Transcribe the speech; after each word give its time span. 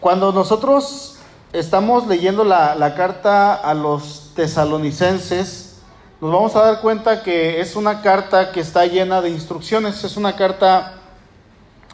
cuando 0.00 0.32
nosotros 0.32 1.18
estamos 1.52 2.06
leyendo 2.06 2.42
la, 2.42 2.94
carta 2.96 3.54
a 3.54 3.74
los 3.74 4.32
tesalonicenses, 4.34 5.76
nos 6.20 6.32
vamos 6.32 6.56
a 6.56 6.62
dar 6.62 6.80
cuenta 6.80 7.22
que 7.22 7.60
es 7.60 7.76
una 7.76 8.00
carta 8.00 8.50
que 8.50 8.60
está 8.60 8.86
llena 8.86 9.20
de 9.20 9.28
instrucciones, 9.28 10.02
es 10.02 10.16
una 10.16 10.36
carta 10.36 10.94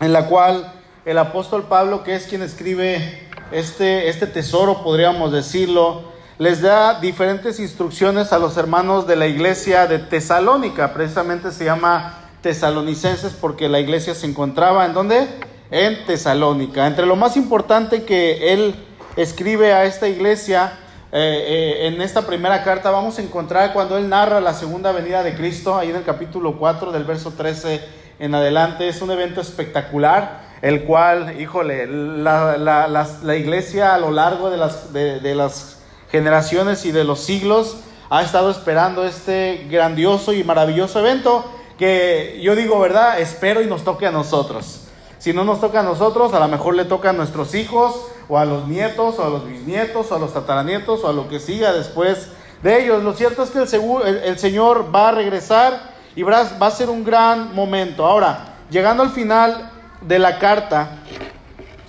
en 0.01 0.13
la 0.13 0.27
cual 0.27 0.73
el 1.05 1.19
apóstol 1.19 1.65
Pablo, 1.65 2.05
que 2.05 2.15
es 2.15 2.27
quien 2.27 2.43
escribe 2.43 3.29
este, 3.51 4.09
este 4.09 4.27
tesoro, 4.27 4.83
podríamos 4.83 5.33
decirlo, 5.33 6.03
les 6.39 6.61
da 6.63 7.01
diferentes 7.01 7.59
instrucciones 7.59 8.33
a 8.33 8.39
los 8.39 8.57
hermanos 8.57 9.07
de 9.07 9.17
la 9.17 9.27
iglesia 9.27 9.87
de 9.87 9.99
Tesalónica, 9.99 10.93
precisamente 10.93 11.51
se 11.51 11.65
llama 11.65 12.19
tesalonicenses 12.43 13.33
porque 13.33 13.69
la 13.69 13.81
iglesia 13.81 14.15
se 14.15 14.27
encontraba 14.27 14.85
en 14.85 14.93
donde? 14.93 15.56
En 15.71 16.05
Tesalónica. 16.07 16.87
Entre 16.87 17.07
lo 17.07 17.17
más 17.17 17.37
importante 17.37 18.05
que 18.05 18.53
él 18.53 18.75
escribe 19.17 19.73
a 19.73 19.85
esta 19.85 20.09
iglesia, 20.09 20.79
eh, 21.13 21.79
eh, 21.83 21.87
en 21.87 22.03
esta 22.03 22.23
primera 22.27 22.63
carta 22.63 22.91
vamos 22.91 23.19
a 23.19 23.23
encontrar 23.23 23.73
cuando 23.73 23.97
él 23.97 24.09
narra 24.09 24.41
la 24.41 24.55
segunda 24.55 24.93
venida 24.93 25.23
de 25.23 25.35
Cristo, 25.35 25.77
ahí 25.77 25.91
en 25.91 25.97
el 25.97 26.05
capítulo 26.05 26.59
4 26.59 26.93
del 26.93 27.05
verso 27.05 27.33
13 27.33 27.81
en 28.19 28.35
adelante. 28.35 28.89
Es 28.89 29.03
un 29.03 29.11
evento 29.11 29.41
espectacular, 29.41 30.43
el 30.63 30.85
cual, 30.85 31.41
híjole, 31.41 31.87
la, 31.87 32.57
la, 32.57 32.89
la, 33.23 33.37
iglesia 33.37 33.95
a 33.95 33.99
lo 33.99 34.11
largo 34.11 34.51
de 34.51 34.57
las, 34.57 34.93
de, 34.93 35.21
de 35.21 35.35
las 35.35 35.79
generaciones 36.11 36.85
y 36.85 36.93
de 36.93 37.05
los 37.05 37.21
siglos 37.21 37.79
ha 38.09 38.23
estado 38.23 38.51
esperando 38.51 39.05
este 39.05 39.67
grandioso 39.69 40.33
y 40.33 40.45
maravilloso 40.45 41.01
evento 41.01 41.45
que 41.79 42.41
yo 42.43 42.55
digo, 42.55 42.79
¿verdad? 42.81 43.21
Espero 43.21 43.61
y 43.61 43.67
nos 43.67 43.85
toque 43.85 44.07
a 44.07 44.13
nosotros. 44.13 44.86
Si 45.27 45.33
no 45.33 45.43
nos 45.43 45.61
toca 45.61 45.81
a 45.81 45.83
nosotros, 45.83 46.33
a 46.35 46.39
lo 46.39 46.47
mejor 46.47 46.77
le 46.77 46.85
toca 46.85 47.11
a 47.11 47.13
nuestros 47.13 47.57
hijos, 47.57 47.97
o 48.29 48.39
a 48.39 48.45
los 48.45 48.69
nietos, 48.69 49.19
o 49.19 49.25
a 49.25 49.29
los 49.29 49.45
bisnietos, 49.45 50.13
o 50.13 50.15
a 50.15 50.21
los 50.21 50.33
tataranietos, 50.33 51.03
o 51.03 51.09
a 51.09 51.13
lo 51.13 51.29
que 51.29 51.41
siga 51.41 51.73
después 51.73 52.29
de 52.63 52.85
ellos. 52.85 53.03
Lo 53.03 53.13
cierto 53.13 53.43
es 53.43 53.51
que 53.51 53.59
el, 53.59 54.19
el, 54.19 54.39
Señor 54.39 54.95
va 54.95 55.09
a 55.09 55.11
regresar 55.11 55.95
y 56.15 56.23
va, 56.23 56.43
a 56.43 56.71
ser 56.71 56.91
un 56.91 57.03
gran 57.03 57.57
momento. 57.57 58.07
Ahora, 58.07 58.55
llegando 58.71 59.03
al 59.03 59.11
final 59.11 59.73
de 60.01 60.21
la 60.21 60.39
carta, 60.39 60.99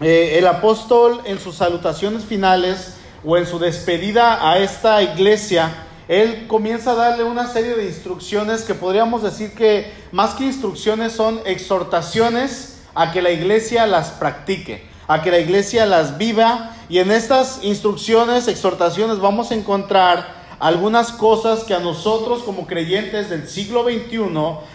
eh, 0.01 0.39
el 0.39 0.47
apóstol 0.47 1.21
en 1.25 1.39
sus 1.39 1.57
salutaciones 1.57 2.25
finales 2.25 2.95
o 3.23 3.37
en 3.37 3.45
su 3.45 3.59
despedida 3.59 4.49
a 4.49 4.57
esta 4.57 5.03
iglesia, 5.03 5.85
él 6.07 6.47
comienza 6.47 6.93
a 6.93 6.95
darle 6.95 7.23
una 7.23 7.45
serie 7.45 7.75
de 7.75 7.85
instrucciones 7.85 8.63
que 8.63 8.73
podríamos 8.73 9.21
decir 9.21 9.53
que 9.53 9.93
más 10.11 10.33
que 10.33 10.45
instrucciones 10.45 11.11
son 11.13 11.39
exhortaciones 11.45 12.76
a 12.95 13.11
que 13.11 13.21
la 13.21 13.31
iglesia 13.31 13.87
las 13.87 14.09
practique, 14.11 14.87
a 15.07 15.21
que 15.21 15.31
la 15.31 15.39
iglesia 15.39 15.85
las 15.85 16.17
viva. 16.17 16.73
Y 16.89 16.99
en 16.99 17.11
estas 17.11 17.63
instrucciones, 17.63 18.47
exhortaciones, 18.47 19.19
vamos 19.19 19.51
a 19.51 19.55
encontrar 19.55 20.35
algunas 20.59 21.11
cosas 21.11 21.63
que 21.63 21.73
a 21.73 21.79
nosotros 21.79 22.43
como 22.43 22.65
creyentes 22.65 23.29
del 23.29 23.47
siglo 23.47 23.83
XXI 23.83 24.19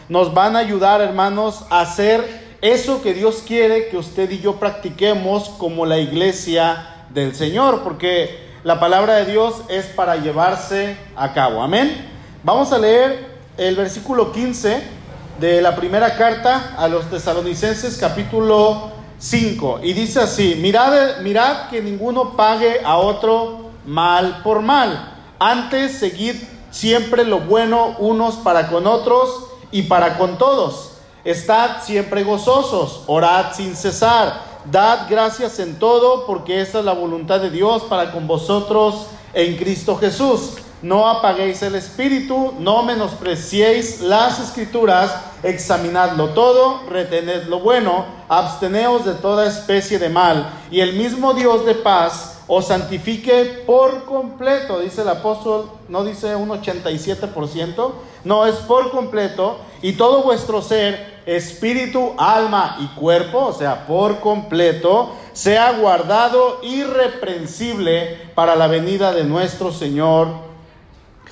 nos 0.09 0.33
van 0.33 0.57
a 0.57 0.61
ayudar, 0.61 1.01
hermanos, 1.01 1.65
a 1.71 1.81
hacer 1.81 2.43
eso 2.61 3.03
que 3.03 3.15
Dios 3.15 3.43
quiere 3.45 3.89
que 3.89 3.97
usted 3.97 4.31
y 4.31 4.39
yo 4.39 4.57
practiquemos 4.57 5.49
como 5.59 5.85
la 5.85 5.99
iglesia 5.99 7.05
del 7.11 7.35
Señor, 7.35 7.83
porque 7.83 8.39
la 8.63 8.79
palabra 8.79 9.17
de 9.17 9.33
Dios 9.33 9.63
es 9.69 9.87
para 9.87 10.17
llevarse 10.17 10.97
a 11.17 11.33
cabo. 11.33 11.63
Amén. 11.63 12.09
Vamos 12.45 12.73
a 12.73 12.79
leer 12.79 13.33
el 13.57 13.75
versículo 13.75 14.33
15 14.33 15.02
de 15.41 15.61
la 15.61 15.75
primera 15.75 16.17
carta 16.17 16.75
a 16.77 16.89
los 16.89 17.09
tesalonicenses 17.11 17.97
capítulo 17.99 18.91
5 19.19 19.81
y 19.83 19.93
dice 19.93 20.21
así, 20.21 20.57
mirad, 20.61 21.19
mirad 21.21 21.69
que 21.69 21.81
ninguno 21.81 22.37
pague 22.37 22.81
a 22.85 22.97
otro 22.97 23.71
mal 23.87 24.41
por 24.43 24.63
mal, 24.63 25.15
antes 25.39 25.99
seguid 25.99 26.37
siempre 26.71 27.25
lo 27.25 27.41
bueno 27.41 27.97
unos 27.99 28.37
para 28.37 28.69
con 28.69 28.87
otros 28.87 29.47
y 29.71 29.83
para 29.83 30.19
con 30.19 30.39
todos. 30.39 30.91
Estad 31.25 31.83
siempre 31.83 32.25
gozosos, 32.25 33.05
orad 33.07 33.53
sin 33.55 33.77
cesar, 33.77 34.41
dad 34.71 35.07
gracias 35.09 35.59
en 35.61 35.79
todo, 35.79 36.27
porque 36.27 36.61
esta 36.61 36.81
es 36.81 36.85
la 36.85 36.95
voluntad 36.95 37.41
de 37.41 37.51
Dios 37.51 37.83
para 37.85 38.11
con 38.11 38.27
vosotros 38.27 39.07
en 39.35 39.57
Cristo 39.57 39.97
Jesús 39.97 40.55
no 40.83 41.09
apaguéis 41.09 41.63
el 41.63 41.77
espíritu, 41.77 42.55
no 42.59 42.83
menospreciéis 42.83 44.01
las 44.01 44.41
escrituras, 44.41 45.15
examinadlo 45.43 46.31
todo, 46.31 46.83
retened 46.89 47.45
lo 47.45 47.61
bueno, 47.61 48.05
absteneos 48.29 49.05
de 49.05 49.15
toda 49.15 49.47
especie 49.47 49.99
de 49.99 50.09
mal, 50.09 50.53
y 50.71 50.81
el 50.81 50.95
mismo 50.95 51.35
Dios 51.35 51.65
de 51.65 51.75
paz 51.75 52.41
os 52.49 52.67
santifique 52.67 53.63
por 53.65 54.05
completo, 54.05 54.81
dice 54.81 55.03
el 55.03 55.09
apóstol, 55.09 55.71
no 55.89 56.05
dice 56.05 56.35
un 56.35 56.49
87%, 56.51 57.93
no 58.25 58.47
es 58.47 58.57
por 58.57 58.91
completo, 58.91 59.59
y 59.81 59.93
todo 59.93 60.23
vuestro 60.23 60.61
ser, 60.63 61.23
espíritu, 61.25 62.15
alma 62.19 62.79
y 62.81 62.99
cuerpo, 62.99 63.39
o 63.47 63.53
sea, 63.53 63.87
por 63.87 64.19
completo, 64.19 65.13
sea 65.33 65.79
guardado 65.79 66.59
irreprensible 66.63 68.31
para 68.35 68.57
la 68.57 68.67
venida 68.67 69.13
de 69.13 69.23
nuestro 69.23 69.73
Señor 69.73 70.52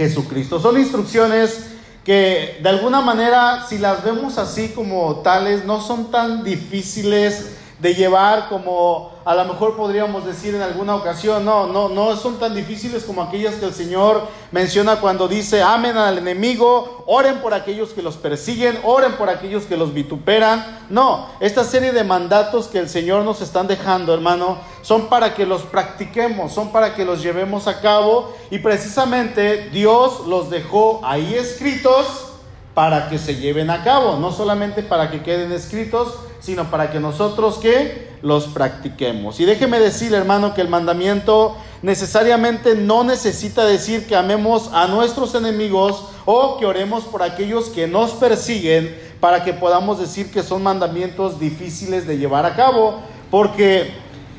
Jesucristo. 0.00 0.58
Son 0.58 0.78
instrucciones 0.78 1.66
que 2.06 2.58
de 2.62 2.68
alguna 2.70 3.02
manera, 3.02 3.66
si 3.68 3.76
las 3.76 4.02
vemos 4.02 4.38
así 4.38 4.68
como 4.68 5.16
tales, 5.16 5.66
no 5.66 5.82
son 5.82 6.10
tan 6.10 6.42
difíciles 6.42 7.50
de 7.80 7.94
llevar 7.94 8.48
como 8.48 9.10
a 9.24 9.34
lo 9.34 9.44
mejor 9.44 9.76
podríamos 9.76 10.24
decir 10.26 10.54
en 10.54 10.62
alguna 10.62 10.94
ocasión, 10.94 11.44
no, 11.44 11.66
no, 11.66 11.88
no 11.88 12.16
son 12.16 12.38
tan 12.38 12.54
difíciles 12.54 13.04
como 13.04 13.22
aquellas 13.22 13.54
que 13.54 13.66
el 13.66 13.72
Señor 13.72 14.26
menciona 14.50 14.96
cuando 14.96 15.28
dice, 15.28 15.62
amen 15.62 15.96
al 15.96 16.18
enemigo, 16.18 17.04
oren 17.06 17.38
por 17.38 17.54
aquellos 17.54 17.90
que 17.90 18.02
los 18.02 18.16
persiguen, 18.16 18.78
oren 18.84 19.12
por 19.12 19.30
aquellos 19.30 19.64
que 19.64 19.76
los 19.76 19.94
vituperan. 19.94 20.80
No, 20.90 21.26
esta 21.40 21.64
serie 21.64 21.92
de 21.92 22.04
mandatos 22.04 22.68
que 22.68 22.78
el 22.78 22.88
Señor 22.88 23.24
nos 23.24 23.40
están 23.40 23.66
dejando, 23.66 24.12
hermano, 24.12 24.58
son 24.82 25.08
para 25.08 25.34
que 25.34 25.46
los 25.46 25.62
practiquemos, 25.62 26.52
son 26.52 26.72
para 26.72 26.94
que 26.94 27.04
los 27.04 27.22
llevemos 27.22 27.66
a 27.66 27.80
cabo 27.80 28.34
y 28.50 28.58
precisamente 28.58 29.70
Dios 29.70 30.26
los 30.26 30.50
dejó 30.50 31.00
ahí 31.04 31.34
escritos 31.34 32.26
para 32.74 33.08
que 33.08 33.18
se 33.18 33.36
lleven 33.36 33.70
a 33.70 33.84
cabo, 33.84 34.16
no 34.16 34.32
solamente 34.32 34.82
para 34.82 35.10
que 35.10 35.22
queden 35.22 35.52
escritos, 35.52 36.14
sino 36.40 36.70
para 36.70 36.90
que 36.90 37.00
nosotros 37.00 37.58
que 37.58 38.10
los 38.22 38.46
practiquemos. 38.46 39.40
Y 39.40 39.44
déjeme 39.44 39.78
decir, 39.78 40.12
hermano, 40.12 40.54
que 40.54 40.60
el 40.60 40.68
mandamiento 40.68 41.56
necesariamente 41.82 42.74
no 42.74 43.04
necesita 43.04 43.64
decir 43.64 44.06
que 44.06 44.16
amemos 44.16 44.70
a 44.72 44.86
nuestros 44.86 45.34
enemigos 45.34 46.04
o 46.24 46.58
que 46.58 46.66
oremos 46.66 47.04
por 47.04 47.22
aquellos 47.22 47.68
que 47.68 47.86
nos 47.86 48.10
persiguen 48.12 48.94
para 49.20 49.44
que 49.44 49.52
podamos 49.52 49.98
decir 49.98 50.30
que 50.30 50.42
son 50.42 50.62
mandamientos 50.62 51.38
difíciles 51.38 52.06
de 52.06 52.18
llevar 52.18 52.46
a 52.46 52.56
cabo, 52.56 53.00
porque 53.30 53.92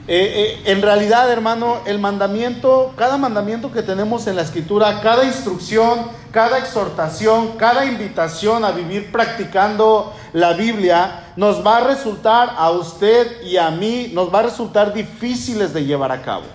eh, 0.08 0.62
eh, 0.66 0.72
en 0.72 0.82
realidad, 0.82 1.32
hermano, 1.32 1.82
el 1.86 2.00
mandamiento, 2.00 2.94
cada 2.98 3.18
mandamiento 3.18 3.72
que 3.72 3.84
tenemos 3.84 4.26
en 4.26 4.36
la 4.36 4.42
escritura, 4.42 5.00
cada 5.02 5.26
instrucción, 5.26 6.08
cada 6.32 6.58
exhortación, 6.58 7.50
cada 7.58 7.86
invitación 7.86 8.66
a 8.66 8.72
vivir 8.72 9.12
practicando 9.12 10.12
la 10.34 10.54
Biblia, 10.54 11.34
nos 11.36 11.66
va 11.66 11.78
a 11.78 11.82
resultar 11.82 12.56
a 12.58 12.72
usted 12.72 13.44
y 13.44 13.58
a 13.58 13.70
mí, 13.70 14.10
nos 14.14 14.34
va 14.34 14.40
a 14.40 14.44
resultar 14.44 14.92
difíciles 14.92 15.72
de 15.72 15.86
llevar 15.86 16.12
a 16.12 16.24
cabo. 16.24 16.46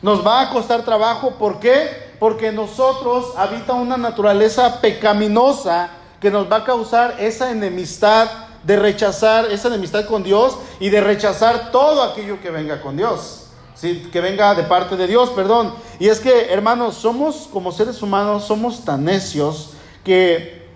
Nos 0.00 0.24
va 0.24 0.42
a 0.42 0.50
costar 0.50 0.82
trabajo, 0.82 1.32
¿por 1.38 1.58
qué? 1.58 2.14
Porque 2.20 2.52
nosotros 2.52 3.32
habita 3.36 3.72
una 3.72 3.96
naturaleza 3.96 4.80
pecaminosa 4.80 5.90
que 6.20 6.30
nos 6.30 6.50
va 6.50 6.58
a 6.58 6.64
causar 6.64 7.16
esa 7.18 7.50
enemistad 7.50 8.28
de 8.66 8.76
rechazar 8.76 9.50
esa 9.52 9.68
enemistad 9.68 10.06
con 10.06 10.24
Dios 10.24 10.58
y 10.80 10.90
de 10.90 11.00
rechazar 11.00 11.70
todo 11.70 12.02
aquello 12.02 12.40
que 12.40 12.50
venga 12.50 12.80
con 12.80 12.96
Dios. 12.96 13.44
¿sí? 13.76 14.08
Que 14.12 14.20
venga 14.20 14.54
de 14.54 14.64
parte 14.64 14.96
de 14.96 15.06
Dios, 15.06 15.30
perdón. 15.30 15.72
Y 16.00 16.08
es 16.08 16.18
que, 16.18 16.52
hermanos, 16.52 16.96
somos 16.96 17.48
como 17.52 17.70
seres 17.70 18.02
humanos, 18.02 18.44
somos 18.44 18.84
tan 18.84 19.04
necios 19.04 19.70
que 20.04 20.66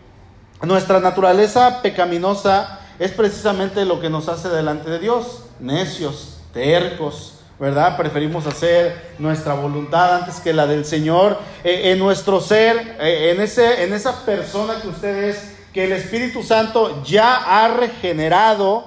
nuestra 0.63 1.01
naturaleza 1.01 1.83
pecaminosa 1.83 2.81
es 3.01 3.11
precisamente 3.11 3.85
lo 3.85 4.01
que 4.01 4.09
nos 4.09 4.29
hace 4.29 4.49
delante 4.49 4.89
de 4.89 5.01
Dios. 5.01 5.43
Necios, 5.59 6.39
tercos, 6.53 7.35
¿verdad? 7.59 7.97
Preferimos 7.97 8.47
hacer 8.47 9.15
nuestra 9.19 9.55
voluntad 9.55 10.15
antes 10.15 10.37
que 10.37 10.53
la 10.53 10.69
del 10.69 10.85
Señor. 10.85 11.39
Eh, 11.65 11.91
en 11.91 11.99
nuestro 11.99 12.41
ser, 12.41 12.99
eh, 13.01 13.33
en, 13.35 13.41
ese, 13.41 13.83
en 13.83 13.95
esa 13.95 14.25
persona 14.25 14.81
que 14.81 14.89
usted 14.89 15.25
es, 15.25 15.60
que 15.73 15.85
el 15.85 15.93
Espíritu 15.93 16.43
Santo 16.43 17.03
ya 17.05 17.37
ha 17.37 17.69
regenerado, 17.69 18.85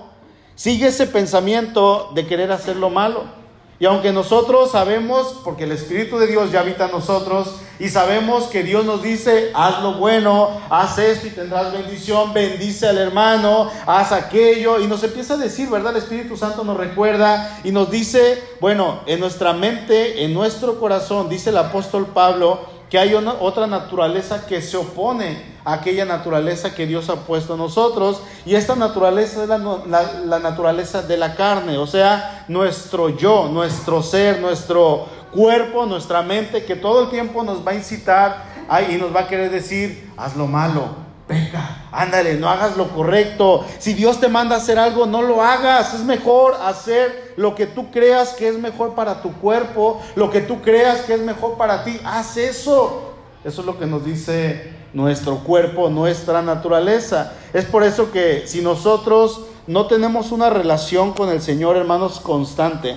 sigue 0.55 0.87
ese 0.87 1.07
pensamiento 1.07 2.11
de 2.13 2.27
querer 2.27 2.51
hacer 2.51 2.75
lo 2.75 2.89
malo. 2.89 3.43
Y 3.79 3.85
aunque 3.85 4.13
nosotros 4.13 4.71
sabemos, 4.71 5.41
porque 5.43 5.65
el 5.65 5.71
Espíritu 5.71 6.17
de 6.17 6.27
Dios 6.27 6.51
ya 6.51 6.61
habita 6.61 6.85
en 6.85 6.91
nosotros, 6.91 7.55
Y 7.79 7.89
sabemos 7.89 8.45
que 8.45 8.63
Dios 8.63 8.85
nos 8.85 9.01
dice, 9.01 9.51
haz 9.53 9.81
lo 9.81 9.95
bueno, 9.95 10.61
haz 10.69 10.99
esto 10.99 11.27
y 11.27 11.31
tendrás 11.31 11.73
bendición, 11.73 12.31
bendice 12.31 12.87
al 12.87 12.99
hermano, 12.99 13.69
haz 13.85 14.11
aquello. 14.11 14.79
Y 14.79 14.87
nos 14.87 15.03
empieza 15.03 15.33
a 15.33 15.37
decir, 15.37 15.69
¿verdad? 15.69 15.91
El 15.91 16.03
Espíritu 16.03 16.37
Santo 16.37 16.63
nos 16.63 16.77
recuerda 16.77 17.59
y 17.63 17.71
nos 17.71 17.89
dice, 17.89 18.41
bueno, 18.61 19.01
en 19.07 19.19
nuestra 19.19 19.53
mente, 19.53 20.23
en 20.23 20.33
nuestro 20.33 20.79
corazón, 20.79 21.27
dice 21.27 21.49
el 21.49 21.57
apóstol 21.57 22.05
Pablo, 22.13 22.61
que 22.93 22.99
hay 22.99 23.15
otra 23.15 23.65
naturaleza 23.65 24.45
que 24.45 24.61
se 24.61 24.77
opone 24.77 25.41
a 25.65 25.73
aquella 25.73 26.05
naturaleza 26.05 26.75
que 26.75 26.85
Dios 26.85 27.09
ha 27.09 27.15
puesto 27.15 27.53
en 27.53 27.59
nosotros. 27.59 28.21
Y 28.45 28.53
esta 28.53 28.75
naturaleza 28.75 29.41
es 29.41 29.49
la, 29.49 29.57
la, 30.27 30.37
naturaleza 30.37 31.01
de 31.01 31.17
la 31.17 31.33
carne, 31.33 31.79
o 31.79 31.87
sea, 31.87 32.45
nuestro 32.47 33.09
yo, 33.09 33.49
nuestro 33.51 34.03
ser, 34.03 34.41
nuestro 34.41 35.07
cuerpo, 35.31 35.87
nuestra 35.87 36.21
mente, 36.21 36.65
que 36.65 36.75
todo 36.75 37.05
el 37.05 37.09
tiempo 37.09 37.43
nos 37.43 37.65
va 37.65 37.71
a 37.71 37.73
incitar 37.73 38.43
y 38.87 38.97
nos 38.97 39.15
va 39.15 39.21
a 39.21 39.27
querer 39.27 39.49
decir, 39.49 40.11
haz 40.15 40.35
lo 40.35 40.45
malo, 40.45 40.83
peca, 41.27 41.85
ándale, 41.91 42.35
no 42.35 42.49
hagas 42.49 42.77
lo 42.77 42.89
correcto. 42.89 43.65
Si 43.79 43.93
Dios 43.93 44.19
te 44.19 44.27
manda 44.27 44.55
a 44.55 44.59
hacer 44.59 44.79
algo, 44.79 45.05
no 45.05 45.21
lo 45.21 45.41
hagas. 45.41 45.93
Es 45.93 46.01
mejor 46.01 46.55
hacer 46.63 47.33
lo 47.37 47.55
que 47.55 47.65
tú 47.65 47.91
creas 47.91 48.33
que 48.33 48.47
es 48.47 48.57
mejor 48.57 48.95
para 48.95 49.21
tu 49.21 49.33
cuerpo, 49.33 50.01
lo 50.15 50.29
que 50.29 50.41
tú 50.41 50.61
creas 50.61 51.01
que 51.01 51.13
es 51.13 51.21
mejor 51.21 51.57
para 51.57 51.83
ti. 51.83 51.99
Haz 52.03 52.37
eso. 52.37 53.13
Eso 53.43 53.61
es 53.61 53.67
lo 53.67 53.77
que 53.77 53.85
nos 53.85 54.05
dice 54.05 54.71
nuestro 54.93 55.39
cuerpo, 55.39 55.89
nuestra 55.89 56.41
naturaleza. 56.41 57.33
Es 57.53 57.65
por 57.65 57.83
eso 57.83 58.11
que 58.11 58.47
si 58.47 58.61
nosotros 58.61 59.41
no 59.67 59.87
tenemos 59.87 60.31
una 60.31 60.49
relación 60.49 61.13
con 61.13 61.29
el 61.29 61.41
Señor, 61.41 61.75
hermanos, 61.75 62.19
constante, 62.19 62.95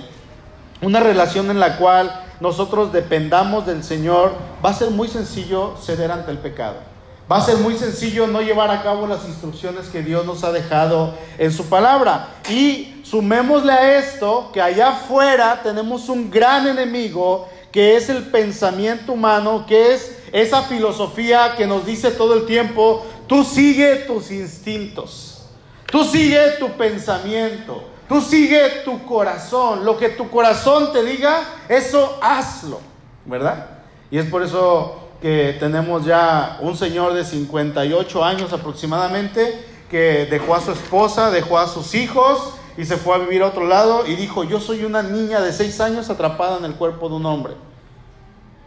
una 0.81 0.99
relación 0.99 1.49
en 1.49 1.59
la 1.59 1.77
cual 1.77 2.23
nosotros 2.39 2.93
dependamos 2.93 3.65
del 3.65 3.83
Señor, 3.83 4.33
va 4.63 4.69
a 4.69 4.73
ser 4.73 4.91
muy 4.91 5.07
sencillo 5.07 5.75
ceder 5.81 6.11
ante 6.11 6.31
el 6.31 6.37
pecado. 6.37 6.86
Va 7.29 7.37
a 7.37 7.41
ser 7.41 7.57
muy 7.57 7.77
sencillo 7.77 8.25
no 8.25 8.41
llevar 8.41 8.71
a 8.71 8.83
cabo 8.83 9.05
las 9.05 9.27
instrucciones 9.27 9.87
que 9.87 10.01
Dios 10.01 10.25
nos 10.25 10.45
ha 10.45 10.51
dejado 10.53 11.13
en 11.37 11.51
su 11.51 11.65
palabra. 11.65 12.29
Y 12.49 13.01
sumémosle 13.03 13.73
a 13.73 13.99
esto 13.99 14.49
que 14.53 14.61
allá 14.61 14.89
afuera 14.89 15.59
tenemos 15.61 16.07
un 16.07 16.31
gran 16.31 16.67
enemigo 16.67 17.49
que 17.71 17.97
es 17.97 18.09
el 18.09 18.23
pensamiento 18.23 19.11
humano, 19.11 19.65
que 19.67 19.93
es 19.93 20.17
esa 20.31 20.63
filosofía 20.63 21.55
que 21.57 21.67
nos 21.67 21.85
dice 21.85 22.11
todo 22.11 22.33
el 22.33 22.45
tiempo, 22.45 23.05
tú 23.27 23.43
sigue 23.43 23.97
tus 24.07 24.31
instintos, 24.31 25.45
tú 25.91 26.05
sigue 26.05 26.51
tu 26.59 26.69
pensamiento, 26.71 27.83
tú 28.07 28.21
sigue 28.21 28.81
tu 28.85 29.03
corazón, 29.05 29.83
lo 29.83 29.97
que 29.97 30.09
tu 30.09 30.29
corazón 30.29 30.93
te 30.93 31.03
diga, 31.03 31.41
eso 31.67 32.17
hazlo, 32.21 32.79
¿verdad? 33.25 33.67
Y 34.09 34.17
es 34.17 34.25
por 34.25 34.43
eso 34.43 35.06
que 35.21 35.55
tenemos 35.59 36.05
ya 36.05 36.59
un 36.61 36.75
señor 36.75 37.13
de 37.13 37.25
58 37.25 38.23
años 38.23 38.53
aproximadamente 38.53 39.65
que 39.89 40.27
dejó 40.29 40.55
a 40.55 40.61
su 40.61 40.71
esposa, 40.71 41.31
dejó 41.31 41.57
a 41.57 41.67
sus 41.67 41.95
hijos 41.95 42.53
y 42.77 42.85
se 42.85 42.97
fue 42.97 43.15
a 43.15 43.17
vivir 43.17 43.41
a 43.41 43.47
otro 43.47 43.65
lado 43.65 44.05
y 44.05 44.15
dijo, 44.15 44.43
yo 44.43 44.59
soy 44.59 44.83
una 44.83 45.01
niña 45.01 45.41
de 45.41 45.51
6 45.51 45.81
años 45.81 46.09
atrapada 46.09 46.57
en 46.57 46.65
el 46.65 46.75
cuerpo 46.75 47.09
de 47.09 47.15
un 47.15 47.25
hombre. 47.25 47.53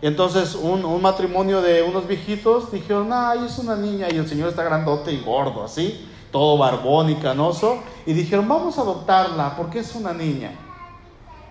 Y 0.02 0.06
entonces 0.06 0.54
un, 0.54 1.00
matrimonio 1.00 1.60
de 1.60 1.82
unos 1.82 2.08
viejitos 2.08 2.72
dijeron, 2.72 3.10
ay, 3.12 3.40
es 3.46 3.58
una 3.58 3.76
niña 3.76 4.08
y 4.10 4.16
el 4.16 4.26
señor 4.26 4.48
está 4.48 4.64
grandote 4.64 5.12
y 5.12 5.20
gordo, 5.20 5.62
así, 5.62 6.08
todo 6.32 6.56
barbón 6.56 7.10
y 7.10 7.16
canoso. 7.16 7.78
Y 8.06 8.14
dijeron, 8.14 8.48
vamos 8.48 8.78
a 8.78 8.80
adoptarla 8.80 9.56
porque 9.56 9.80
es 9.80 9.94
una 9.94 10.12
niña. 10.14 10.52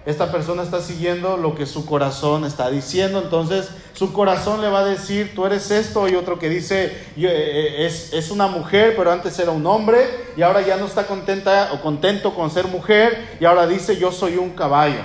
Esta 0.10 0.32
persona 0.32 0.64
está 0.64 0.82
siguiendo 0.82 1.38
lo 1.38 1.54
que 1.54 1.68
su 1.68 1.86
corazón 1.86 2.44
está 2.44 2.72
diciendo, 2.72 3.22
entonces 3.22 3.70
su 3.94 4.12
corazón 4.12 4.60
le 4.60 4.68
va 4.68 4.80
a 4.80 4.86
decir, 4.86 5.36
tú 5.36 5.46
eres 5.46 5.70
esto, 5.70 6.10
y 6.10 6.16
otro 6.16 6.40
que 6.40 6.50
dice, 6.50 6.86
eh, 6.86 7.04
eh, 7.16 7.86
es, 7.86 8.12
es 8.12 8.32
una 8.32 8.48
mujer, 8.48 8.96
pero 8.98 9.12
antes 9.12 9.38
era 9.38 9.52
un 9.52 9.68
hombre, 9.68 10.00
y 10.36 10.42
ahora 10.42 10.62
ya 10.62 10.78
no 10.78 10.88
está 10.88 11.06
contenta 11.06 11.70
o 11.74 11.82
contento 11.82 12.34
con 12.34 12.50
ser 12.50 12.66
mujer, 12.66 13.38
y 13.40 13.46
ahora 13.46 13.68
dice, 13.68 13.98
yo 13.98 14.12
soy 14.12 14.38
un 14.38 14.50
caballo. 14.50 15.02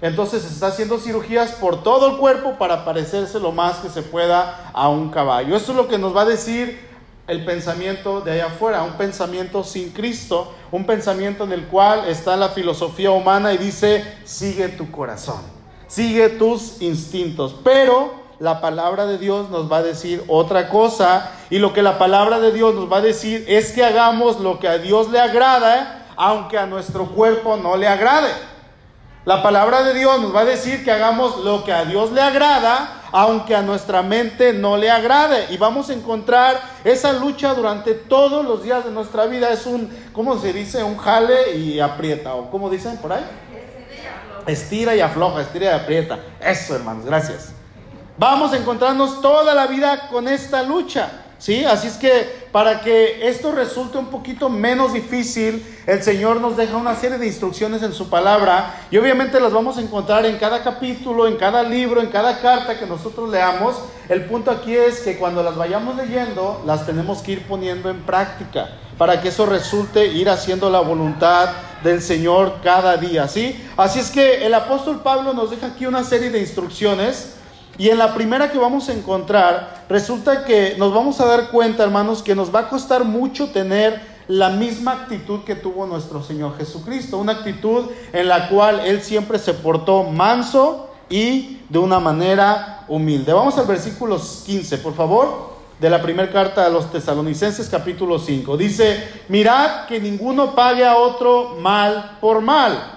Entonces 0.00 0.50
está 0.50 0.68
haciendo 0.68 0.96
cirugías 0.96 1.52
por 1.52 1.82
todo 1.82 2.12
el 2.12 2.16
cuerpo 2.16 2.56
para 2.56 2.86
parecerse 2.86 3.38
lo 3.38 3.52
más 3.52 3.80
que 3.80 3.90
se 3.90 4.00
pueda 4.00 4.70
a 4.72 4.88
un 4.88 5.10
caballo. 5.10 5.54
Eso 5.54 5.72
es 5.72 5.76
lo 5.76 5.88
que 5.88 5.98
nos 5.98 6.16
va 6.16 6.22
a 6.22 6.26
decir 6.26 6.80
el 7.26 7.44
pensamiento 7.44 8.20
de 8.20 8.32
allá 8.32 8.46
afuera, 8.46 8.82
un 8.82 8.92
pensamiento 8.92 9.64
sin 9.64 9.90
Cristo, 9.90 10.52
un 10.70 10.86
pensamiento 10.86 11.44
en 11.44 11.52
el 11.52 11.66
cual 11.66 12.08
está 12.08 12.36
la 12.36 12.50
filosofía 12.50 13.10
humana 13.10 13.52
y 13.52 13.58
dice, 13.58 14.04
sigue 14.24 14.68
tu 14.68 14.90
corazón, 14.90 15.40
sigue 15.88 16.28
tus 16.28 16.80
instintos. 16.80 17.56
Pero 17.64 18.26
la 18.38 18.60
palabra 18.60 19.06
de 19.06 19.18
Dios 19.18 19.50
nos 19.50 19.70
va 19.70 19.78
a 19.78 19.82
decir 19.82 20.22
otra 20.28 20.68
cosa 20.68 21.32
y 21.50 21.58
lo 21.58 21.72
que 21.72 21.82
la 21.82 21.98
palabra 21.98 22.38
de 22.38 22.52
Dios 22.52 22.74
nos 22.74 22.90
va 22.90 22.98
a 22.98 23.02
decir 23.02 23.44
es 23.48 23.72
que 23.72 23.84
hagamos 23.84 24.40
lo 24.40 24.60
que 24.60 24.68
a 24.68 24.78
Dios 24.78 25.10
le 25.10 25.18
agrada, 25.18 26.06
aunque 26.16 26.58
a 26.58 26.66
nuestro 26.66 27.06
cuerpo 27.06 27.56
no 27.56 27.76
le 27.76 27.88
agrade. 27.88 28.30
La 29.24 29.42
palabra 29.42 29.82
de 29.82 29.94
Dios 29.94 30.20
nos 30.20 30.32
va 30.32 30.42
a 30.42 30.44
decir 30.44 30.84
que 30.84 30.92
hagamos 30.92 31.38
lo 31.38 31.64
que 31.64 31.72
a 31.72 31.84
Dios 31.84 32.12
le 32.12 32.20
agrada, 32.20 32.95
aunque 33.12 33.54
a 33.54 33.62
nuestra 33.62 34.02
mente 34.02 34.52
no 34.52 34.76
le 34.76 34.90
agrade. 34.90 35.46
Y 35.50 35.56
vamos 35.56 35.90
a 35.90 35.94
encontrar 35.94 36.60
esa 36.84 37.12
lucha 37.12 37.54
durante 37.54 37.94
todos 37.94 38.44
los 38.44 38.62
días 38.62 38.84
de 38.84 38.90
nuestra 38.90 39.26
vida. 39.26 39.50
Es 39.50 39.66
un, 39.66 39.90
¿cómo 40.12 40.38
se 40.38 40.52
dice? 40.52 40.82
Un 40.82 40.96
jale 40.96 41.56
y 41.56 41.80
aprieta. 41.80 42.34
¿O 42.34 42.50
cómo 42.50 42.70
dicen 42.70 42.96
por 42.98 43.12
ahí? 43.12 43.24
Estira 44.46 44.94
y 44.94 45.00
afloja, 45.00 45.42
estira 45.42 45.66
y 45.66 45.74
aprieta. 45.74 46.18
Eso, 46.40 46.76
hermanos, 46.76 47.04
gracias. 47.04 47.52
Vamos 48.18 48.52
a 48.52 48.56
encontrarnos 48.56 49.20
toda 49.20 49.54
la 49.54 49.66
vida 49.66 50.08
con 50.08 50.28
esta 50.28 50.62
lucha. 50.62 51.25
¿Sí? 51.38 51.64
Así 51.64 51.88
es 51.88 51.94
que 51.94 52.46
para 52.50 52.80
que 52.80 53.28
esto 53.28 53.52
resulte 53.52 53.98
un 53.98 54.06
poquito 54.06 54.48
menos 54.48 54.94
difícil, 54.94 55.64
el 55.86 56.02
Señor 56.02 56.40
nos 56.40 56.56
deja 56.56 56.76
una 56.76 56.94
serie 56.94 57.18
de 57.18 57.26
instrucciones 57.26 57.82
en 57.82 57.92
su 57.92 58.08
palabra 58.08 58.74
y 58.90 58.96
obviamente 58.96 59.38
las 59.38 59.52
vamos 59.52 59.76
a 59.76 59.82
encontrar 59.82 60.24
en 60.24 60.38
cada 60.38 60.62
capítulo, 60.62 61.26
en 61.26 61.36
cada 61.36 61.62
libro, 61.62 62.00
en 62.00 62.08
cada 62.08 62.40
carta 62.40 62.78
que 62.78 62.86
nosotros 62.86 63.28
leamos. 63.28 63.76
El 64.08 64.24
punto 64.24 64.50
aquí 64.50 64.74
es 64.74 65.00
que 65.00 65.18
cuando 65.18 65.42
las 65.42 65.56
vayamos 65.56 65.96
leyendo, 65.96 66.62
las 66.64 66.86
tenemos 66.86 67.18
que 67.18 67.32
ir 67.32 67.46
poniendo 67.46 67.90
en 67.90 68.00
práctica 68.02 68.70
para 68.96 69.20
que 69.20 69.28
eso 69.28 69.44
resulte 69.44 70.06
ir 70.06 70.30
haciendo 70.30 70.70
la 70.70 70.80
voluntad 70.80 71.50
del 71.84 72.00
Señor 72.00 72.60
cada 72.62 72.96
día, 72.96 73.28
¿sí? 73.28 73.62
Así 73.76 73.98
es 73.98 74.10
que 74.10 74.46
el 74.46 74.54
apóstol 74.54 75.02
Pablo 75.02 75.34
nos 75.34 75.50
deja 75.50 75.66
aquí 75.66 75.84
una 75.84 76.02
serie 76.02 76.30
de 76.30 76.40
instrucciones 76.40 77.34
y 77.78 77.90
en 77.90 77.98
la 77.98 78.14
primera 78.14 78.50
que 78.50 78.58
vamos 78.58 78.88
a 78.88 78.92
encontrar, 78.92 79.84
resulta 79.88 80.44
que 80.44 80.76
nos 80.78 80.94
vamos 80.94 81.20
a 81.20 81.26
dar 81.26 81.50
cuenta, 81.50 81.82
hermanos, 81.82 82.22
que 82.22 82.34
nos 82.34 82.54
va 82.54 82.60
a 82.60 82.68
costar 82.68 83.04
mucho 83.04 83.50
tener 83.50 84.16
la 84.28 84.50
misma 84.50 84.92
actitud 84.92 85.44
que 85.44 85.54
tuvo 85.54 85.86
nuestro 85.86 86.22
Señor 86.22 86.56
Jesucristo, 86.56 87.18
una 87.18 87.32
actitud 87.32 87.86
en 88.12 88.28
la 88.28 88.48
cual 88.48 88.80
Él 88.80 89.02
siempre 89.02 89.38
se 89.38 89.54
portó 89.54 90.04
manso 90.04 90.90
y 91.08 91.60
de 91.68 91.78
una 91.78 92.00
manera 92.00 92.84
humilde. 92.88 93.32
Vamos 93.32 93.56
al 93.58 93.66
versículo 93.66 94.18
15, 94.18 94.78
por 94.78 94.94
favor, 94.94 95.56
de 95.78 95.90
la 95.90 96.00
primera 96.00 96.32
carta 96.32 96.64
a 96.64 96.70
los 96.70 96.90
tesalonicenses 96.90 97.68
capítulo 97.68 98.18
5. 98.18 98.56
Dice, 98.56 99.06
mirad 99.28 99.86
que 99.86 100.00
ninguno 100.00 100.54
pague 100.54 100.84
a 100.84 100.96
otro 100.96 101.56
mal 101.60 102.16
por 102.20 102.40
mal. 102.40 102.94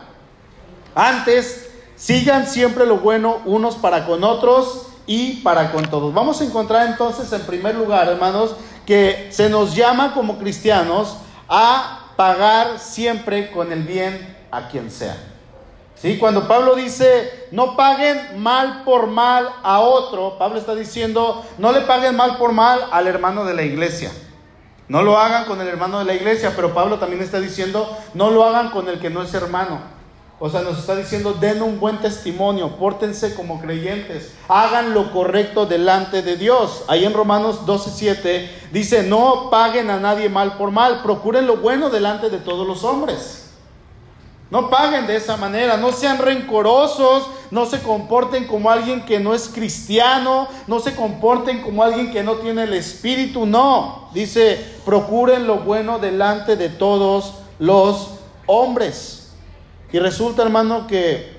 Antes, 0.96 1.69
Sigan 2.00 2.48
siempre 2.48 2.86
lo 2.86 3.00
bueno 3.00 3.42
unos 3.44 3.76
para 3.76 4.06
con 4.06 4.24
otros 4.24 4.88
y 5.06 5.42
para 5.42 5.74
con 5.74 5.84
todos. 5.84 6.14
Vamos 6.14 6.40
a 6.40 6.46
encontrar 6.46 6.88
entonces 6.88 7.32
en 7.34 7.42
primer 7.42 7.76
lugar, 7.76 8.08
hermanos, 8.08 8.56
que 8.86 9.28
se 9.32 9.50
nos 9.50 9.76
llama 9.76 10.14
como 10.14 10.38
cristianos 10.38 11.18
a 11.50 12.14
pagar 12.16 12.80
siempre 12.80 13.52
con 13.52 13.74
el 13.74 13.84
bien 13.84 14.38
a 14.50 14.70
quien 14.70 14.90
sea. 14.90 15.18
¿Sí? 15.96 16.18
Cuando 16.18 16.48
Pablo 16.48 16.76
dice, 16.76 17.48
no 17.52 17.76
paguen 17.76 18.42
mal 18.42 18.84
por 18.86 19.08
mal 19.08 19.50
a 19.62 19.82
otro, 19.82 20.38
Pablo 20.40 20.58
está 20.58 20.76
diciendo, 20.76 21.46
no 21.58 21.74
le 21.74 21.82
paguen 21.82 22.16
mal 22.16 22.38
por 22.38 22.54
mal 22.54 22.80
al 22.94 23.08
hermano 23.08 23.44
de 23.44 23.56
la 23.56 23.64
iglesia. 23.64 24.10
No 24.88 25.02
lo 25.02 25.20
hagan 25.20 25.44
con 25.44 25.60
el 25.60 25.68
hermano 25.68 26.00
de 26.00 26.06
la 26.06 26.14
iglesia, 26.14 26.54
pero 26.56 26.74
Pablo 26.74 26.98
también 26.98 27.22
está 27.22 27.42
diciendo, 27.42 27.94
no 28.14 28.30
lo 28.32 28.46
hagan 28.46 28.70
con 28.70 28.88
el 28.88 29.00
que 29.00 29.10
no 29.10 29.22
es 29.22 29.34
hermano. 29.34 29.99
O 30.42 30.50
sea, 30.50 30.62
nos 30.62 30.80
está 30.80 30.96
diciendo, 30.96 31.34
den 31.34 31.62
un 31.62 31.82
buen 31.82 31.98
testimonio, 31.98 32.78
pórtense 32.78 33.36
como 33.36 33.60
creyentes, 33.60 34.32
hagan 34.48 34.94
lo 34.94 35.12
correcto 35.12 35.66
delante 35.66 36.22
de 36.22 36.38
Dios. 36.38 36.84
Ahí 36.88 37.04
en 37.04 37.14
Romanos 37.14 37.66
12:7 37.66 38.50
dice, 38.72 39.04
no 39.04 39.50
paguen 39.50 39.90
a 39.90 40.00
nadie 40.00 40.30
mal 40.30 40.58
por 40.58 40.72
mal, 40.72 41.02
procuren 41.04 41.46
lo 41.46 41.58
bueno 41.58 41.90
delante 41.90 42.30
de 42.30 42.38
todos 42.38 42.66
los 42.66 42.86
hombres. 42.86 43.48
No 44.50 44.70
paguen 44.70 45.06
de 45.06 45.18
esa 45.18 45.36
manera, 45.36 45.78
no 45.78 45.92
sean 45.92 46.18
rencorosos, 46.18 47.28
no 47.52 47.66
se 47.66 47.82
comporten 47.82 48.48
como 48.48 48.72
alguien 48.72 49.06
que 49.06 49.20
no 49.20 49.36
es 49.36 49.50
cristiano, 49.50 50.48
no 50.68 50.80
se 50.80 50.96
comporten 50.96 51.62
como 51.62 51.84
alguien 51.84 52.12
que 52.12 52.24
no 52.24 52.36
tiene 52.36 52.64
el 52.64 52.74
espíritu, 52.74 53.46
no. 53.46 54.10
Dice, 54.14 54.58
procuren 54.86 55.46
lo 55.46 55.58
bueno 55.58 56.00
delante 56.00 56.56
de 56.56 56.70
todos 56.70 57.36
los 57.60 58.12
hombres. 58.48 59.29
Y 59.92 60.00
resulta, 60.00 60.44
hermano, 60.44 60.88
que 60.88 61.38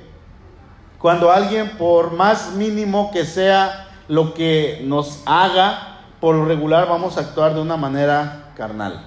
cuando 0.99 1.31
alguien, 1.31 1.79
por 1.79 2.13
más 2.13 2.53
mínimo 2.53 3.11
que 3.13 3.25
sea 3.25 3.89
lo 4.09 4.35
que 4.35 4.83
nos 4.85 5.23
haga, 5.25 6.01
por 6.21 6.35
lo 6.35 6.45
regular 6.45 6.89
vamos 6.89 7.17
a 7.17 7.21
actuar 7.21 7.55
de 7.55 7.61
una 7.61 7.77
manera 7.77 8.53
carnal. 8.57 9.07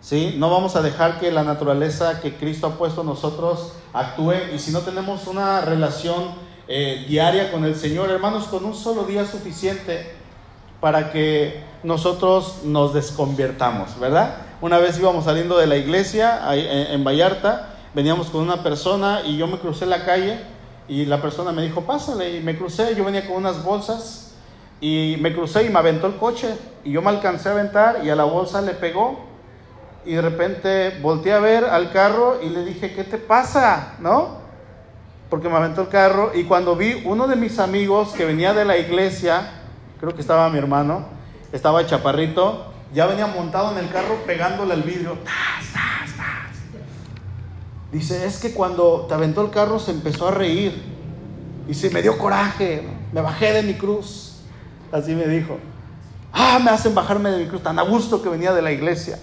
¿Sí? 0.00 0.36
No 0.38 0.50
vamos 0.50 0.76
a 0.76 0.82
dejar 0.82 1.20
que 1.20 1.30
la 1.30 1.44
naturaleza 1.44 2.20
que 2.20 2.34
Cristo 2.34 2.66
ha 2.66 2.78
puesto 2.78 3.04
nosotros 3.04 3.74
actúe 3.92 4.32
y 4.54 4.58
si 4.58 4.72
no 4.72 4.80
tenemos 4.80 5.26
una 5.26 5.60
relación 5.60 6.30
eh, 6.66 7.04
diaria 7.06 7.52
con 7.52 7.64
el 7.64 7.76
Señor, 7.76 8.10
hermanos, 8.10 8.44
con 8.44 8.64
un 8.64 8.74
solo 8.74 9.04
día 9.04 9.26
suficiente 9.26 10.14
para 10.80 11.12
que 11.12 11.62
nosotros 11.82 12.60
nos 12.64 12.94
desconviertamos, 12.94 13.98
¿verdad? 14.00 14.36
Una 14.60 14.78
vez 14.78 14.98
íbamos 14.98 15.24
saliendo 15.26 15.58
de 15.58 15.66
la 15.66 15.76
iglesia 15.76 16.40
en 16.54 17.04
Vallarta, 17.04 17.69
veníamos 17.94 18.30
con 18.30 18.42
una 18.42 18.62
persona 18.62 19.22
y 19.24 19.36
yo 19.36 19.46
me 19.46 19.58
crucé 19.58 19.86
la 19.86 20.04
calle 20.04 20.38
y 20.88 21.04
la 21.06 21.20
persona 21.22 21.52
me 21.52 21.62
dijo, 21.62 21.82
pásale, 21.82 22.36
y 22.36 22.40
me 22.40 22.56
crucé, 22.56 22.94
yo 22.96 23.04
venía 23.04 23.26
con 23.26 23.36
unas 23.36 23.62
bolsas 23.62 24.34
y 24.80 25.16
me 25.20 25.34
crucé 25.34 25.64
y 25.64 25.68
me 25.68 25.78
aventó 25.78 26.06
el 26.06 26.16
coche 26.16 26.54
y 26.84 26.92
yo 26.92 27.02
me 27.02 27.10
alcancé 27.10 27.48
a 27.48 27.52
aventar 27.52 28.00
y 28.04 28.10
a 28.10 28.16
la 28.16 28.24
bolsa 28.24 28.62
le 28.62 28.72
pegó 28.72 29.20
y 30.04 30.14
de 30.14 30.22
repente 30.22 30.98
volteé 31.02 31.32
a 31.32 31.40
ver 31.40 31.64
al 31.64 31.92
carro 31.92 32.38
y 32.42 32.48
le 32.48 32.64
dije, 32.64 32.94
¿qué 32.94 33.04
te 33.04 33.18
pasa? 33.18 33.94
¿No? 34.00 34.40
Porque 35.28 35.48
me 35.48 35.56
aventó 35.56 35.82
el 35.82 35.88
carro 35.88 36.32
y 36.34 36.44
cuando 36.44 36.74
vi 36.74 37.02
uno 37.04 37.28
de 37.28 37.36
mis 37.36 37.58
amigos 37.58 38.12
que 38.12 38.24
venía 38.24 38.54
de 38.54 38.64
la 38.64 38.78
iglesia, 38.78 39.52
creo 40.00 40.14
que 40.14 40.22
estaba 40.22 40.48
mi 40.48 40.58
hermano, 40.58 41.06
estaba 41.52 41.86
chaparrito, 41.86 42.72
ya 42.92 43.06
venía 43.06 43.26
montado 43.26 43.72
en 43.72 43.84
el 43.84 43.90
carro 43.90 44.16
pegándole 44.26 44.72
al 44.72 44.82
vidrio. 44.82 45.18
Dice, 47.92 48.24
es 48.24 48.38
que 48.38 48.52
cuando 48.52 49.06
te 49.08 49.14
aventó 49.14 49.42
el 49.42 49.50
carro 49.50 49.78
se 49.78 49.90
empezó 49.90 50.28
a 50.28 50.30
reír. 50.30 50.82
Dice, 51.66 51.90
me 51.90 52.02
dio 52.02 52.18
coraje, 52.18 52.82
me 53.12 53.20
bajé 53.20 53.52
de 53.52 53.62
mi 53.62 53.74
cruz. 53.74 54.36
Así 54.92 55.14
me 55.14 55.26
dijo. 55.26 55.58
Ah, 56.32 56.60
me 56.62 56.70
hacen 56.70 56.94
bajarme 56.94 57.30
de 57.30 57.38
mi 57.38 57.46
cruz, 57.46 57.62
tan 57.62 57.78
a 57.78 57.82
gusto 57.82 58.22
que 58.22 58.28
venía 58.28 58.52
de 58.52 58.62
la 58.62 58.72
iglesia. 58.72 59.18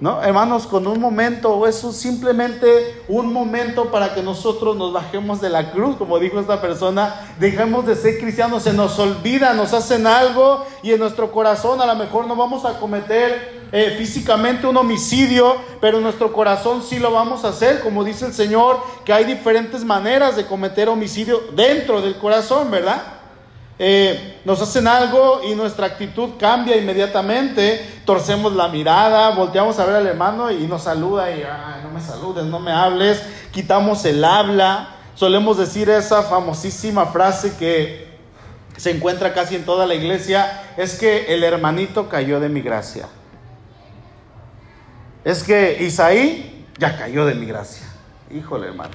¿No? 0.00 0.22
Hermanos, 0.22 0.66
con 0.66 0.86
un 0.86 0.98
momento, 0.98 1.50
o 1.50 1.66
eso 1.66 1.92
simplemente 1.92 3.02
un 3.06 3.30
momento 3.30 3.90
para 3.90 4.14
que 4.14 4.22
nosotros 4.22 4.74
nos 4.74 4.94
bajemos 4.94 5.42
de 5.42 5.50
la 5.50 5.72
cruz, 5.72 5.96
como 5.96 6.18
dijo 6.18 6.40
esta 6.40 6.62
persona, 6.62 7.34
dejemos 7.38 7.84
de 7.84 7.96
ser 7.96 8.18
cristianos, 8.18 8.62
se 8.62 8.72
nos 8.72 8.98
olvida, 8.98 9.52
nos 9.52 9.74
hacen 9.74 10.06
algo 10.06 10.64
y 10.82 10.92
en 10.92 11.00
nuestro 11.00 11.30
corazón 11.30 11.82
a 11.82 11.86
lo 11.86 11.96
mejor 11.96 12.26
no 12.26 12.34
vamos 12.34 12.64
a 12.64 12.80
cometer 12.80 13.60
eh, 13.72 13.94
físicamente 13.98 14.66
un 14.66 14.78
homicidio, 14.78 15.56
pero 15.82 15.98
en 15.98 16.02
nuestro 16.02 16.32
corazón 16.32 16.82
sí 16.82 16.98
lo 16.98 17.12
vamos 17.12 17.44
a 17.44 17.48
hacer, 17.48 17.80
como 17.80 18.02
dice 18.02 18.24
el 18.24 18.32
Señor, 18.32 18.78
que 19.04 19.12
hay 19.12 19.24
diferentes 19.24 19.84
maneras 19.84 20.34
de 20.34 20.46
cometer 20.46 20.88
homicidio 20.88 21.42
dentro 21.54 22.00
del 22.00 22.16
corazón, 22.16 22.70
¿verdad? 22.70 23.19
Eh, 23.82 24.38
nos 24.44 24.60
hacen 24.60 24.86
algo 24.86 25.40
y 25.42 25.54
nuestra 25.54 25.86
actitud 25.86 26.32
cambia 26.38 26.76
inmediatamente, 26.76 28.02
torcemos 28.04 28.52
la 28.52 28.68
mirada, 28.68 29.30
volteamos 29.30 29.78
a 29.78 29.86
ver 29.86 29.96
al 29.96 30.06
hermano 30.06 30.50
y 30.50 30.66
nos 30.66 30.82
saluda 30.82 31.34
y 31.34 31.42
no 31.82 31.90
me 31.90 32.02
saludes, 32.02 32.44
no 32.44 32.60
me 32.60 32.72
hables, 32.72 33.22
quitamos 33.52 34.04
el 34.04 34.22
habla, 34.22 34.96
solemos 35.14 35.56
decir 35.56 35.88
esa 35.88 36.22
famosísima 36.24 37.06
frase 37.06 37.56
que 37.56 38.06
se 38.76 38.90
encuentra 38.90 39.32
casi 39.32 39.56
en 39.56 39.64
toda 39.64 39.86
la 39.86 39.94
iglesia, 39.94 40.62
es 40.76 40.98
que 40.98 41.32
el 41.32 41.42
hermanito 41.42 42.06
cayó 42.10 42.38
de 42.38 42.50
mi 42.50 42.60
gracia. 42.60 43.06
Es 45.24 45.42
que 45.42 45.82
Isaí 45.82 46.66
ya 46.78 46.98
cayó 46.98 47.24
de 47.24 47.34
mi 47.34 47.46
gracia. 47.46 47.86
Híjole, 48.30 48.66
hermanos. 48.66 48.94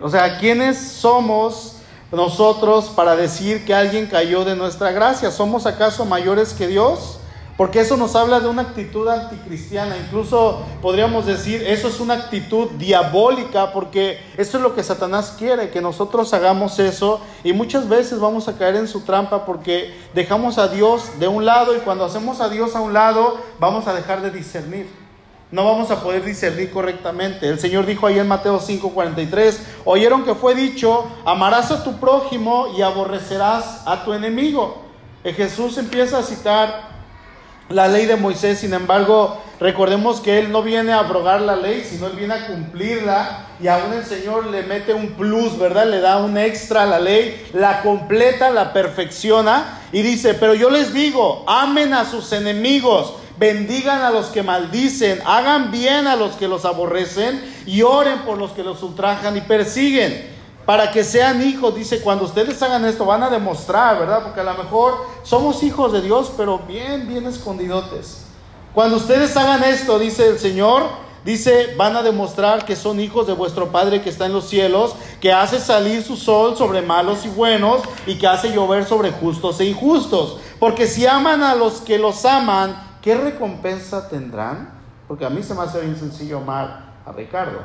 O 0.00 0.10
sea, 0.10 0.36
¿quiénes 0.36 0.76
somos? 0.76 1.77
Nosotros 2.12 2.86
para 2.86 3.16
decir 3.16 3.64
que 3.64 3.74
alguien 3.74 4.06
cayó 4.06 4.44
de 4.44 4.56
nuestra 4.56 4.92
gracia? 4.92 5.30
¿Somos 5.30 5.66
acaso 5.66 6.04
mayores 6.04 6.54
que 6.54 6.66
Dios? 6.66 7.18
Porque 7.58 7.80
eso 7.80 7.96
nos 7.96 8.14
habla 8.14 8.38
de 8.38 8.48
una 8.48 8.62
actitud 8.62 9.08
anticristiana. 9.08 9.96
Incluso 9.96 10.60
podríamos 10.80 11.26
decir, 11.26 11.60
eso 11.66 11.88
es 11.88 11.98
una 11.98 12.14
actitud 12.14 12.68
diabólica, 12.78 13.72
porque 13.72 14.20
eso 14.36 14.58
es 14.58 14.62
lo 14.62 14.76
que 14.76 14.84
Satanás 14.84 15.34
quiere, 15.36 15.70
que 15.70 15.80
nosotros 15.80 16.32
hagamos 16.32 16.78
eso. 16.78 17.20
Y 17.42 17.52
muchas 17.52 17.88
veces 17.88 18.20
vamos 18.20 18.46
a 18.46 18.56
caer 18.56 18.76
en 18.76 18.86
su 18.86 19.00
trampa 19.00 19.44
porque 19.44 19.92
dejamos 20.14 20.56
a 20.58 20.68
Dios 20.68 21.18
de 21.18 21.26
un 21.26 21.44
lado 21.44 21.76
y 21.76 21.80
cuando 21.80 22.04
hacemos 22.04 22.40
a 22.40 22.48
Dios 22.48 22.76
a 22.76 22.80
un 22.80 22.92
lado, 22.92 23.36
vamos 23.58 23.88
a 23.88 23.92
dejar 23.92 24.22
de 24.22 24.30
discernir 24.30 24.88
no 25.50 25.64
vamos 25.64 25.90
a 25.90 26.02
poder 26.02 26.24
discernir 26.24 26.70
correctamente. 26.70 27.48
El 27.48 27.58
Señor 27.58 27.86
dijo 27.86 28.06
ahí 28.06 28.18
en 28.18 28.28
Mateo 28.28 28.60
5:43, 28.60 29.58
oyeron 29.84 30.24
que 30.24 30.34
fue 30.34 30.54
dicho, 30.54 31.06
amarás 31.24 31.70
a 31.70 31.82
tu 31.84 31.98
prójimo 31.98 32.74
y 32.76 32.82
aborrecerás 32.82 33.82
a 33.86 34.04
tu 34.04 34.12
enemigo. 34.12 34.82
Y 35.24 35.32
Jesús 35.32 35.78
empieza 35.78 36.18
a 36.18 36.22
citar 36.22 36.98
la 37.68 37.86
ley 37.86 38.06
de 38.06 38.16
Moisés, 38.16 38.60
sin 38.60 38.72
embargo, 38.72 39.42
recordemos 39.60 40.20
que 40.20 40.38
Él 40.38 40.50
no 40.50 40.62
viene 40.62 40.92
a 40.92 41.00
abrogar 41.00 41.42
la 41.42 41.54
ley, 41.54 41.84
sino 41.84 42.06
Él 42.06 42.14
viene 42.16 42.32
a 42.32 42.46
cumplirla 42.46 43.46
y 43.60 43.68
aún 43.68 43.92
el 43.92 44.04
Señor 44.04 44.46
le 44.46 44.62
mete 44.62 44.94
un 44.94 45.08
plus, 45.12 45.58
¿verdad? 45.58 45.86
Le 45.86 46.00
da 46.00 46.16
un 46.18 46.38
extra 46.38 46.84
a 46.84 46.86
la 46.86 46.98
ley, 46.98 47.46
la 47.52 47.82
completa, 47.82 48.50
la 48.50 48.72
perfecciona 48.72 49.80
y 49.92 50.00
dice, 50.00 50.32
pero 50.34 50.54
yo 50.54 50.70
les 50.70 50.94
digo, 50.94 51.44
amen 51.46 51.92
a 51.92 52.06
sus 52.06 52.32
enemigos 52.32 53.14
bendigan 53.38 54.02
a 54.02 54.10
los 54.10 54.26
que 54.26 54.42
maldicen, 54.42 55.20
hagan 55.24 55.70
bien 55.70 56.06
a 56.06 56.16
los 56.16 56.34
que 56.36 56.48
los 56.48 56.64
aborrecen 56.64 57.40
y 57.66 57.82
oren 57.82 58.20
por 58.20 58.38
los 58.38 58.50
que 58.52 58.64
los 58.64 58.82
ultrajan 58.82 59.36
y 59.36 59.40
persiguen. 59.42 60.36
Para 60.66 60.90
que 60.90 61.02
sean 61.02 61.42
hijos, 61.42 61.74
dice, 61.74 62.02
cuando 62.02 62.26
ustedes 62.26 62.62
hagan 62.62 62.84
esto 62.84 63.06
van 63.06 63.22
a 63.22 63.30
demostrar, 63.30 63.98
¿verdad? 63.98 64.22
Porque 64.22 64.40
a 64.40 64.44
lo 64.44 64.54
mejor 64.54 64.98
somos 65.22 65.62
hijos 65.62 65.92
de 65.92 66.02
Dios, 66.02 66.30
pero 66.36 66.58
bien, 66.58 67.08
bien 67.08 67.24
escondidotes. 67.26 68.26
Cuando 68.74 68.98
ustedes 68.98 69.34
hagan 69.36 69.64
esto, 69.64 69.98
dice 69.98 70.28
el 70.28 70.38
Señor, 70.38 70.82
dice, 71.24 71.74
van 71.78 71.96
a 71.96 72.02
demostrar 72.02 72.66
que 72.66 72.76
son 72.76 73.00
hijos 73.00 73.26
de 73.26 73.32
vuestro 73.32 73.72
Padre 73.72 74.02
que 74.02 74.10
está 74.10 74.26
en 74.26 74.34
los 74.34 74.48
cielos, 74.48 74.94
que 75.22 75.32
hace 75.32 75.58
salir 75.58 76.02
su 76.02 76.16
sol 76.16 76.54
sobre 76.56 76.82
malos 76.82 77.24
y 77.24 77.28
buenos 77.28 77.80
y 78.06 78.18
que 78.18 78.26
hace 78.26 78.52
llover 78.52 78.84
sobre 78.84 79.10
justos 79.10 79.58
e 79.60 79.64
injustos. 79.64 80.36
Porque 80.58 80.86
si 80.86 81.06
aman 81.06 81.42
a 81.42 81.54
los 81.54 81.80
que 81.80 81.98
los 81.98 82.26
aman, 82.26 82.87
¿qué 83.02 83.16
recompensa 83.16 84.08
tendrán? 84.08 84.70
Porque 85.06 85.24
a 85.24 85.30
mí 85.30 85.42
se 85.42 85.54
me 85.54 85.62
hace 85.62 85.80
bien 85.80 85.96
sencillo 85.96 86.38
amar 86.38 86.94
a 87.06 87.12
Ricardo, 87.12 87.60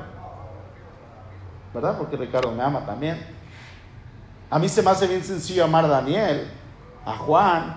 ¿verdad? 1.73 1.97
Porque 1.97 2.15
Ricardo 2.15 2.51
me 2.51 2.63
ama 2.63 2.85
también. 2.85 3.25
A 4.49 4.59
mí 4.59 4.69
se 4.69 4.81
me 4.81 4.91
hace 4.91 5.07
bien 5.07 5.23
sencillo 5.23 5.63
amar 5.63 5.85
a 5.85 5.89
Daniel, 5.89 6.47
a 7.05 7.17
Juan. 7.17 7.75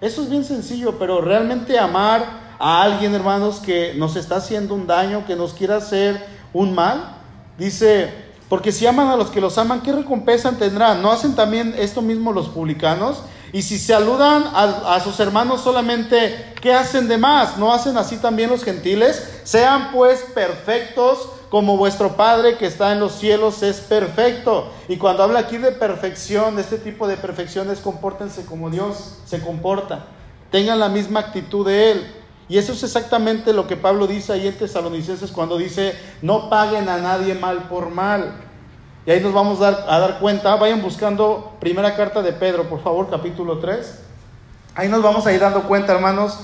Eso 0.00 0.22
es 0.22 0.30
bien 0.30 0.44
sencillo, 0.44 0.98
pero 0.98 1.20
realmente 1.20 1.78
amar 1.78 2.24
a 2.58 2.82
alguien, 2.82 3.14
hermanos, 3.14 3.60
que 3.60 3.94
nos 3.96 4.16
está 4.16 4.36
haciendo 4.36 4.74
un 4.74 4.86
daño, 4.86 5.26
que 5.26 5.36
nos 5.36 5.52
quiera 5.52 5.76
hacer 5.76 6.24
un 6.52 6.74
mal, 6.74 7.16
dice, 7.58 8.25
porque 8.48 8.70
si 8.70 8.86
aman 8.86 9.08
a 9.08 9.16
los 9.16 9.30
que 9.30 9.40
los 9.40 9.58
aman, 9.58 9.82
¿qué 9.82 9.92
recompensa 9.92 10.52
tendrán? 10.52 11.02
¿No 11.02 11.10
hacen 11.10 11.34
también 11.34 11.74
esto 11.78 12.00
mismo 12.00 12.32
los 12.32 12.48
publicanos? 12.48 13.22
Y 13.52 13.62
si 13.62 13.78
saludan 13.78 14.44
a, 14.54 15.00
sus 15.02 15.18
hermanos 15.18 15.62
solamente, 15.62 16.52
¿qué 16.60 16.74
hacen 16.74 17.08
de 17.08 17.16
más? 17.16 17.56
¿No 17.56 17.72
hacen 17.72 17.96
así 17.96 18.18
también 18.18 18.50
los 18.50 18.62
gentiles? 18.62 19.40
Sean 19.44 19.92
pues 19.92 20.20
perfectos 20.34 21.28
como 21.48 21.76
vuestro 21.76 22.16
Padre 22.16 22.56
que 22.58 22.66
está 22.66 22.92
en 22.92 23.00
los 23.00 23.12
cielos 23.12 23.62
es 23.62 23.78
perfecto. 23.78 24.70
Y 24.88 24.96
cuando 24.96 25.22
habla 25.22 25.40
aquí 25.40 25.58
de 25.58 25.72
perfección, 25.72 26.56
de 26.56 26.62
este 26.62 26.78
tipo 26.78 27.06
de 27.08 27.16
perfecciones, 27.16 27.78
compórtense 27.78 28.44
como 28.44 28.68
Dios 28.68 29.14
se 29.24 29.40
comporta. 29.40 30.06
Tengan 30.50 30.78
la 30.78 30.88
misma 30.88 31.20
actitud 31.20 31.66
de 31.66 31.92
Él. 31.92 32.15
Y 32.48 32.58
eso 32.58 32.72
es 32.72 32.82
exactamente 32.84 33.52
lo 33.52 33.66
que 33.66 33.76
Pablo 33.76 34.06
dice 34.06 34.32
ahí 34.32 34.46
en 34.46 34.56
Tesalonicenses 34.56 35.32
cuando 35.32 35.58
dice, 35.58 35.94
no 36.22 36.48
paguen 36.48 36.88
a 36.88 36.98
nadie 36.98 37.34
mal 37.34 37.64
por 37.68 37.90
mal. 37.90 38.34
Y 39.04 39.10
ahí 39.10 39.20
nos 39.20 39.32
vamos 39.32 39.60
a 39.60 39.70
dar, 39.70 40.18
cuenta. 40.20 40.54
Vayan 40.56 40.82
buscando 40.82 41.56
primera 41.60 41.96
carta 41.96 42.22
de 42.22 42.32
Pedro, 42.32 42.68
por 42.68 42.82
favor, 42.82 43.08
capítulo 43.10 43.58
3. 43.58 44.00
Ahí 44.74 44.88
nos 44.88 45.02
vamos 45.02 45.26
a 45.26 45.32
ir 45.32 45.40
dando 45.40 45.62
cuenta, 45.62 45.92
hermanos, 45.92 46.40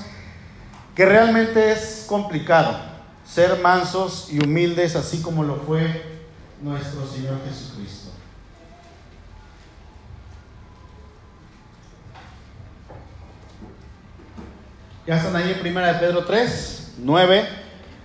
que 0.94 1.04
realmente 1.04 1.72
es 1.72 2.04
complicado 2.08 2.76
ser 3.24 3.60
mansos 3.60 4.28
y 4.30 4.42
humildes, 4.44 4.96
así 4.96 5.22
como 5.22 5.42
lo 5.42 5.56
fue 5.56 6.02
nuestro 6.60 7.06
Señor 7.06 7.38
Jesucristo. 7.48 8.01
Ya 15.04 15.16
están 15.16 15.34
ahí 15.34 15.50
en 15.50 15.58
primera 15.58 15.92
de 15.92 15.98
Pedro 15.98 16.24
3, 16.24 16.92
9. 16.98 17.48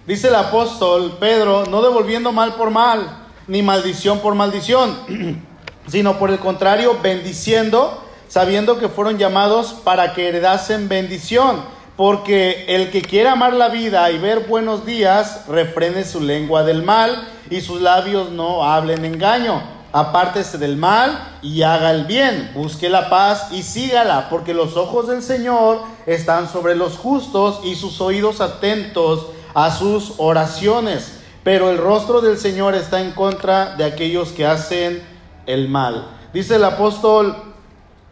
Dice 0.08 0.30
el 0.30 0.36
apóstol 0.36 1.18
Pedro, 1.20 1.66
no 1.68 1.84
devolviendo 1.84 2.32
mal 2.32 2.56
por 2.56 2.72
mal 2.72 3.08
ni 3.46 3.62
maldición 3.62 4.20
por 4.20 4.34
maldición, 4.34 4.98
sino 5.88 6.18
por 6.18 6.32
el 6.32 6.40
contrario, 6.40 6.98
bendiciendo, 7.04 8.04
sabiendo 8.28 8.80
que 8.80 8.90
fueron 8.90 9.20
llamados 9.20 9.74
para 9.84 10.14
que 10.14 10.28
heredasen 10.28 10.90
bendición. 10.90 11.62
Porque 11.96 12.66
el 12.68 12.90
que 12.90 13.04
quiere 13.04 13.30
amar 13.30 13.54
la 13.54 13.70
vida 13.70 14.10
y 14.10 14.18
ver 14.18 14.48
buenos 14.48 14.84
días, 14.84 15.46
refrene 15.48 16.04
su 16.04 16.20
lengua 16.20 16.64
del 16.64 16.82
mal 16.82 17.28
y 17.52 17.62
sus 17.62 17.80
labios 17.80 18.32
no 18.32 18.64
hablen 18.64 19.06
engaño. 19.06 19.77
Apártese 19.92 20.58
del 20.58 20.78
mal 20.78 21.38
y 21.42 21.62
haga 21.62 21.92
el 21.92 22.06
bien, 22.06 22.52
busque 22.54 22.90
la 22.90 23.10
paz 23.10 23.48
y 23.52 23.64
sígala, 23.64 24.30
porque 24.30 24.54
los 24.54 24.78
ojos 24.78 25.08
del 25.08 25.24
Señor 25.24 25.82
están 26.06 26.50
sobre 26.50 26.76
los 26.76 26.98
justos 26.98 27.62
y 27.64 27.76
sus 27.76 28.02
oídos 28.02 28.42
atentos 28.42 29.28
a 29.54 29.72
sus 29.72 30.14
oraciones. 30.18 31.14
Pero 31.44 31.70
el 31.70 31.78
rostro 31.78 32.22
del 32.22 32.38
Señor 32.38 32.76
está 32.76 33.02
en 33.02 33.12
contra 33.12 33.76
de 33.76 33.86
aquellos 33.86 34.30
que 34.30 34.46
hacen 34.46 35.02
el 35.46 35.70
mal. 35.70 36.08
Dice 36.34 36.56
el 36.56 36.64
apóstol 36.66 37.36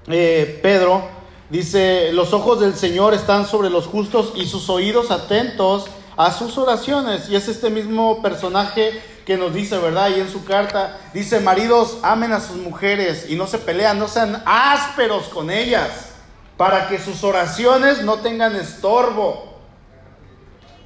eh, 0.07 0.59
Pedro, 0.63 1.03
dice, 1.49 2.11
los 2.13 2.31
ojos 2.33 2.59
del 2.59 2.75
Señor 2.75 3.13
están 3.13 3.45
sobre 3.45 3.69
los 3.69 3.87
justos 3.87 4.33
y 4.35 4.45
sus 4.45 4.69
oídos 4.69 5.11
atentos 5.11 5.85
a 6.15 6.31
sus 6.31 6.57
oraciones. 6.57 7.29
Y 7.29 7.35
es 7.35 7.47
este 7.47 7.69
mismo 7.69 8.21
personaje 8.21 9.01
que 9.25 9.37
nos 9.37 9.53
dice, 9.53 9.77
¿verdad? 9.79 10.09
Y 10.15 10.19
en 10.19 10.31
su 10.31 10.45
carta 10.45 10.99
dice, 11.13 11.39
maridos, 11.39 11.97
amen 12.03 12.31
a 12.31 12.39
sus 12.39 12.57
mujeres 12.57 13.25
y 13.27 13.35
no 13.35 13.47
se 13.47 13.57
pelean, 13.57 13.97
no 13.97 14.07
sean 14.07 14.43
ásperos 14.45 15.27
con 15.29 15.49
ellas, 15.49 16.11
para 16.57 16.87
que 16.87 16.99
sus 16.99 17.23
oraciones 17.23 18.03
no 18.03 18.19
tengan 18.19 18.55
estorbo. 18.55 19.55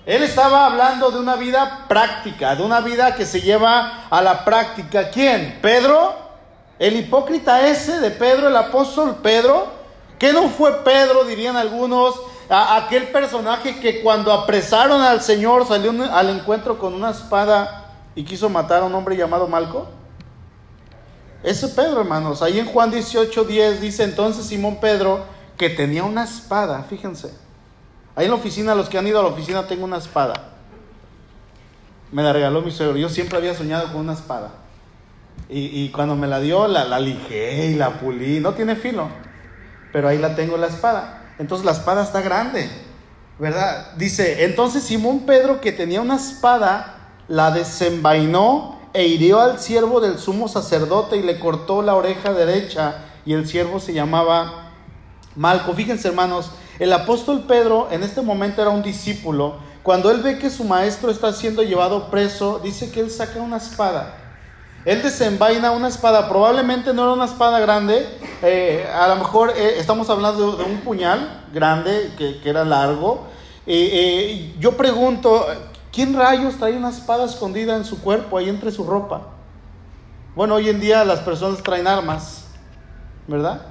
Él 0.06 0.24
estaba 0.24 0.66
hablando 0.66 1.12
de 1.12 1.20
una 1.20 1.36
vida 1.36 1.86
práctica, 1.88 2.56
de 2.56 2.64
una 2.64 2.80
vida 2.80 3.14
que 3.14 3.26
se 3.26 3.42
lleva 3.42 4.08
a 4.10 4.22
la 4.22 4.44
práctica. 4.46 5.12
¿Quién? 5.12 5.60
¿Pedro? 5.62 6.16
El 6.80 6.96
hipócrita 6.96 7.68
ese 7.68 8.00
de 8.00 8.10
Pedro, 8.10 8.48
el 8.48 8.56
apóstol 8.56 9.18
Pedro. 9.22 9.68
¿Qué 10.18 10.34
no 10.34 10.50
fue 10.50 10.84
Pedro, 10.84 11.26
dirían 11.26 11.58
algunos, 11.58 12.16
aquel 12.50 13.10
personaje 13.10 13.80
que 13.80 14.02
cuando 14.02 14.34
apresaron 14.34 15.02
al 15.02 15.22
Señor 15.22 15.68
salió 15.68 15.94
al 16.12 16.30
encuentro 16.30 16.80
con 16.80 16.94
una 16.94 17.12
espada 17.12 17.79
y 18.20 18.26
quiso 18.26 18.50
matar 18.50 18.82
a 18.82 18.86
un 18.86 18.94
hombre 18.94 19.16
llamado 19.16 19.48
Malco? 19.48 19.88
Ese 21.42 21.70
Pedro, 21.70 22.02
hermanos. 22.02 22.42
Ahí 22.42 22.60
en 22.60 22.66
Juan 22.66 22.92
18, 22.92 23.46
10 23.46 23.80
dice 23.80 24.04
entonces 24.04 24.46
Simón 24.46 24.82
Pedro 24.82 25.24
que 25.58 25.70
tenía 25.70 26.04
una 26.04 26.26
espada, 26.26 26.84
fíjense. 26.84 27.34
Ahí 28.18 28.26
en 28.26 28.32
la 28.32 28.36
oficina, 28.36 28.76
los 28.76 28.90
que 28.90 28.98
han 28.98 29.08
ido 29.08 29.22
a 29.22 29.24
la 29.24 29.30
oficina, 29.30 29.68
tengo 29.68 29.86
una 29.86 29.96
espada. 29.96 30.50
Me 32.12 32.22
la 32.22 32.34
regaló 32.34 32.62
mi 32.62 32.72
suegro. 32.72 32.98
Yo 32.98 33.08
siempre 33.08 33.38
había 33.38 33.54
soñado 33.54 33.88
con 33.94 34.02
una 34.02 34.12
espada. 34.12 34.52
Y, 35.48 35.88
cuando 35.92 36.18
me 36.18 36.28
la 36.28 36.42
dio, 36.42 36.68
la, 36.68 36.84
la 36.84 37.00
lijé 37.00 37.68
y 37.68 37.76
la 37.76 38.02
pulí. 38.02 38.42
No 38.42 38.54
tiene 38.54 38.76
filo, 38.76 39.08
pero 39.94 40.10
ahí 40.10 40.18
la 40.18 40.36
tengo 40.36 40.58
la 40.58 40.68
espada. 40.68 41.36
Entonces 41.40 41.66
la 41.66 41.72
espada 41.72 42.04
está 42.04 42.20
grande, 42.20 42.70
¿verdad? 43.40 43.94
Dice, 43.96 44.44
entonces 44.44 44.84
Simón 44.84 45.22
Pedro, 45.22 45.62
que 45.62 45.72
tenía 45.72 46.02
una 46.02 46.18
espada, 46.18 46.99
la 47.30 47.52
desenvainó 47.52 48.80
e 48.92 49.06
hirió 49.06 49.40
al 49.40 49.60
siervo 49.60 50.02
del 50.02 50.18
sumo 50.18 50.48
sacerdote 50.48 51.16
y 51.16 51.22
le 51.22 51.40
cortó 51.40 51.82
la 51.82 51.96
oreja 51.96 52.34
derecha. 52.34 53.06
Y 53.26 53.34
el 53.34 53.48
siervo 53.48 53.80
se 53.80 53.94
llamaba 53.94 54.72
Malco. 55.36 55.74
Fíjense, 55.74 56.08
hermanos, 56.08 56.52
el 56.80 56.92
apóstol 56.92 57.46
Pedro 57.48 57.88
en 57.92 58.04
este 58.04 58.22
momento 58.22 58.62
era 58.62 58.72
un 58.72 58.82
discípulo. 58.82 59.58
Cuando 59.84 60.12
él 60.12 60.22
ve 60.22 60.40
que 60.40 60.50
su 60.50 60.64
maestro 60.64 61.12
está 61.12 61.32
siendo 61.32 61.62
llevado 61.64 62.10
preso, 62.10 62.60
dice 62.60 62.92
que 62.92 63.00
él 63.00 63.12
saca 63.12 63.40
una 63.40 63.58
espada. 63.58 64.16
Él 64.86 65.02
desenvaina 65.04 65.72
una 65.72 65.90
espada, 65.90 66.28
probablemente 66.30 66.94
no 66.94 67.04
era 67.04 67.14
una 67.14 67.26
espada 67.26 67.60
grande, 67.60 68.08
eh, 68.42 68.88
a 68.94 69.10
lo 69.10 69.18
mejor 69.18 69.52
eh, 69.56 69.76
estamos 69.78 70.10
hablando 70.10 70.54
de, 70.56 70.64
un 70.64 70.78
puñal 70.80 71.44
grande 71.54 72.12
que, 72.18 72.40
era 72.50 72.64
largo. 72.64 73.28
Eh, 73.68 74.54
yo 74.58 74.78
pregunto, 74.78 75.46
¿quién 75.92 76.16
rayos 76.16 76.58
trae 76.58 76.76
una 76.76 76.90
espada 76.90 77.26
escondida 77.26 77.76
en 77.76 77.86
su 77.86 78.02
cuerpo, 78.02 78.38
ahí 78.38 78.50
entre 78.50 78.72
su 78.72 78.84
ropa? 78.84 79.28
Bueno, 80.36 80.56
hoy 80.56 80.70
en 80.70 80.80
día 80.80 81.04
las 81.04 81.20
personas 81.20 81.62
traen 81.64 81.88
armas, 81.88 82.46
¿verdad? 83.28 83.62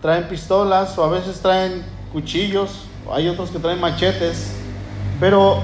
Traen 0.00 0.28
pistolas 0.28 0.96
o 0.98 1.04
a 1.04 1.08
veces 1.08 1.40
traen 1.40 1.84
cuchillos, 2.12 2.84
hay 3.10 3.28
otros 3.28 3.50
que 3.50 3.58
traen 3.58 3.80
machetes, 3.80 4.52
pero 5.18 5.60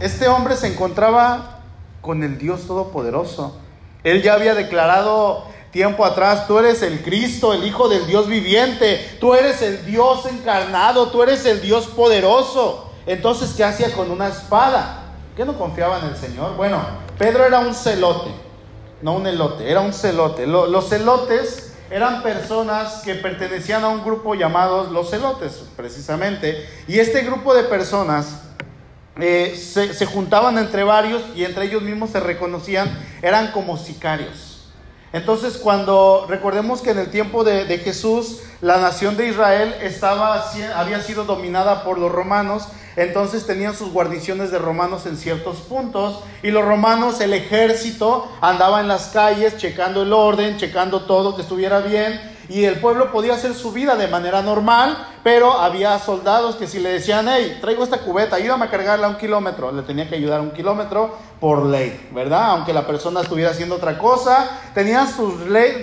este 0.00 0.28
hombre 0.28 0.56
se 0.56 0.72
encontraba 0.72 1.60
con 2.00 2.22
el 2.22 2.38
Dios 2.38 2.66
Todopoderoso. 2.66 3.56
Él 4.02 4.22
ya 4.22 4.34
había 4.34 4.54
declarado 4.54 5.44
tiempo 5.70 6.04
atrás, 6.04 6.46
tú 6.46 6.58
eres 6.58 6.82
el 6.82 7.02
Cristo, 7.02 7.52
el 7.52 7.66
Hijo 7.66 7.88
del 7.88 8.06
Dios 8.06 8.28
viviente, 8.28 9.16
tú 9.18 9.34
eres 9.34 9.60
el 9.62 9.84
Dios 9.86 10.26
encarnado, 10.26 11.08
tú 11.08 11.22
eres 11.22 11.44
el 11.46 11.60
Dios 11.60 11.86
poderoso. 11.86 12.83
Entonces, 13.06 13.54
¿qué 13.56 13.64
hacía 13.64 13.92
con 13.92 14.10
una 14.10 14.28
espada? 14.28 15.02
¿Qué 15.36 15.44
no 15.44 15.58
confiaba 15.58 15.98
en 16.00 16.06
el 16.06 16.16
Señor? 16.16 16.56
Bueno, 16.56 16.80
Pedro 17.18 17.44
era 17.44 17.58
un 17.58 17.74
celote, 17.74 18.30
no 19.02 19.14
un 19.14 19.26
elote, 19.26 19.70
era 19.70 19.80
un 19.80 19.92
celote. 19.92 20.46
Los 20.46 20.88
celotes 20.88 21.74
eran 21.90 22.22
personas 22.22 23.02
que 23.04 23.14
pertenecían 23.14 23.84
a 23.84 23.88
un 23.88 24.04
grupo 24.04 24.34
llamados 24.34 24.90
los 24.90 25.10
celotes, 25.10 25.64
precisamente. 25.76 26.68
Y 26.88 26.98
este 26.98 27.22
grupo 27.22 27.54
de 27.54 27.64
personas 27.64 28.40
eh, 29.20 29.54
se, 29.56 30.06
juntaban 30.06 30.58
entre 30.58 30.82
varios 30.82 31.22
y 31.36 31.44
entre 31.44 31.66
ellos 31.66 31.82
mismos 31.82 32.10
se 32.10 32.20
reconocían, 32.20 32.90
eran 33.22 33.52
como 33.52 33.76
sicarios. 33.76 34.53
Entonces, 35.14 35.58
cuando 35.58 36.26
recordemos 36.28 36.82
que 36.82 36.90
en 36.90 36.98
el 36.98 37.08
tiempo 37.08 37.44
de, 37.44 37.78
Jesús, 37.78 38.40
la 38.60 38.78
nación 38.78 39.16
de 39.16 39.28
Israel 39.28 39.72
estaba, 39.80 40.44
había 40.74 41.00
sido 41.02 41.22
dominada 41.22 41.84
por 41.84 41.98
los 41.98 42.10
romanos, 42.10 42.66
entonces 42.96 43.46
tenían 43.46 43.76
sus 43.76 43.92
guarniciones 43.92 44.50
de 44.50 44.58
romanos 44.58 45.06
en 45.06 45.16
ciertos 45.16 45.58
puntos 45.58 46.18
y 46.42 46.50
los 46.50 46.64
romanos, 46.64 47.20
el 47.20 47.32
ejército, 47.32 48.28
andaba 48.40 48.80
en 48.80 48.88
las 48.88 49.06
calles 49.10 49.56
checando 49.56 50.02
el 50.02 50.12
orden, 50.12 50.56
checando 50.56 51.02
todo 51.02 51.36
que 51.36 51.42
estuviera 51.42 51.78
bien 51.78 52.20
y 52.48 52.64
el 52.64 52.80
pueblo 52.80 53.12
podía 53.12 53.34
hacer 53.34 53.54
su 53.54 53.70
vida 53.70 53.94
de 53.94 54.08
manera 54.08 54.42
normal, 54.42 54.96
pero 55.24 55.54
había 55.54 55.98
soldados 55.98 56.56
que 56.56 56.66
si 56.66 56.78
le 56.78 56.90
decían, 56.90 57.26
hey, 57.28 57.56
traigo 57.62 57.82
esta 57.82 57.98
cubeta, 57.98 58.36
ayúdame 58.36 58.66
a 58.66 58.70
cargarla 58.70 59.08
un 59.08 59.16
kilómetro, 59.16 59.72
le 59.72 59.80
tenía 59.80 60.06
que 60.06 60.16
ayudar 60.16 60.42
un 60.42 60.50
kilómetro 60.50 61.16
por 61.40 61.64
ley, 61.64 62.10
¿verdad? 62.12 62.50
Aunque 62.50 62.74
la 62.74 62.86
persona 62.86 63.22
estuviera 63.22 63.50
haciendo 63.50 63.76
otra 63.76 63.98
cosa, 63.98 64.60
tenían 64.74 65.08
sus, 65.08 65.34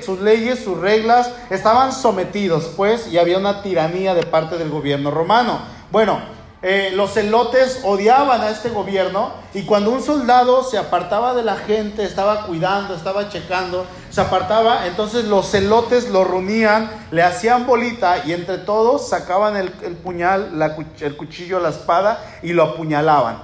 sus 0.05 0.21
leyes, 0.21 0.63
sus 0.63 0.77
reglas, 0.77 1.31
estaban 1.49 1.91
sometidos, 1.91 2.71
pues, 2.77 3.07
y 3.11 3.17
había 3.17 3.39
una 3.39 3.63
tiranía 3.63 4.13
de 4.13 4.27
parte 4.27 4.59
del 4.59 4.69
gobierno 4.69 5.09
romano. 5.09 5.59
Bueno, 5.91 6.19
eh, 6.63 6.91
los 6.93 7.13
celotes 7.13 7.79
odiaban 7.83 8.41
a 8.41 8.51
este 8.51 8.69
gobierno 8.69 9.31
y 9.51 9.63
cuando 9.63 9.89
un 9.89 10.03
soldado 10.03 10.63
se 10.63 10.77
apartaba 10.77 11.33
de 11.33 11.41
la 11.41 11.55
gente, 11.55 12.03
estaba 12.03 12.45
cuidando, 12.45 12.93
estaba 12.93 13.29
checando, 13.29 13.87
se 14.11 14.21
apartaba, 14.21 14.85
entonces 14.85 15.25
los 15.25 15.49
celotes 15.49 16.09
lo 16.09 16.23
reunían, 16.23 16.91
le 17.09 17.23
hacían 17.23 17.65
bolita 17.65 18.27
y 18.27 18.33
entre 18.33 18.59
todos 18.59 19.09
sacaban 19.09 19.57
el, 19.57 19.71
puñal, 19.71 20.51
el 20.99 21.17
cuchillo, 21.17 21.59
la 21.59 21.69
espada 21.69 22.23
y 22.43 22.53
lo 22.53 22.61
apuñalaban 22.61 23.41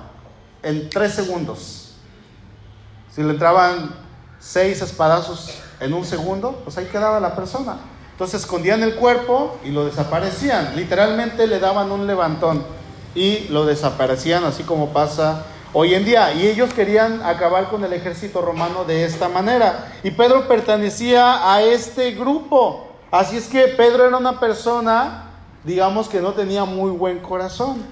en 0.61 0.87
tres 0.87 1.13
segundos. 1.13 1.95
Si 3.11 3.23
le 3.23 3.31
entraban 3.31 3.95
seis 4.39 4.79
espadazos 4.83 5.57
en 5.79 5.91
un 5.91 6.05
segundo, 6.05 6.61
pues 6.63 6.77
ahí 6.77 6.85
quedaba 6.85 7.19
la 7.19 7.35
persona. 7.35 7.77
Entonces 8.11 8.41
escondían 8.41 8.83
el 8.83 8.93
cuerpo 8.93 9.57
y 9.63 9.69
lo 9.69 9.85
desaparecían. 9.85 10.75
Literalmente 10.75 11.47
le 11.47 11.59
daban 11.59 11.91
un 11.91 12.05
levantón 12.05 12.76
y 13.17 13.47
lo 13.49 13.65
desaparecían, 13.65 14.43
así 14.43 14.61
como 14.61 14.89
pasa 14.89 15.45
hoy 15.73 15.95
en 15.95 16.05
día. 16.05 16.33
Y 16.33 16.45
ellos 16.45 16.71
querían 16.71 17.23
acabar 17.23 17.69
con 17.69 17.83
el 17.83 17.91
ejército 17.91 18.41
romano 18.41 18.85
de 18.85 19.05
esta 19.05 19.27
manera. 19.27 19.91
Y 20.03 20.11
Pedro 20.11 20.47
pertenecía 20.47 21.51
a 21.51 21.63
este 21.63 22.11
grupo. 22.11 22.87
Así 23.09 23.37
es 23.37 23.47
que 23.47 23.69
Pedro 23.69 24.05
era 24.05 24.17
una 24.17 24.39
persona, 24.39 25.31
digamos 25.63 26.07
que 26.09 26.21
no 26.21 26.33
tenía 26.33 26.65
muy 26.65 26.91
buen 26.91 27.17
corazón, 27.19 27.83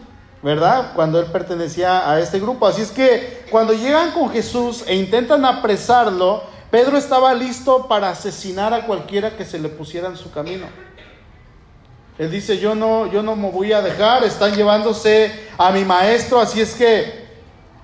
¿verdad? 0.44 0.92
Cuando 0.94 1.20
él 1.20 1.26
pertenecía 1.26 2.08
a 2.08 2.20
este 2.20 2.40
grupo. 2.40 2.68
Así 2.68 2.84
es 2.84 2.92
que 2.92 3.46
cuando 3.50 3.74
llegan 3.74 4.12
con 4.12 4.30
Jesús 4.30 4.84
e 4.86 4.96
intentan 4.96 5.44
apresarlo, 5.44 6.44
Pedro 6.70 6.98
estaba 6.98 7.34
listo 7.34 7.88
para 7.88 8.10
asesinar 8.10 8.76
a 8.76 8.86
cualquiera 8.86 9.36
que 9.36 9.46
se 9.46 9.58
le 9.58 9.70
pusiera 9.70 10.08
en 10.08 10.18
su 10.18 10.30
camino. 10.32 10.85
Él 12.18 12.32
dice, 12.32 12.60
yo 12.60 12.76
no, 12.76 13.12
yo 13.12 13.22
no 13.22 13.36
me 13.36 13.52
voy 13.52 13.74
a 13.74 13.82
dejar, 13.82 14.24
están 14.24 14.56
llevándose 14.56 15.48
a 15.58 15.72
mi 15.72 15.84
maestro, 15.84 16.40
así 16.40 16.62
es 16.62 16.74
que 16.74 17.26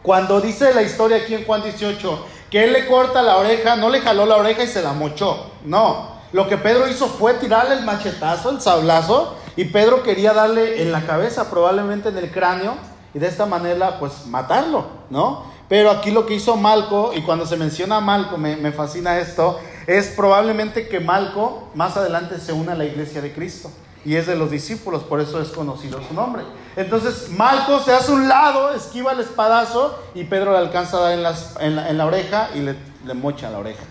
cuando 0.02 0.40
dice 0.40 0.74
la 0.74 0.84
historia 0.84 1.18
aquí 1.18 1.34
en 1.34 1.44
Juan 1.44 1.62
18, 1.62 2.28
que 2.50 2.64
él 2.64 2.72
le 2.72 2.88
corta 2.88 3.22
la 3.22 3.38
oreja, 3.38 3.76
no 3.76 3.90
le 3.90 4.00
jaló 4.00 4.26
la 4.26 4.38
oreja 4.38 4.64
y 4.64 4.68
se 4.68 4.82
la 4.82 4.94
mochó, 4.94 5.52
no, 5.66 6.16
lo 6.32 6.48
que 6.48 6.58
Pedro 6.58 6.88
hizo 6.88 7.08
fue 7.08 7.34
tirarle 7.34 7.76
el 7.76 7.84
machetazo, 7.84 8.52
el 8.52 8.62
sablazo, 8.62 9.36
y 9.58 9.66
Pedro 9.66 10.02
quería 10.02 10.32
darle 10.32 10.82
en 10.82 10.94
la 10.94 11.02
cabeza, 11.02 11.50
probablemente 11.50 12.08
en 12.08 12.18
el 12.18 12.32
cráneo, 12.32 12.76
y 13.14 13.20
de 13.20 13.28
esta 13.28 13.46
manera 13.46 14.00
pues 14.00 14.28
matarlo, 14.28 14.86
¿no? 15.10 15.52
Pero 15.68 15.92
aquí 15.92 16.10
lo 16.10 16.26
que 16.26 16.36
hizo 16.36 16.56
Malco, 16.56 17.12
y 17.14 17.22
cuando 17.22 17.46
se 17.46 17.58
menciona 17.58 17.98
a 17.98 18.02
Malco, 18.02 18.38
me, 18.38 18.56
me 18.56 18.72
fascina 18.72 19.20
esto, 19.20 19.60
es 19.88 20.08
probablemente 20.08 20.88
que 20.88 21.02
Malco 21.02 21.70
más 21.76 21.98
adelante 21.98 22.40
se 22.40 22.54
una 22.54 22.72
a 22.72 22.76
la 22.76 22.86
iglesia 22.86 23.22
de 23.22 23.34
Cristo 23.34 23.70
y 24.04 24.16
es 24.16 24.26
de 24.28 24.36
los 24.36 24.50
discípulos, 24.50 25.04
por 25.04 25.22
eso 25.22 25.42
es 25.42 25.50
conocido 25.50 26.02
su 26.08 26.14
nombre. 26.14 26.44
Entonces 26.76 27.30
Malco 27.30 27.80
se 27.80 27.94
hace 27.94 28.12
un 28.12 28.28
lado, 28.28 28.74
esquiva 28.74 29.12
el 29.12 29.20
espadazo 29.20 30.00
y 30.16 30.24
Pedro 30.24 30.54
le 30.54 30.58
alcanza 30.58 30.98
a 30.98 31.02
dar 31.02 31.14
en, 31.60 31.98
la, 31.98 32.06
oreja 32.06 32.50
y 32.56 32.60
le, 32.60 32.76
mocha 33.14 33.50
la 33.50 33.60
oreja. 33.60 33.84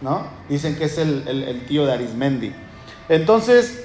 ¿no? 0.00 0.26
Dicen 0.48 0.76
que 0.76 0.84
es 0.84 0.98
el, 0.98 1.64
tío 1.66 1.86
de 1.86 1.92
Arismendi. 1.92 2.54
Entonces, 3.08 3.84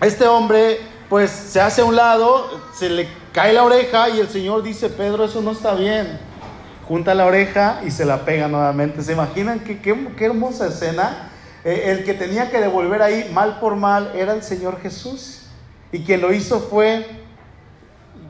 este 0.00 0.26
hombre 0.26 0.80
pues 1.08 1.30
se 1.30 1.60
hace 1.60 1.82
a 1.82 1.84
un 1.84 1.96
lado, 1.96 2.60
se 2.74 2.90
le 2.90 3.08
cae 3.32 3.52
la 3.52 3.62
oreja 3.62 4.10
y 4.10 4.18
el 4.18 4.28
Señor 4.28 4.62
dice, 4.62 4.88
Pedro, 4.88 5.24
eso 5.24 5.40
no 5.40 5.52
está 5.52 5.74
bien. 5.74 6.18
Junta 6.88 7.14
la 7.14 7.26
oreja 7.26 7.80
y 7.86 7.90
se 7.90 8.04
la 8.04 8.24
pega 8.24 8.48
nuevamente. 8.48 9.02
¿Se 9.02 9.12
imaginan 9.12 9.60
qué, 9.60 9.80
qué, 9.80 10.24
hermosa 10.24 10.66
escena? 10.66 11.30
Eh, 11.66 11.90
el 11.90 12.04
que 12.04 12.14
tenía 12.14 12.48
que 12.48 12.60
devolver 12.60 13.02
ahí 13.02 13.28
mal 13.34 13.58
por 13.58 13.74
mal 13.74 14.12
era 14.14 14.32
el 14.34 14.44
Señor 14.44 14.80
Jesús. 14.80 15.40
Y 15.90 16.04
quien 16.04 16.20
lo 16.20 16.32
hizo 16.32 16.60
fue, 16.60 17.04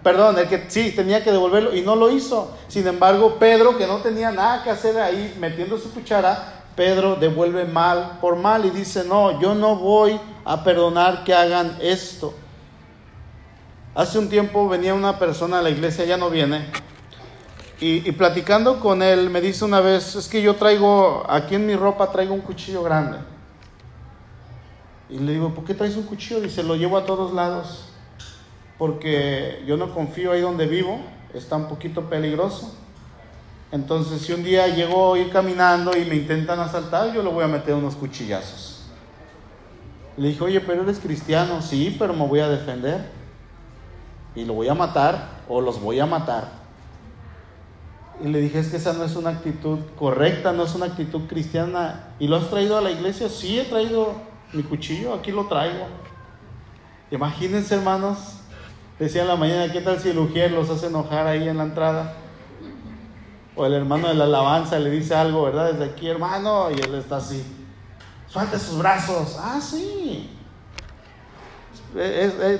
perdón, 0.02 0.38
el 0.38 0.48
que 0.48 0.64
sí 0.68 0.90
tenía 0.92 1.22
que 1.22 1.30
devolverlo 1.30 1.76
y 1.76 1.82
no 1.82 1.96
lo 1.96 2.10
hizo. 2.10 2.56
Sin 2.66 2.86
embargo, 2.86 3.38
Pedro, 3.38 3.76
que 3.76 3.86
no 3.86 3.98
tenía 3.98 4.30
nada 4.30 4.64
que 4.64 4.70
hacer 4.70 4.98
ahí 4.98 5.36
metiendo 5.38 5.76
su 5.76 5.92
cuchara, 5.92 6.62
Pedro 6.74 7.16
devuelve 7.16 7.66
mal 7.66 8.16
por 8.22 8.36
mal 8.36 8.64
y 8.64 8.70
dice, 8.70 9.04
no, 9.04 9.38
yo 9.38 9.54
no 9.54 9.76
voy 9.76 10.18
a 10.46 10.64
perdonar 10.64 11.22
que 11.22 11.34
hagan 11.34 11.76
esto. 11.82 12.32
Hace 13.94 14.18
un 14.18 14.30
tiempo 14.30 14.66
venía 14.66 14.94
una 14.94 15.18
persona 15.18 15.58
a 15.58 15.62
la 15.62 15.68
iglesia, 15.68 16.06
ya 16.06 16.16
no 16.16 16.30
viene, 16.30 16.70
y, 17.78 18.10
platicando 18.12 18.80
con 18.80 19.02
él 19.02 19.28
me 19.28 19.42
dice 19.42 19.64
una 19.64 19.80
vez, 19.80 20.14
es 20.14 20.28
que 20.28 20.40
yo 20.40 20.56
traigo, 20.56 21.24
aquí 21.28 21.56
en 21.56 21.66
mi 21.66 21.76
ropa 21.76 22.10
traigo 22.10 22.32
un 22.32 22.40
cuchillo 22.40 22.82
grande. 22.82 23.18
Y 25.10 25.18
le 25.18 25.32
digo, 25.32 25.54
¿por 25.54 25.64
qué 25.64 25.74
traes 25.74 25.96
un 25.96 26.04
cuchillo? 26.04 26.40
Dice, 26.40 26.62
lo 26.62 26.74
llevo 26.74 26.96
a 26.96 27.04
todos 27.04 27.34
lados, 27.34 27.90
porque 28.78 29.62
yo 29.66 29.76
no 29.76 29.94
confío 29.94 30.32
ahí 30.32 30.40
donde 30.40 30.66
vivo, 30.66 31.00
está 31.34 31.56
un 31.56 31.68
poquito 31.68 32.08
peligroso. 32.08 32.74
Entonces, 33.70 34.22
si 34.22 34.32
un 34.32 34.42
día 34.42 34.68
llego 34.68 35.14
a 35.14 35.18
ir 35.18 35.30
caminando 35.30 35.94
y 35.96 36.04
me 36.06 36.14
intentan 36.14 36.58
asaltar, 36.60 37.12
yo 37.12 37.22
le 37.22 37.28
voy 37.28 37.44
a 37.44 37.48
meter 37.48 37.74
unos 37.74 37.94
cuchillazos. 37.94 38.86
Le 40.16 40.28
dije, 40.28 40.42
oye, 40.42 40.60
pero 40.60 40.82
eres 40.82 40.98
cristiano, 40.98 41.60
sí, 41.60 41.94
pero 41.98 42.14
me 42.14 42.26
voy 42.26 42.40
a 42.40 42.48
defender 42.48 43.10
y 44.34 44.44
lo 44.44 44.54
voy 44.54 44.68
a 44.68 44.74
matar 44.74 45.42
o 45.46 45.60
los 45.60 45.78
voy 45.78 46.00
a 46.00 46.06
matar. 46.06 46.55
Y 48.24 48.28
le 48.28 48.40
dije, 48.40 48.58
es 48.58 48.68
que 48.68 48.76
esa 48.76 48.92
no 48.94 49.04
es 49.04 49.14
una 49.14 49.30
actitud 49.30 49.78
correcta, 49.98 50.52
no 50.52 50.64
es 50.64 50.74
una 50.74 50.86
actitud 50.86 51.22
cristiana. 51.28 52.14
¿Y 52.18 52.28
lo 52.28 52.36
has 52.36 52.48
traído 52.48 52.78
a 52.78 52.80
la 52.80 52.90
iglesia? 52.90 53.28
Sí, 53.28 53.58
he 53.58 53.64
traído 53.64 54.14
mi 54.52 54.62
cuchillo, 54.62 55.14
aquí 55.14 55.32
lo 55.32 55.46
traigo. 55.46 55.86
Imagínense, 57.10 57.74
hermanos, 57.74 58.18
decía 58.98 59.22
en 59.22 59.28
la 59.28 59.36
mañana, 59.36 59.72
¿qué 59.72 59.80
tal 59.80 60.00
si 60.00 60.10
el 60.10 60.18
ujier 60.18 60.50
los 60.52 60.70
hace 60.70 60.86
enojar 60.86 61.26
ahí 61.26 61.48
en 61.48 61.58
la 61.58 61.64
entrada? 61.64 62.14
O 63.54 63.66
el 63.66 63.74
hermano 63.74 64.08
de 64.08 64.14
la 64.14 64.24
alabanza 64.24 64.78
le 64.78 64.90
dice 64.90 65.14
algo, 65.14 65.42
¿verdad? 65.44 65.72
Desde 65.72 65.92
aquí, 65.92 66.08
hermano, 66.08 66.70
y 66.70 66.80
él 66.80 66.94
está 66.94 67.16
así. 67.16 67.44
Suelte 68.26 68.58
sus 68.58 68.78
brazos. 68.78 69.36
Ah, 69.38 69.60
sí 69.60 70.30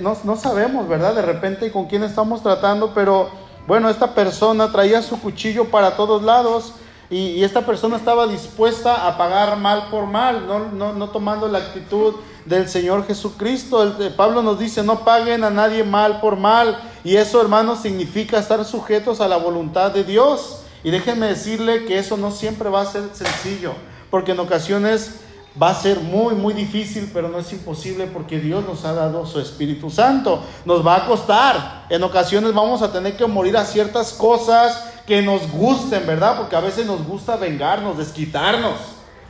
no, 0.01 0.37
sabemos, 0.37 0.89
¿verdad? 0.89 1.15
De 1.15 1.23
repente 1.23 1.71
con 1.71 1.87
quién 1.87 2.03
estamos 2.03 2.43
tratando, 2.43 2.93
pero 2.95 3.29
bueno, 3.67 3.91
esta 3.91 4.15
persona 4.15 4.71
traía 4.71 5.03
su 5.03 5.21
cuchillo 5.21 5.67
para 5.67 5.97
todos 5.97 6.23
lados 6.23 6.75
y, 7.09 7.45
esta 7.45 7.65
persona 7.65 7.97
estaba 7.97 8.27
dispuesta 8.27 9.07
a 9.07 9.17
pagar 9.17 9.57
mal 9.57 9.89
por 9.91 10.07
mal, 10.07 10.47
no, 10.47 10.93
no, 10.93 11.09
tomando 11.11 11.47
la 11.47 11.59
actitud 11.59 12.15
del 12.45 12.69
Señor 12.69 13.07
Jesucristo. 13.07 13.83
El, 13.83 14.15
Pablo 14.15 14.43
nos 14.43 14.59
dice, 14.59 14.83
no 14.83 15.05
paguen 15.05 15.45
a 15.45 15.51
nadie 15.51 15.85
mal 15.85 16.21
por 16.21 16.37
mal. 16.37 16.79
Y 17.05 17.17
eso, 17.17 17.41
hermanos, 17.41 17.81
significa 17.81 18.39
estar 18.39 18.65
sujetos 18.65 19.21
a 19.21 19.29
la 19.29 19.37
voluntad 19.37 19.93
de 19.93 20.03
Dios. 20.03 20.63
Y 20.83 20.91
déjenme 20.91 21.27
decirle 21.27 21.85
que 21.85 21.99
eso 21.99 22.17
no 22.17 22.33
siempre 22.33 22.71
va 22.71 22.83
a 22.83 22.87
ser 22.87 23.05
sencillo, 23.13 23.73
porque 24.11 24.33
en 24.33 24.41
ocasiones 24.41 25.21
Va 25.61 25.71
a 25.71 25.75
ser 25.75 26.01
muy, 26.01 26.35
muy 26.35 26.53
difícil, 26.53 27.11
pero 27.15 27.29
no 27.29 27.39
es 27.39 27.51
imposible 27.53 28.07
porque 28.07 28.39
Dios 28.39 28.65
nos 28.67 28.85
ha 28.85 28.93
dado 28.93 29.25
su 29.25 29.41
Espíritu 29.41 29.89
Santo. 29.91 30.43
Nos 30.67 30.87
va 30.87 30.97
a 30.97 31.07
costar. 31.07 31.87
En 31.89 32.03
ocasiones 32.03 32.53
vamos 32.53 32.83
a 32.83 32.93
tener 32.93 33.17
que 33.17 33.27
morir 33.27 33.57
a 33.57 33.65
ciertas 33.65 34.13
cosas 34.13 34.93
que 35.07 35.23
nos 35.23 35.51
gusten, 35.51 36.07
¿verdad? 36.07 36.37
Porque 36.37 36.57
a 36.57 36.61
veces 36.61 36.85
nos 36.85 37.07
gusta 37.07 37.37
vengarnos, 37.37 37.97
desquitarnos. 37.97 38.79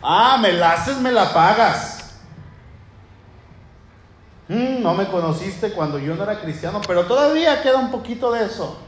Ah, 0.02 0.38
me 0.40 0.52
la 0.52 0.72
haces, 0.72 0.98
me 0.98 1.12
la 1.12 1.32
pagas. 1.32 1.96
Mm, 4.48 4.82
no 4.82 4.94
me 4.94 5.06
conociste 5.06 5.72
cuando 5.72 5.98
yo 5.98 6.14
no 6.14 6.22
era 6.22 6.40
cristiano, 6.40 6.80
pero 6.86 7.04
todavía 7.04 7.62
queda 7.62 7.78
un 7.78 7.90
poquito 7.90 8.32
de 8.32 8.44
eso. 8.44 8.78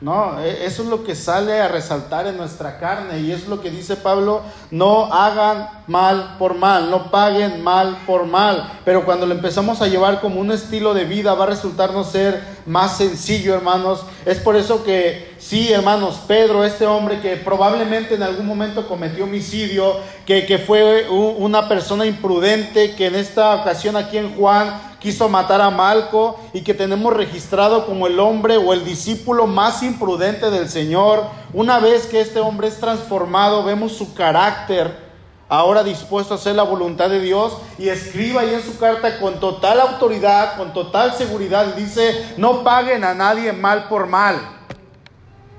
No, 0.00 0.40
e, 0.40 0.64
eso 0.64 0.82
es 0.82 0.88
lo 0.88 1.04
que 1.04 1.14
sale 1.14 1.60
a 1.60 1.68
resaltar 1.68 2.26
en 2.26 2.38
nuestra 2.38 2.78
carne 2.78 3.20
y 3.20 3.32
es 3.32 3.46
lo 3.48 3.60
que 3.60 3.70
dice 3.70 3.96
Pablo, 3.96 4.40
no 4.70 5.12
hagan 5.12 5.68
mal 5.86 6.36
por 6.38 6.54
mal, 6.54 6.90
no 6.90 7.10
paguen 7.10 7.62
mal 7.62 7.98
por 8.06 8.24
mal, 8.24 8.80
pero 8.84 9.04
cuando 9.04 9.26
lo 9.26 9.34
empezamos 9.34 9.82
a 9.82 9.88
llevar 9.88 10.22
como 10.22 10.40
un 10.40 10.52
estilo 10.52 10.94
de 10.94 11.04
vida 11.04 11.34
va 11.34 11.44
a 11.44 11.48
resultarnos 11.48 12.10
ser 12.10 12.42
más 12.64 12.96
sencillo, 12.96 13.54
hermanos. 13.54 14.04
Es 14.24 14.38
por 14.38 14.56
eso 14.56 14.84
que 14.84 15.29
sí, 15.50 15.72
hermanos, 15.72 16.20
Pedro, 16.28 16.64
este 16.64 16.86
hombre 16.86 17.20
que 17.20 17.34
probablemente 17.34 18.14
en 18.14 18.22
algún 18.22 18.46
momento 18.46 18.86
cometió 18.86 19.24
homicidio, 19.24 19.96
que, 20.24 20.46
que 20.46 20.58
fue 20.58 21.08
una 21.10 21.68
persona 21.68 22.06
imprudente, 22.06 22.94
que 22.94 23.06
en 23.06 23.16
esta 23.16 23.56
ocasión 23.56 23.96
aquí 23.96 24.16
en 24.16 24.36
Juan 24.36 24.80
quiso 25.00 25.28
matar 25.28 25.60
a 25.60 25.70
Malco 25.70 26.38
y 26.52 26.60
que 26.60 26.72
tenemos 26.72 27.12
registrado 27.12 27.84
como 27.84 28.06
el 28.06 28.20
hombre 28.20 28.58
o 28.58 28.72
el 28.72 28.84
discípulo 28.84 29.48
más 29.48 29.82
imprudente 29.82 30.52
del 30.52 30.68
Señor. 30.68 31.24
Una 31.52 31.80
vez 31.80 32.06
que 32.06 32.20
este 32.20 32.38
hombre 32.38 32.68
es 32.68 32.78
transformado, 32.78 33.64
vemos 33.64 33.90
su 33.90 34.14
carácter 34.14 35.10
ahora 35.48 35.82
dispuesto 35.82 36.34
a 36.34 36.36
hacer 36.36 36.54
la 36.54 36.62
voluntad 36.62 37.10
de 37.10 37.18
Dios 37.18 37.56
y 37.76 37.88
escriba 37.88 38.42
ahí 38.42 38.54
en 38.54 38.62
su 38.62 38.78
carta 38.78 39.18
con 39.18 39.40
total 39.40 39.80
autoridad, 39.80 40.56
con 40.56 40.72
total 40.72 41.12
seguridad, 41.14 41.74
dice, 41.74 42.34
no 42.36 42.62
paguen 42.62 43.02
a 43.02 43.14
nadie 43.14 43.52
mal 43.52 43.88
por 43.88 44.06
mal. 44.06 44.59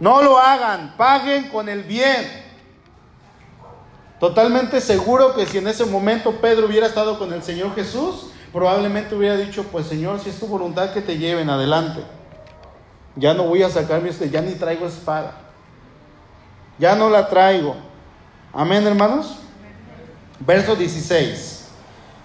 No 0.02 0.24
lo 0.24 0.40
hagan, 0.40 0.96
paguen 0.98 1.50
con 1.50 1.70
el 1.70 1.84
bien. 1.84 2.28
Totalmente 4.20 4.82
seguro 4.82 5.36
que 5.36 5.46
si 5.46 5.60
en 5.60 5.68
ese 5.68 5.86
momento 5.86 6.42
Pedro 6.42 6.66
hubiera 6.66 6.88
estado 6.88 7.20
con 7.20 7.32
el 7.32 7.44
Señor 7.44 7.76
Jesús, 7.76 8.32
probablemente 8.52 9.14
hubiera 9.14 9.38
dicho, 9.38 9.64
pues 9.72 9.86
Señor, 9.86 10.20
si 10.20 10.32
es 10.32 10.40
tu 10.40 10.48
voluntad 10.48 10.92
que 10.92 11.02
te 11.02 11.20
lleven 11.20 11.52
adelante. 11.52 12.04
Ya 13.16 13.36
no 13.36 13.44
voy 13.44 13.62
a 13.62 13.70
sacar 13.70 14.02
mi, 14.02 14.10
ya 14.10 14.42
ni 14.42 14.54
traigo 14.54 14.88
espada. 14.88 15.34
Ya 16.80 16.96
no 16.96 17.08
la 17.08 17.30
traigo. 17.30 17.76
Amén, 18.54 18.88
hermanos. 18.88 19.36
Verso 20.40 20.76
16. 20.76 21.68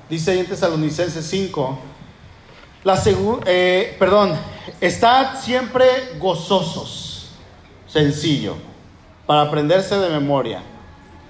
Dice 0.08 0.30
ahí 0.30 0.38
en 0.38 0.46
Tesalonicenses 0.46 1.26
5. 1.26 1.78
La 2.84 3.02
eh, 3.44 3.94
perdón, 3.98 4.34
estad 4.80 5.38
siempre 5.42 5.84
gozosos. 6.18 7.05
Sencillo. 7.86 8.56
Para 9.26 9.42
aprenderse 9.42 9.96
de 9.96 10.10
memoria. 10.10 10.62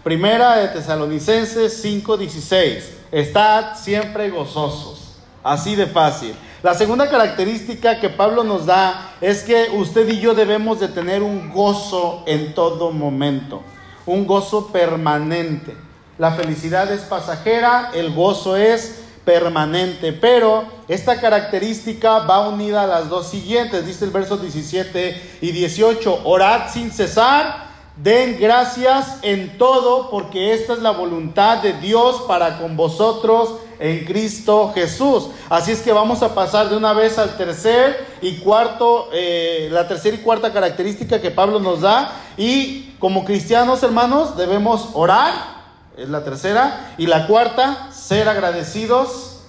Primera 0.03 0.57
de 0.57 0.69
Tesalonicenses 0.69 1.83
5:16. 1.83 2.93
Estad 3.11 3.77
siempre 3.77 4.31
gozosos. 4.31 5.17
Así 5.43 5.77
de 5.77 5.87
fácil. 5.87 6.35
La 6.63 6.75
segunda 6.75 7.09
característica 7.09 8.01
que 8.01 8.09
Pablo 8.09 8.43
nos 8.43 8.67
da 8.67 9.13
es 9.21 9.45
que 9.45 9.69
usted 9.75 10.09
y 10.09 10.21
yo 10.21 10.35
debemos 10.35 10.81
de 10.81 10.89
tener 10.89 11.23
un 11.23 11.53
gozo 11.53 12.25
en 12.27 12.55
todo 12.55 12.91
momento, 12.91 13.63
un 14.05 14.27
gozo 14.27 14.69
permanente. 14.73 15.77
La 16.19 16.33
felicidad 16.33 16.91
es 16.91 17.03
pasajera, 17.03 17.91
el 17.95 18.13
gozo 18.15 18.57
es 18.57 19.06
permanente, 19.27 20.15
pero 20.15 20.65
esta 20.89 21.21
característica 21.21 22.21
va 22.21 22.49
unida 22.49 22.85
a 22.85 22.87
las 22.87 23.11
dos 23.11 23.27
siguientes, 23.29 23.85
dice 23.85 24.07
el 24.07 24.13
verso 24.13 24.39
17 24.39 25.39
y 25.43 25.53
18, 25.53 26.23
orad 26.25 26.71
sin 26.73 26.91
cesar 26.91 27.67
Den 27.97 28.39
gracias 28.39 29.21
en 29.23 29.57
todo 29.57 30.11
porque 30.11 30.53
esta 30.53 30.75
es 30.75 30.81
la 30.81 30.91
voluntad 30.91 31.63
de 31.63 31.73
Dios 31.73 32.25
para 32.29 32.59
con 32.59 32.77
vosotros 32.77 33.55
en 33.79 34.05
Cristo 34.05 34.71
Jesús. 34.75 35.29
Así 35.49 35.73
es 35.73 35.81
que 35.81 35.95
vamos 35.95 36.23
a 36.23 36.35
pasar 36.35 36.69
de 36.69 36.77
una 36.77 36.93
vez 36.93 37.19
al 37.19 37.39
tercer 37.39 38.07
y 38.21 38.37
cuarto, 38.37 39.09
eh, 39.15 39.71
la 39.73 39.89
tercera 39.89 40.15
y 40.15 40.21
cuarta 40.21 40.53
característica 40.53 41.23
que 41.23 41.31
Pablo 41.31 41.59
nos 41.59 41.81
da. 41.81 42.13
Y 42.37 42.95
como 42.99 43.25
cristianos 43.25 43.83
hermanos 43.83 44.37
debemos 44.37 44.91
orar, 44.93 45.56
es 45.97 46.09
la 46.09 46.25
tercera. 46.25 46.95
Y 46.99 47.07
la 47.07 47.27
cuarta, 47.27 47.91
ser 47.93 48.29
agradecidos. 48.29 49.41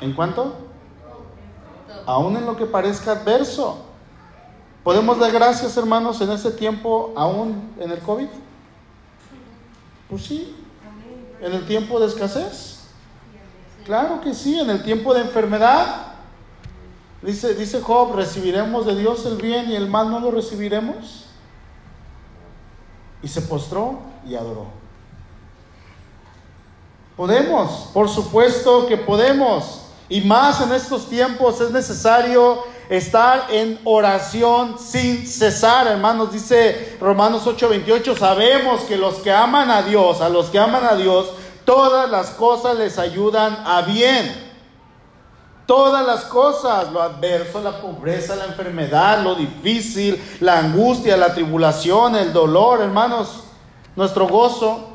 ¿En 0.00 0.12
cuánto? 0.12 0.54
Aún 2.06 2.36
en 2.36 2.46
lo 2.46 2.56
que 2.56 2.66
parezca 2.66 3.12
adverso. 3.12 3.84
¿Podemos 4.82 5.18
dar 5.18 5.30
gracias, 5.30 5.76
hermanos, 5.76 6.20
en 6.20 6.30
este 6.30 6.50
tiempo, 6.50 7.12
aún 7.14 7.74
en 7.78 7.90
el 7.90 7.98
COVID? 7.98 8.28
Pues 10.08 10.24
sí. 10.24 10.56
¿En 11.40 11.52
el 11.52 11.66
tiempo 11.66 12.00
de 12.00 12.06
escasez? 12.06 12.80
Claro 13.84 14.20
que 14.20 14.34
sí, 14.34 14.58
en 14.58 14.70
el 14.70 14.82
tiempo 14.82 15.14
de 15.14 15.22
enfermedad. 15.22 16.06
Dice, 17.22 17.54
dice 17.54 17.82
Job, 17.82 18.14
¿recibiremos 18.14 18.86
de 18.86 18.96
Dios 18.96 19.26
el 19.26 19.36
bien 19.36 19.70
y 19.70 19.76
el 19.76 19.88
mal 19.88 20.10
no 20.10 20.20
lo 20.20 20.30
recibiremos? 20.30 21.26
Y 23.22 23.28
se 23.28 23.42
postró 23.42 23.98
y 24.26 24.34
adoró. 24.34 24.79
Podemos, 27.20 27.90
por 27.92 28.08
supuesto 28.08 28.86
que 28.86 28.96
podemos. 28.96 29.82
Y 30.08 30.22
más 30.22 30.62
en 30.62 30.72
estos 30.72 31.06
tiempos 31.06 31.60
es 31.60 31.70
necesario 31.70 32.64
estar 32.88 33.48
en 33.50 33.78
oración 33.84 34.78
sin 34.78 35.26
cesar, 35.26 35.86
hermanos. 35.86 36.32
Dice 36.32 36.96
Romanos 36.98 37.46
8:28, 37.46 38.16
sabemos 38.16 38.80
que 38.84 38.96
los 38.96 39.16
que 39.16 39.30
aman 39.30 39.70
a 39.70 39.82
Dios, 39.82 40.22
a 40.22 40.30
los 40.30 40.46
que 40.46 40.58
aman 40.58 40.82
a 40.82 40.94
Dios, 40.94 41.28
todas 41.66 42.08
las 42.08 42.30
cosas 42.30 42.78
les 42.78 42.98
ayudan 42.98 43.64
a 43.66 43.82
bien. 43.82 44.50
Todas 45.66 46.06
las 46.06 46.24
cosas, 46.24 46.90
lo 46.90 47.02
adverso, 47.02 47.60
la 47.60 47.82
pobreza, 47.82 48.34
la 48.34 48.46
enfermedad, 48.46 49.22
lo 49.22 49.34
difícil, 49.34 50.18
la 50.40 50.60
angustia, 50.60 51.18
la 51.18 51.34
tribulación, 51.34 52.16
el 52.16 52.32
dolor, 52.32 52.80
hermanos, 52.80 53.44
nuestro 53.94 54.26
gozo, 54.26 54.88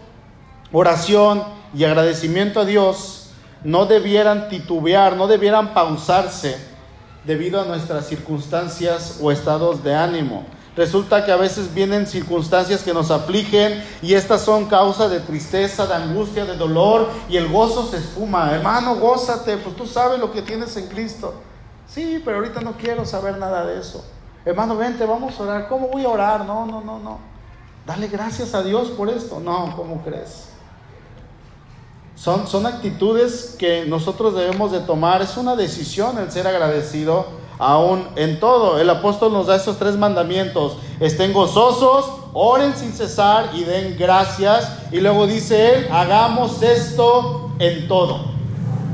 oración 0.72 1.54
y 1.74 1.84
agradecimiento 1.84 2.62
a 2.62 2.66
Dios 2.66 3.30
no 3.64 3.86
debieran 3.86 4.48
titubear, 4.50 5.16
no 5.16 5.28
debieran 5.28 5.74
pausarse 5.74 6.58
debido 7.24 7.60
a 7.60 7.66
nuestras 7.66 8.06
circunstancias 8.06 9.20
o 9.22 9.32
estados 9.32 9.84
de 9.84 9.96
ánimo. 9.96 10.46
Resulta 10.76 11.26
que 11.26 11.32
a 11.32 11.38
veces 11.38 11.74
vienen 11.74 12.06
circunstancias 12.06 12.84
que 12.84 12.94
nos 12.94 13.10
afligen 13.10 13.82
y 14.02 14.14
estas 14.14 14.42
son 14.42 14.66
causa 14.66 15.08
de 15.08 15.22
tristeza, 15.22 15.88
de 15.88 15.94
angustia, 15.94 16.46
de 16.46 16.58
dolor 16.58 17.10
y 17.30 17.38
el 17.38 17.48
gozo 17.48 17.88
se 17.88 17.98
esfuma. 17.98 18.52
Hermano, 18.52 18.96
gózate, 18.98 19.58
pues 19.58 19.76
tú 19.76 19.88
sabes 19.88 20.20
lo 20.20 20.32
que 20.32 20.42
tienes 20.42 20.76
en 20.76 20.88
Cristo. 20.88 21.34
Sí, 21.88 22.22
pero 22.24 22.38
ahorita 22.38 22.60
no 22.62 22.74
quiero 22.74 23.06
saber 23.06 23.38
nada 23.38 23.66
de 23.66 23.80
eso. 23.80 24.04
Hermano, 24.44 24.76
vente, 24.76 25.06
vamos 25.06 25.40
a 25.40 25.44
orar. 25.44 25.68
¿Cómo 25.70 25.88
voy 25.88 26.04
a 26.04 26.10
orar? 26.10 26.46
No, 26.46 26.66
no, 26.66 26.82
no, 26.82 27.00
no. 27.00 27.20
Dale 27.86 28.08
gracias 28.08 28.54
a 28.54 28.62
Dios 28.62 28.90
por 28.90 29.10
esto. 29.10 29.40
No, 29.40 29.74
¿cómo 29.78 30.04
crees? 30.04 30.50
Son, 32.16 32.48
son 32.48 32.66
actitudes 32.66 33.56
que 33.60 33.86
nosotros 33.86 34.36
debemos 34.36 34.72
de 34.72 34.80
tomar. 34.80 35.22
Es 35.22 35.36
una 35.36 35.56
decisión 35.56 36.18
el 36.18 36.32
ser 36.32 36.48
agradecido 36.48 37.26
aún 37.60 38.08
en 38.16 38.40
todo. 38.40 38.80
El 38.80 38.90
apóstol 38.90 39.34
nos 39.34 39.48
da 39.48 39.58
esos 39.58 39.78
tres 39.78 39.98
mandamientos. 39.98 40.78
Estén 41.00 41.34
gozosos, 41.34 42.06
oren 42.34 42.76
sin 42.76 42.94
cesar 42.94 43.50
y 43.54 43.64
den 43.64 43.98
gracias. 43.98 44.72
Y 44.92 45.02
luego 45.02 45.28
dice 45.28 45.74
él, 45.74 45.88
hagamos 45.92 46.62
esto 46.62 47.52
en 47.60 47.88
todo. 47.88 48.34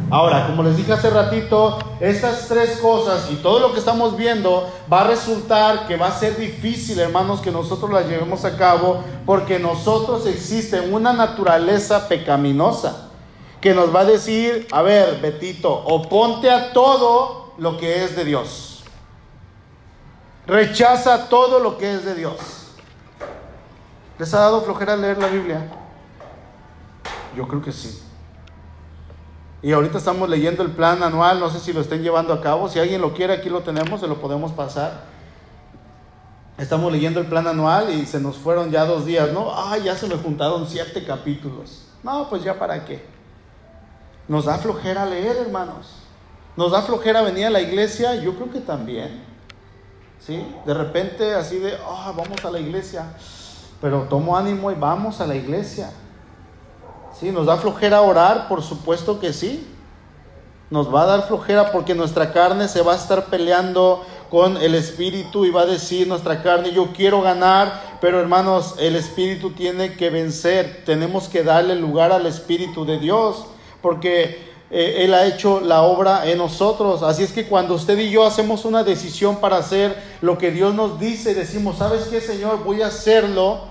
Ahora, 0.10 0.48
como 0.48 0.64
les 0.64 0.76
dije 0.76 0.92
hace 0.92 1.10
ratito, 1.10 1.78
estas 2.02 2.50
tres 2.50 2.80
cosas 2.82 3.30
y 3.32 3.36
todo 3.36 3.60
lo 3.60 3.72
que 3.72 3.80
estamos 3.80 4.18
viendo 4.18 4.68
va 4.92 5.02
a 5.02 5.08
resultar 5.08 5.88
que 5.88 5.96
va 5.96 6.08
a 6.08 6.20
ser 6.20 6.38
difícil, 6.38 7.00
hermanos, 7.00 7.40
que 7.40 7.50
nosotros 7.50 7.92
las 7.92 8.08
llevemos 8.08 8.44
a 8.44 8.58
cabo, 8.58 9.02
porque 9.26 9.58
nosotros 9.58 10.26
existe 10.28 10.82
una 10.82 11.14
naturaleza 11.14 12.10
pecaminosa 12.10 13.11
que 13.62 13.76
nos 13.76 13.96
va 13.96 14.02
a 14.02 14.06
decir, 14.06 14.68
a 14.72 14.82
ver, 14.82 15.22
Betito, 15.22 15.72
oponte 15.72 16.50
a 16.50 16.74
todo 16.74 17.54
lo 17.60 17.78
que 17.78 18.04
es 18.04 18.16
de 18.16 18.26
Dios. 18.26 18.84
Rechaza 20.48 21.30
todo 21.30 21.60
lo 21.60 21.78
que 21.78 21.94
es 21.94 22.04
de 22.04 22.16
Dios. 22.16 22.38
¿Les 24.18 24.34
ha 24.34 24.40
dado 24.40 24.62
flojera 24.62 24.96
leer 24.96 25.20
la 25.20 25.28
Biblia? 25.28 25.70
Yo 27.36 27.48
creo 27.48 27.62
que 27.62 27.72
sí. 27.72 28.02
Y 29.62 29.72
ahorita 29.72 30.00
estamos 30.00 30.28
leyendo 30.28 30.64
el 30.64 30.72
plan 30.72 31.04
anual, 31.04 31.40
no 31.40 31.50
sé 31.52 31.60
si 31.60 31.72
lo 31.72 31.82
estén 31.82 32.02
llevando 32.02 32.34
a 32.34 32.42
cabo. 32.42 32.68
Si 32.68 32.80
alguien 32.80 33.00
lo 33.00 33.14
quiere, 33.14 33.34
aquí 33.34 33.50
lo 33.50 33.62
tenemos, 33.62 34.00
se 34.02 34.08
lo 34.08 34.20
podemos 34.20 34.52
pasar. 34.52 35.04
Estamos 36.58 36.92
leyendo 36.92 37.20
el 37.20 37.28
plan 37.28 37.46
anual 37.48 37.94
y 37.94 38.08
se 38.08 38.20
nos 38.20 38.38
fueron 38.38 38.72
ya 38.72 38.86
dos 38.86 39.06
días, 39.06 39.32
¿no? 39.32 39.52
Ah, 39.54 39.78
ya 39.78 39.96
se 39.96 40.08
me 40.08 40.16
juntaron 40.16 40.68
siete 40.68 41.06
capítulos. 41.06 41.86
No, 42.02 42.28
pues 42.28 42.44
ya 42.44 42.58
para 42.58 42.84
qué. 42.86 43.11
Nos 44.28 44.46
da 44.46 44.58
flojera 44.58 45.06
leer, 45.06 45.38
hermanos. 45.38 45.88
Nos 46.56 46.72
da 46.72 46.82
flojera 46.82 47.22
venir 47.22 47.46
a 47.46 47.50
la 47.50 47.62
iglesia, 47.62 48.16
yo 48.16 48.36
creo 48.36 48.52
que 48.52 48.60
también. 48.60 49.24
¿Sí? 50.20 50.46
De 50.66 50.74
repente 50.74 51.34
así 51.34 51.58
de, 51.58 51.76
ah, 51.86 52.14
vamos 52.16 52.44
a 52.44 52.52
la 52.52 52.60
iglesia. 52.60 53.06
Pero 53.80 54.04
tomo 54.04 54.38
ánimo 54.38 54.72
y 54.72 54.76
vamos 54.76 55.20
a 55.22 55.28
la 55.28 55.36
iglesia. 55.36 55.92
¿Sí? 57.20 57.32
¿Nos 57.32 57.48
da 57.48 57.58
flojera 57.58 58.02
orar? 58.02 58.48
Por 58.48 58.62
supuesto 58.62 59.20
que 59.20 59.34
sí. 59.34 59.68
Nos 60.70 60.94
va 60.94 61.04
a 61.04 61.06
dar 61.06 61.28
flojera 61.28 61.72
porque 61.72 61.96
nuestra 61.96 62.32
carne 62.32 62.68
se 62.68 62.82
va 62.82 62.94
a 62.94 62.96
estar 62.96 63.26
peleando 63.26 64.06
con 64.30 64.56
el 64.56 64.76
espíritu 64.76 65.44
y 65.44 65.52
va 65.52 65.64
a 65.64 65.66
decir 65.66 66.08
nuestra 66.08 66.42
carne, 66.42 66.72
yo 66.72 66.94
quiero 66.94 67.22
ganar, 67.22 67.98
pero 68.00 68.22
hermanos, 68.22 68.76
el 68.80 68.96
espíritu 68.96 69.52
tiene 69.52 69.96
que 69.96 70.10
vencer. 70.10 70.84
Tenemos 70.86 71.28
que 71.28 71.44
darle 71.44 71.76
lugar 71.76 72.14
al 72.14 72.26
espíritu 72.26 72.86
de 72.86 72.98
Dios 73.00 73.48
porque 73.82 74.52
eh, 74.72 75.04
Él 75.04 75.14
ha 75.14 75.26
hecho 75.26 75.60
la 75.60 75.82
obra 75.82 76.30
en 76.30 76.38
nosotros. 76.38 77.04
Así 77.04 77.24
es 77.24 77.34
que 77.34 77.46
cuando 77.46 77.76
usted 77.76 77.98
y 78.00 78.10
yo 78.10 78.26
hacemos 78.26 78.64
una 78.64 78.84
decisión 78.84 79.38
para 79.38 79.58
hacer 79.58 79.96
lo 80.22 80.38
que 80.38 80.52
Dios 80.52 80.74
nos 80.74 81.00
dice, 81.00 81.34
decimos, 81.34 81.78
¿sabes 81.78 82.04
qué, 82.06 82.22
Señor? 82.22 82.64
Voy 82.64 82.82
a 82.82 82.88
hacerlo. 82.88 83.70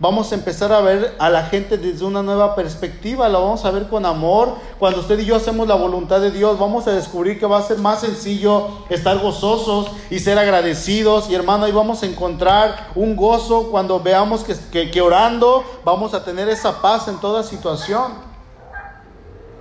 Vamos 0.00 0.32
a 0.32 0.34
empezar 0.34 0.72
a 0.72 0.80
ver 0.80 1.14
a 1.20 1.30
la 1.30 1.44
gente 1.44 1.78
desde 1.78 2.04
una 2.04 2.20
nueva 2.20 2.56
perspectiva, 2.56 3.28
la 3.28 3.38
vamos 3.38 3.64
a 3.64 3.70
ver 3.70 3.88
con 3.88 4.04
amor. 4.04 4.56
Cuando 4.78 5.00
usted 5.00 5.20
y 5.20 5.24
yo 5.24 5.36
hacemos 5.36 5.68
la 5.68 5.76
voluntad 5.76 6.20
de 6.20 6.32
Dios, 6.32 6.58
vamos 6.58 6.88
a 6.88 6.92
descubrir 6.92 7.38
que 7.38 7.46
va 7.46 7.58
a 7.58 7.62
ser 7.62 7.78
más 7.78 8.00
sencillo 8.00 8.68
estar 8.90 9.18
gozosos 9.20 9.86
y 10.10 10.18
ser 10.18 10.36
agradecidos. 10.36 11.30
Y 11.30 11.34
hermano, 11.36 11.64
ahí 11.64 11.72
vamos 11.72 12.02
a 12.02 12.06
encontrar 12.06 12.88
un 12.96 13.14
gozo 13.14 13.68
cuando 13.70 14.00
veamos 14.00 14.44
que, 14.44 14.90
que 14.90 15.00
orando 15.00 15.64
vamos 15.84 16.12
a 16.12 16.24
tener 16.24 16.48
esa 16.48 16.82
paz 16.82 17.06
en 17.06 17.18
toda 17.18 17.44
situación 17.44 18.33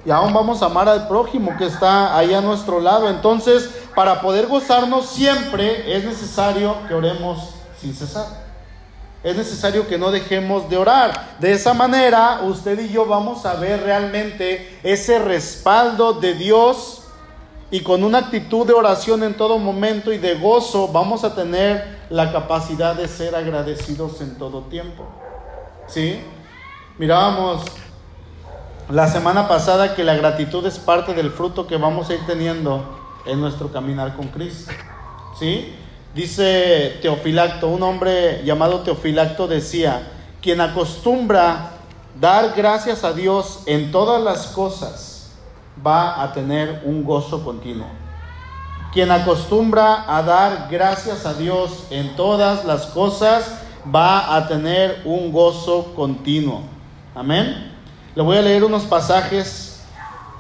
y 0.06 0.12
aún 0.12 0.34
vamos 0.34 0.62
a 0.62 0.66
amar 0.66 0.90
al 0.90 1.08
prójimo 1.08 1.56
que 1.58 1.66
está 1.66 2.18
ahí 2.18 2.34
a 2.34 2.42
nuestro 2.42 2.80
lado. 2.80 3.10
Entonces, 3.10 3.70
para 3.96 4.22
poder 4.22 4.48
gozarnos 4.48 5.08
siempre 5.08 5.96
es 5.96 6.04
necesario 6.04 6.76
que 6.88 6.94
oremos 6.94 7.56
sin 7.80 7.96
cesar. 7.96 8.44
Es 9.24 9.38
necesario 9.38 9.88
que 9.88 9.98
no 9.98 10.12
dejemos 10.12 10.70
de 10.70 10.76
orar. 10.76 11.38
De 11.40 11.54
esa 11.54 11.74
manera, 11.74 12.42
usted 12.44 12.78
y 12.80 12.90
yo 12.90 13.06
vamos 13.06 13.46
a 13.46 13.54
ver 13.54 13.84
realmente 13.84 14.80
ese 14.84 15.20
respaldo 15.20 16.14
de 16.14 16.34
Dios 16.34 17.04
y 17.72 17.80
con 17.80 18.04
una 18.04 18.18
actitud 18.18 18.68
de 18.68 18.74
oración 18.74 19.24
en 19.24 19.36
todo 19.36 19.58
momento 19.58 20.12
y 20.12 20.18
de 20.18 20.36
gozo 20.36 20.90
vamos 20.90 21.24
a 21.24 21.34
tener 21.34 22.02
la 22.10 22.34
capacidad 22.34 22.96
de 22.96 23.08
ser 23.08 23.34
agradecidos 23.34 24.20
en 24.20 24.38
todo 24.38 24.64
tiempo. 24.64 25.06
¿Sí? 25.88 26.20
Mirábamos 26.98 27.64
la 28.90 29.08
semana 29.08 29.48
pasada 29.48 29.96
que 29.96 30.04
la 30.04 30.16
gratitud 30.16 30.66
es 30.66 30.78
parte 30.78 31.14
del 31.14 31.32
fruto 31.32 31.68
que 31.68 31.78
vamos 31.78 32.10
a 32.10 32.16
ir 32.16 32.26
teniendo 32.26 32.84
en 33.26 33.40
nuestro 33.40 33.72
caminar 33.72 34.16
con 34.16 34.28
Cristo. 34.28 34.72
¿Sí? 35.40 35.76
Dice 36.14 37.00
Teofilacto, 37.02 37.68
un 37.68 37.82
hombre 37.82 38.44
llamado 38.44 38.82
Teofilacto 38.82 39.48
decía, 39.48 40.12
quien 40.42 40.62
acostumbra 40.62 41.72
dar 42.20 42.54
gracias 42.56 43.04
a 43.04 43.14
Dios 43.14 43.64
en 43.66 43.92
todas 43.92 44.22
las 44.22 44.48
cosas 44.48 45.32
va 45.86 46.22
a 46.22 46.34
tener 46.34 46.84
un 46.86 47.04
gozo 47.04 47.44
continuo. 47.44 47.88
Quien 48.92 49.10
acostumbra 49.10 50.06
a 50.08 50.22
dar 50.22 50.68
gracias 50.70 51.26
a 51.26 51.34
Dios 51.34 51.88
en 51.90 52.16
todas 52.16 52.64
las 52.64 52.86
cosas 52.88 53.60
va 53.94 54.36
a 54.36 54.48
tener 54.48 55.02
un 55.06 55.32
gozo 55.32 55.94
continuo. 55.96 56.62
Amén. 57.16 57.73
Le 58.16 58.22
voy 58.22 58.38
a 58.38 58.44
leer 58.44 58.64
unos 58.64 58.84
pasajes 58.84 59.80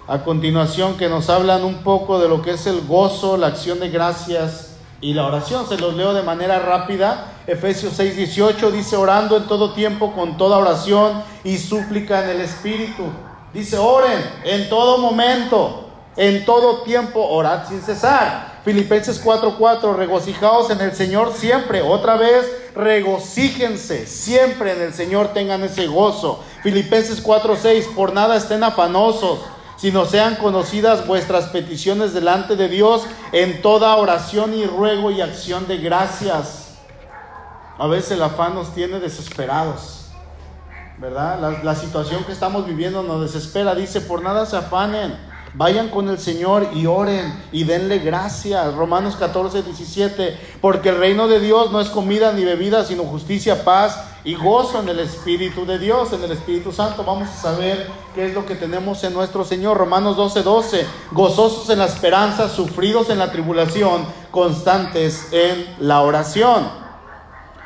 a 0.07 0.19
continuación 0.19 0.95
que 0.95 1.09
nos 1.09 1.31
hablan 1.31 1.63
un 1.63 1.77
poco 1.77 2.19
de 2.19 2.29
lo 2.29 2.43
que 2.43 2.51
es 2.51 2.67
el 2.67 2.85
gozo, 2.85 3.35
la 3.35 3.47
acción 3.47 3.79
de 3.79 3.89
gracias 3.89 4.75
y 5.01 5.15
la 5.15 5.25
oración. 5.25 5.67
Se 5.67 5.79
los 5.79 5.95
leo 5.95 6.13
de 6.13 6.21
manera 6.21 6.59
rápida. 6.59 7.31
Efesios 7.47 7.97
6:18 7.97 8.69
dice, 8.69 8.95
orando 8.95 9.37
en 9.37 9.47
todo 9.47 9.73
tiempo 9.73 10.13
con 10.13 10.37
toda 10.37 10.59
oración 10.59 11.23
y 11.43 11.57
súplica 11.57 12.23
en 12.23 12.29
el 12.29 12.41
Espíritu. 12.41 13.05
Dice, 13.55 13.79
oren 13.79 14.23
en 14.43 14.69
todo 14.69 14.99
momento, 14.99 15.89
en 16.15 16.45
todo 16.45 16.83
tiempo, 16.83 17.27
orad 17.27 17.67
sin 17.67 17.81
cesar. 17.81 18.52
Filipenses 18.63 19.21
4:4, 19.21 19.93
regocijaos 19.93 20.69
en 20.69 20.79
el 20.79 20.93
Señor 20.93 21.33
siempre. 21.33 21.81
Otra 21.81 22.15
vez, 22.15 22.49
regocíjense 22.75 24.07
siempre 24.07 24.71
en 24.71 24.81
el 24.81 24.93
Señor, 24.93 25.29
tengan 25.33 25.63
ese 25.63 25.87
gozo. 25.87 26.41
Filipenses 26.63 27.21
4:6, 27.21 27.87
por 27.93 28.13
nada 28.13 28.37
estén 28.37 28.63
afanosos, 28.63 29.39
sino 29.75 30.05
sean 30.05 30.37
conocidas 30.37 31.05
vuestras 31.05 31.47
peticiones 31.47 32.13
delante 32.13 32.55
de 32.55 32.69
Dios 32.69 33.03
en 33.33 33.61
toda 33.61 33.97
oración 33.97 34.53
y 34.53 34.65
ruego 34.65 35.11
y 35.11 35.19
acción 35.19 35.67
de 35.67 35.79
gracias. 35.79 36.75
A 37.77 37.87
veces 37.87 38.11
el 38.11 38.23
afán 38.23 38.55
nos 38.55 38.73
tiene 38.73 39.01
desesperados, 39.01 40.05
¿verdad? 40.99 41.37
La, 41.41 41.63
la 41.63 41.75
situación 41.75 42.23
que 42.23 42.31
estamos 42.31 42.65
viviendo 42.65 43.03
nos 43.03 43.21
desespera. 43.23 43.75
Dice, 43.75 43.99
por 43.99 44.21
nada 44.21 44.45
se 44.45 44.55
afanen 44.55 45.32
Vayan 45.55 45.89
con 45.89 46.09
el 46.09 46.17
Señor 46.17 46.67
y 46.73 46.87
oren 46.87 47.31
y 47.51 47.63
denle 47.63 47.99
gracias. 47.99 48.73
Romanos 48.73 49.15
14, 49.17 49.61
17. 49.61 50.35
Porque 50.59 50.89
el 50.89 50.97
reino 50.97 51.27
de 51.27 51.39
Dios 51.39 51.71
no 51.71 51.79
es 51.79 51.89
comida 51.89 52.31
ni 52.33 52.43
bebida, 52.43 52.83
sino 52.83 53.03
justicia, 53.03 53.63
paz 53.63 54.03
y 54.23 54.33
gozo 54.33 54.81
en 54.81 54.89
el 54.89 54.99
Espíritu 54.99 55.63
de 55.67 55.77
Dios, 55.77 56.11
en 56.11 56.23
el 56.23 56.31
Espíritu 56.31 56.71
Santo. 56.71 57.03
Vamos 57.03 57.29
a 57.29 57.39
saber 57.39 57.87
qué 58.15 58.25
es 58.25 58.33
lo 58.33 58.47
que 58.47 58.55
tenemos 58.55 59.03
en 59.03 59.13
nuestro 59.13 59.45
Señor. 59.45 59.77
Romanos 59.77 60.17
12, 60.17 60.41
12. 60.41 60.87
Gozosos 61.11 61.69
en 61.69 61.77
la 61.77 61.85
esperanza, 61.85 62.49
sufridos 62.49 63.11
en 63.11 63.19
la 63.19 63.31
tribulación, 63.31 64.07
constantes 64.31 65.27
en 65.31 65.67
la 65.79 66.01
oración. 66.01 66.67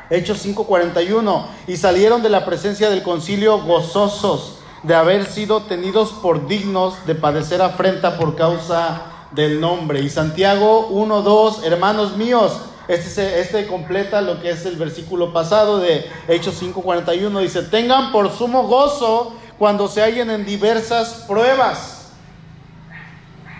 Hechos 0.09 0.39
5:41. 0.39 1.45
Y 1.67 1.77
salieron 1.77 2.21
de 2.21 2.29
la 2.29 2.43
presencia 2.43 2.89
del 2.89 3.01
concilio 3.01 3.59
gozosos 3.61 4.56
de 4.83 4.95
haber 4.95 5.25
sido 5.25 5.63
tenidos 5.63 6.11
por 6.11 6.47
dignos 6.47 7.05
de 7.05 7.15
padecer 7.15 7.61
afrenta 7.61 8.17
por 8.17 8.35
causa 8.35 9.01
del 9.31 9.59
nombre. 9.59 10.01
Y 10.01 10.09
Santiago 10.09 10.89
1.2, 10.89 11.63
hermanos 11.63 12.15
míos, 12.15 12.59
este, 12.87 13.41
este 13.41 13.67
completa 13.67 14.21
lo 14.21 14.41
que 14.41 14.51
es 14.51 14.65
el 14.65 14.77
versículo 14.77 15.33
pasado 15.33 15.79
de 15.79 16.09
Hechos 16.27 16.61
5.41, 16.61 17.41
dice, 17.41 17.63
tengan 17.63 18.11
por 18.11 18.31
sumo 18.31 18.63
gozo 18.63 19.33
cuando 19.57 19.87
se 19.87 20.01
hallen 20.01 20.29
en 20.29 20.45
diversas 20.45 21.25
pruebas. 21.27 22.11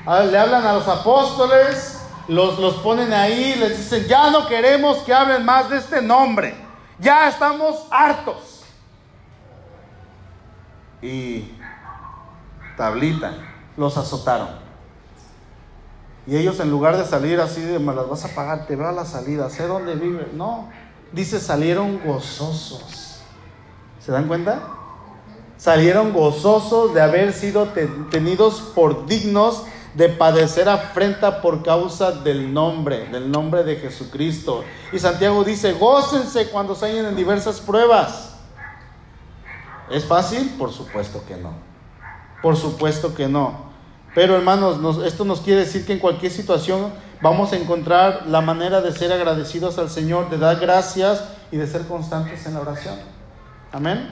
le 0.06 0.38
hablan 0.38 0.66
a 0.66 0.74
los 0.74 0.88
apóstoles, 0.88 2.00
los, 2.28 2.60
los 2.60 2.76
ponen 2.76 3.12
ahí, 3.12 3.56
les 3.56 3.78
dicen, 3.78 4.08
ya 4.08 4.30
no 4.30 4.48
queremos 4.48 4.98
que 5.00 5.14
hablen 5.14 5.44
más 5.44 5.70
de 5.70 5.78
este 5.78 6.02
nombre, 6.02 6.56
ya 7.00 7.28
estamos 7.28 7.86
hartos 7.90 8.57
y 11.02 11.52
Tablita 12.76 13.34
los 13.76 13.98
azotaron. 13.98 14.50
Y 16.26 16.36
ellos 16.36 16.60
en 16.60 16.70
lugar 16.70 16.98
de 16.98 17.06
salir 17.06 17.40
así 17.40 17.62
de 17.62 17.80
me 17.80 17.94
las 17.94 18.10
vas 18.10 18.26
a 18.26 18.36
pagar, 18.36 18.68
te 18.68 18.76
veo 18.76 18.88
a 18.88 18.92
la 18.92 19.06
salida, 19.06 19.50
sé 19.50 19.66
dónde 19.66 19.96
vive. 19.96 20.28
No, 20.34 20.70
dice 21.12 21.40
salieron 21.40 22.02
gozosos. 22.06 23.22
¿Se 24.00 24.12
dan 24.12 24.28
cuenta? 24.28 24.62
Salieron 25.58 26.14
gozosos 26.14 26.94
de 26.94 27.02
haber 27.02 27.34
sido 27.34 27.70
tenidos 28.12 28.62
por 28.76 29.08
dignos 29.08 29.64
de 29.96 30.10
padecer 30.10 30.70
afrenta 30.70 31.42
por 31.42 31.64
causa 31.64 32.12
del 32.12 32.54
nombre, 32.54 33.08
del 33.08 33.32
nombre 33.32 33.64
de 33.64 33.78
Jesucristo. 33.78 34.64
Y 34.94 35.00
Santiago 35.00 35.44
dice, 35.44 35.74
gócense 35.74 36.50
cuando 36.50 36.76
se 36.76 37.00
en 37.00 37.16
diversas 37.16 37.60
pruebas 37.60 38.27
¿Es 39.90 40.06
fácil? 40.06 40.56
Por 40.58 40.72
supuesto 40.72 41.24
que 41.28 41.38
no. 41.38 41.54
Por 42.42 42.56
supuesto 42.56 43.16
que 43.16 43.28
no. 43.28 43.68
Pero 44.14 44.36
hermanos, 44.36 45.04
esto 45.06 45.26
nos 45.26 45.42
quiere 45.42 45.62
decir 45.62 45.86
que 45.86 45.94
en 45.94 46.00
cualquier 46.00 46.32
situación 46.32 46.92
vamos 47.22 47.54
a 47.54 47.58
encontrar 47.58 48.26
la 48.28 48.42
manera 48.42 48.82
de 48.82 48.92
ser 48.92 49.12
agradecidos 49.12 49.78
al 49.78 49.90
Señor, 49.90 50.30
de 50.30 50.38
dar 50.38 50.60
gracias 50.60 51.24
y 51.52 51.58
de 51.58 51.68
ser 51.68 51.88
constantes 51.88 52.46
en 52.46 52.56
la 52.56 52.62
oración. 52.62 52.96
Amén. 53.72 54.10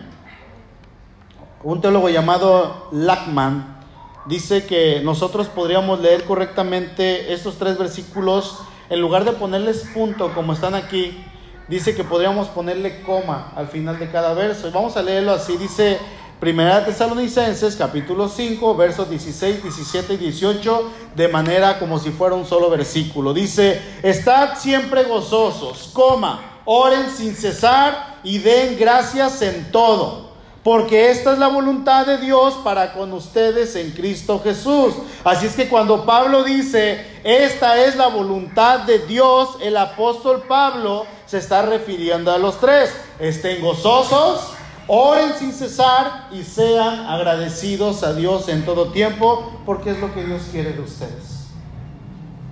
Un 1.64 1.82
teólogo 1.82 2.10
llamado 2.10 2.90
Lackman 2.92 3.80
dice 4.28 4.66
que 4.66 5.02
nosotros 5.04 5.48
podríamos 5.48 6.00
leer 6.00 6.26
correctamente 6.26 7.34
estos 7.34 7.58
tres 7.58 7.78
versículos 7.78 8.60
en 8.90 9.02
lugar 9.02 9.26
de 9.26 9.32
ponerles 9.32 9.90
punto 9.94 10.34
como 10.34 10.54
están 10.54 10.76
aquí, 10.76 11.24
dice 11.67 11.95
que 11.95 12.04
podríamos 12.04 12.47
ponerle 12.49 13.01
coma 13.01 13.51
al 13.56 13.67
final 13.67 13.99
de 13.99 14.10
cada 14.10 14.34
verso. 14.34 14.67
Y 14.67 14.71
vamos 14.71 14.97
a 14.97 15.01
leerlo 15.01 15.32
así. 15.32 15.58
Dice 15.58 15.99
Primera 16.39 16.84
Tesalonicenses 16.84 17.75
capítulo 17.75 18.28
5 18.28 18.75
versos 18.75 19.10
16, 19.10 19.63
17 19.63 20.13
y 20.15 20.17
18 20.17 20.91
de 21.15 21.28
manera 21.30 21.80
como 21.80 21.97
si 21.97 22.12
fuera 22.12 22.36
un 22.36 22.45
solo 22.45 22.69
versículo. 22.69 23.34
Dice, 23.34 23.82
estad 24.04 24.58
siempre 24.58 25.04
gozosos, 25.04 25.89
coma, 25.93 26.62
oren 26.65 27.10
sin 27.10 27.36
cesar 27.36 28.17
y 28.23 28.39
den 28.39 28.78
gracias 28.78 29.41
en 29.41 29.71
todo 29.71 30.25
porque 30.65 31.12
esta 31.12 31.34
es 31.34 31.38
la 31.38 31.47
voluntad 31.47 32.08
de 32.08 32.17
Dios 32.17 32.56
para 32.63 32.91
con 32.91 33.13
ustedes 33.13 33.75
en 33.75 33.91
Cristo 33.91 34.41
Jesús. 34.43 34.95
Así 35.23 35.45
es 35.45 35.56
que 35.56 35.69
cuando 35.69 36.08
Pablo 36.08 36.43
dice, 36.43 37.06
esta 37.23 37.86
es 37.86 37.95
la 37.95 38.08
voluntad 38.08 38.80
de 38.80 38.97
Dios, 38.97 39.60
el 39.62 39.78
apóstol 39.78 40.41
Pablo 40.47 41.06
se 41.28 41.38
está 41.38 41.62
refiriendo 41.62 42.32
a 42.32 42.39
los 42.39 42.60
tres. 42.60 42.91
Estén 43.19 43.62
gozosos, 43.62 44.54
oren 44.88 45.36
sin 45.38 45.54
cesar 45.54 46.30
y 46.32 46.41
sean 46.41 47.06
agradecidos 47.06 48.01
a 48.01 48.15
Dios 48.15 48.49
en 48.49 48.65
todo 48.65 48.91
tiempo, 48.91 49.62
porque 49.67 49.91
es 49.91 49.99
lo 49.99 50.15
que 50.15 50.23
Dios 50.23 50.41
quiere 50.51 50.73
de 50.73 50.82
ustedes. 50.82 51.45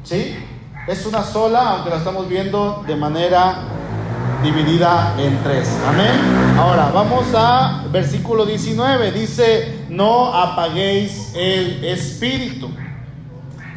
¿Sí? 0.03 0.35
Es 0.87 1.07
una 1.07 1.23
sola, 1.23 1.71
aunque 1.71 1.89
la 1.89 1.97
estamos 1.97 2.29
viendo 2.29 2.83
de 2.85 2.95
manera 2.95 3.55
dividida 4.43 5.15
en 5.17 5.41
tres. 5.41 5.69
Amén. 5.87 6.57
Ahora 6.57 6.91
vamos 6.93 7.25
a 7.33 7.85
versículo 7.91 8.45
19. 8.45 9.13
Dice, 9.13 9.85
no 9.89 10.33
apaguéis 10.33 11.31
el 11.33 11.85
espíritu. 11.85 12.69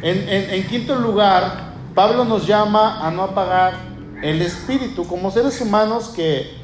En, 0.01 0.67
quinto 0.67 0.95
lugar, 0.95 1.71
Pablo 1.95 2.25
nos 2.25 2.45
llama 2.45 3.07
a 3.07 3.09
no 3.11 3.23
apagar 3.23 3.75
el 4.21 4.41
espíritu 4.41 5.07
como 5.07 5.31
seres 5.31 5.61
humanos 5.61 6.09
que 6.09 6.57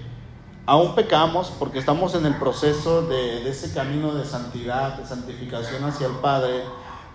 aún 0.65 0.95
pecamos 0.95 1.51
porque 1.57 1.79
estamos 1.79 2.13
en 2.13 2.25
el 2.25 2.35
proceso 2.35 3.03
de, 3.03 3.39
de 3.39 3.49
ese 3.49 3.73
camino 3.73 4.13
de 4.13 4.25
santidad, 4.25 4.97
de 4.97 5.05
santificación 5.05 5.81
hacia 5.85 6.07
el 6.07 6.13
Padre. 6.13 6.63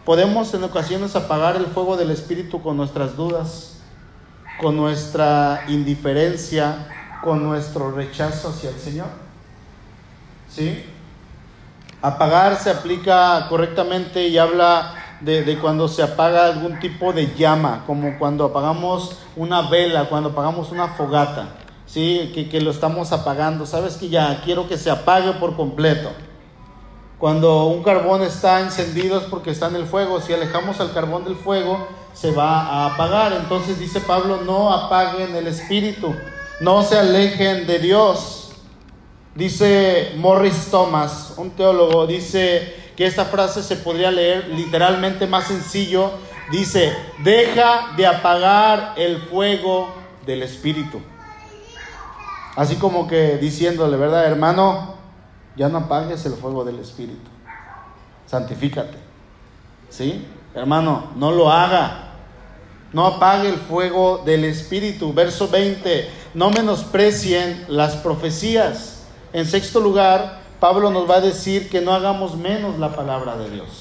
Podemos 0.06 0.54
en 0.54 0.64
ocasiones 0.64 1.14
apagar 1.14 1.56
el 1.56 1.66
fuego 1.66 1.98
del 1.98 2.10
espíritu 2.10 2.62
con 2.62 2.78
nuestras 2.78 3.14
dudas, 3.14 3.77
con 4.60 4.76
nuestra 4.76 5.64
indiferencia, 5.68 6.88
con 7.22 7.42
nuestro 7.42 7.90
rechazo 7.90 8.50
hacia 8.50 8.70
el 8.70 8.78
Señor. 8.78 9.08
¿Sí? 10.48 10.84
Apagar 12.02 12.56
se 12.56 12.70
aplica 12.70 13.46
correctamente 13.48 14.28
y 14.28 14.38
habla 14.38 14.94
de, 15.20 15.58
cuando 15.60 15.88
se 15.88 16.02
apaga 16.02 16.46
algún 16.46 16.78
tipo 16.78 17.12
de 17.12 17.34
llama, 17.34 17.84
como 17.86 18.18
cuando 18.18 18.44
apagamos 18.44 19.18
una 19.36 19.68
vela, 19.68 20.08
cuando 20.08 20.30
apagamos 20.30 20.70
una 20.70 20.88
fogata, 20.88 21.48
¿sí? 21.86 22.30
Que, 22.34 22.48
que 22.48 22.60
lo 22.60 22.70
estamos 22.70 23.12
apagando. 23.12 23.66
Sabes 23.66 23.96
que 23.96 24.08
ya 24.08 24.42
quiero 24.44 24.68
que 24.68 24.78
se 24.78 24.90
apague 24.90 25.32
por 25.34 25.56
completo. 25.56 26.10
Cuando 27.18 27.64
un 27.66 27.82
carbón 27.82 28.22
está 28.22 28.60
encendido 28.60 29.18
es 29.18 29.24
porque 29.24 29.50
está 29.50 29.66
en 29.66 29.74
el 29.74 29.86
fuego. 29.86 30.20
Si 30.20 30.32
alejamos 30.32 30.78
al 30.78 30.92
carbón 30.92 31.24
del 31.24 31.34
fuego, 31.34 31.88
se 32.14 32.30
va 32.30 32.60
a 32.60 32.94
apagar. 32.94 33.32
Entonces 33.32 33.78
dice 33.80 34.00
Pablo, 34.00 34.42
no 34.44 34.72
apaguen 34.72 35.34
el 35.34 35.48
espíritu, 35.48 36.14
no 36.60 36.82
se 36.82 36.96
alejen 36.96 37.66
de 37.66 37.80
Dios. 37.80 38.52
Dice 39.34 40.12
Morris 40.16 40.68
Thomas, 40.70 41.34
un 41.36 41.50
teólogo, 41.50 42.06
dice 42.06 42.92
que 42.96 43.06
esta 43.06 43.24
frase 43.24 43.62
se 43.62 43.76
podría 43.76 44.10
leer 44.10 44.48
literalmente 44.48 45.26
más 45.26 45.44
sencillo. 45.48 46.10
Dice, 46.52 46.92
deja 47.22 47.94
de 47.96 48.06
apagar 48.06 48.94
el 48.96 49.18
fuego 49.22 49.92
del 50.24 50.42
espíritu. 50.42 51.00
Así 52.56 52.76
como 52.76 53.06
que 53.06 53.38
diciéndole, 53.38 53.96
¿verdad, 53.96 54.24
hermano? 54.24 54.97
Ya 55.58 55.68
no 55.68 55.78
apagues 55.78 56.24
el 56.24 56.32
fuego 56.32 56.64
del 56.64 56.78
espíritu. 56.78 57.28
Santifícate. 58.26 58.96
¿Sí? 59.90 60.26
Hermano, 60.54 61.10
no 61.16 61.32
lo 61.32 61.50
haga. 61.50 62.04
No 62.92 63.06
apague 63.06 63.48
el 63.48 63.58
fuego 63.58 64.22
del 64.24 64.44
Espíritu. 64.44 65.12
Verso 65.12 65.48
20. 65.48 66.08
No 66.34 66.50
menosprecien 66.50 67.66
las 67.68 67.96
profecías. 67.96 69.04
En 69.32 69.46
sexto 69.46 69.80
lugar, 69.80 70.40
Pablo 70.60 70.90
nos 70.90 71.08
va 71.08 71.16
a 71.16 71.20
decir 71.20 71.68
que 71.68 71.80
no 71.80 71.92
hagamos 71.92 72.36
menos 72.36 72.78
la 72.78 72.94
palabra 72.94 73.36
de 73.36 73.50
Dios. 73.50 73.80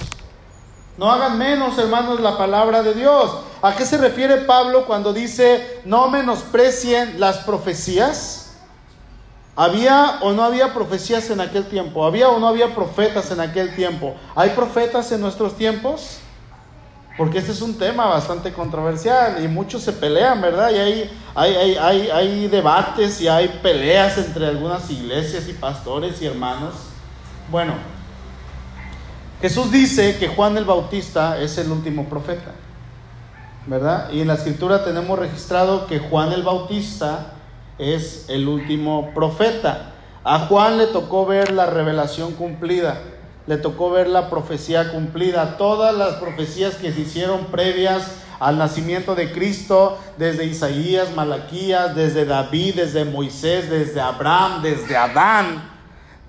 No 0.97 1.11
hagan 1.11 1.37
menos, 1.37 1.77
hermanos, 1.77 2.19
la 2.19 2.37
palabra 2.37 2.83
de 2.83 2.95
Dios. 2.95 3.31
¿A 3.61 3.75
qué 3.75 3.85
se 3.85 3.97
refiere 3.97 4.37
Pablo 4.37 4.85
cuando 4.85 5.13
dice 5.13 5.81
no 5.85 6.09
menosprecien 6.09 7.19
las 7.19 7.37
profecías? 7.37 8.36
¿Había 9.59 10.19
o 10.21 10.33
no 10.33 10.43
había 10.43 10.71
profecías 10.71 11.31
en 11.31 11.41
aquel 11.41 11.65
tiempo? 11.65 12.05
¿Había 12.05 12.29
o 12.29 12.39
no 12.39 12.47
había 12.47 12.75
profetas 12.75 13.31
en 13.31 13.39
aquel 13.39 13.75
tiempo? 13.75 14.13
¿Hay 14.35 14.51
profetas 14.51 15.11
en 15.11 15.19
nuestros 15.19 15.57
tiempos? 15.57 16.19
Porque 17.17 17.39
este 17.39 17.53
es 17.53 17.61
un 17.63 17.75
tema 17.75 18.05
bastante 18.05 18.53
controversial 18.53 19.43
y 19.43 19.47
muchos 19.47 19.81
se 19.81 19.93
pelean, 19.93 20.39
¿verdad? 20.41 20.69
Y 20.69 20.77
hay, 20.77 21.19
hay, 21.33 21.75
hay, 21.75 22.09
hay, 22.11 22.47
debates 22.47 23.19
y 23.19 23.27
hay 23.27 23.47
peleas 23.63 24.19
entre 24.19 24.45
algunas 24.45 24.91
iglesias 24.91 25.47
y 25.49 25.53
pastores 25.53 26.21
y 26.21 26.27
hermanos. 26.27 26.75
Bueno, 27.49 27.73
Jesús 29.41 29.71
dice 29.71 30.19
que 30.19 30.27
Juan 30.27 30.55
el 30.57 30.65
Bautista 30.65 31.41
es 31.41 31.57
el 31.57 31.71
último 31.71 32.07
profeta, 32.07 32.51
¿verdad? 33.65 34.11
Y 34.11 34.21
en 34.21 34.27
la 34.27 34.35
escritura 34.35 34.85
tenemos 34.85 35.17
registrado 35.17 35.87
que 35.87 35.97
Juan 35.97 36.31
el 36.31 36.43
Bautista 36.43 37.33
es 37.79 38.25
el 38.29 38.47
último 38.47 39.11
profeta. 39.13 39.93
A 40.23 40.39
Juan 40.47 40.77
le 40.77 40.87
tocó 40.87 41.25
ver 41.25 41.51
la 41.51 41.65
revelación 41.65 42.33
cumplida 42.33 43.01
le 43.47 43.57
tocó 43.57 43.89
ver 43.89 44.07
la 44.07 44.29
profecía 44.29 44.91
cumplida, 44.91 45.57
todas 45.57 45.95
las 45.95 46.15
profecías 46.15 46.75
que 46.75 46.91
se 46.91 47.01
hicieron 47.01 47.45
previas 47.45 48.11
al 48.39 48.57
nacimiento 48.57 49.15
de 49.15 49.31
Cristo, 49.31 49.97
desde 50.17 50.45
Isaías, 50.45 51.15
Malaquías, 51.15 51.95
desde 51.95 52.25
David, 52.25 52.75
desde 52.75 53.05
Moisés, 53.05 53.69
desde 53.69 54.01
Abraham, 54.01 54.61
desde 54.61 54.95
Adán. 54.95 55.71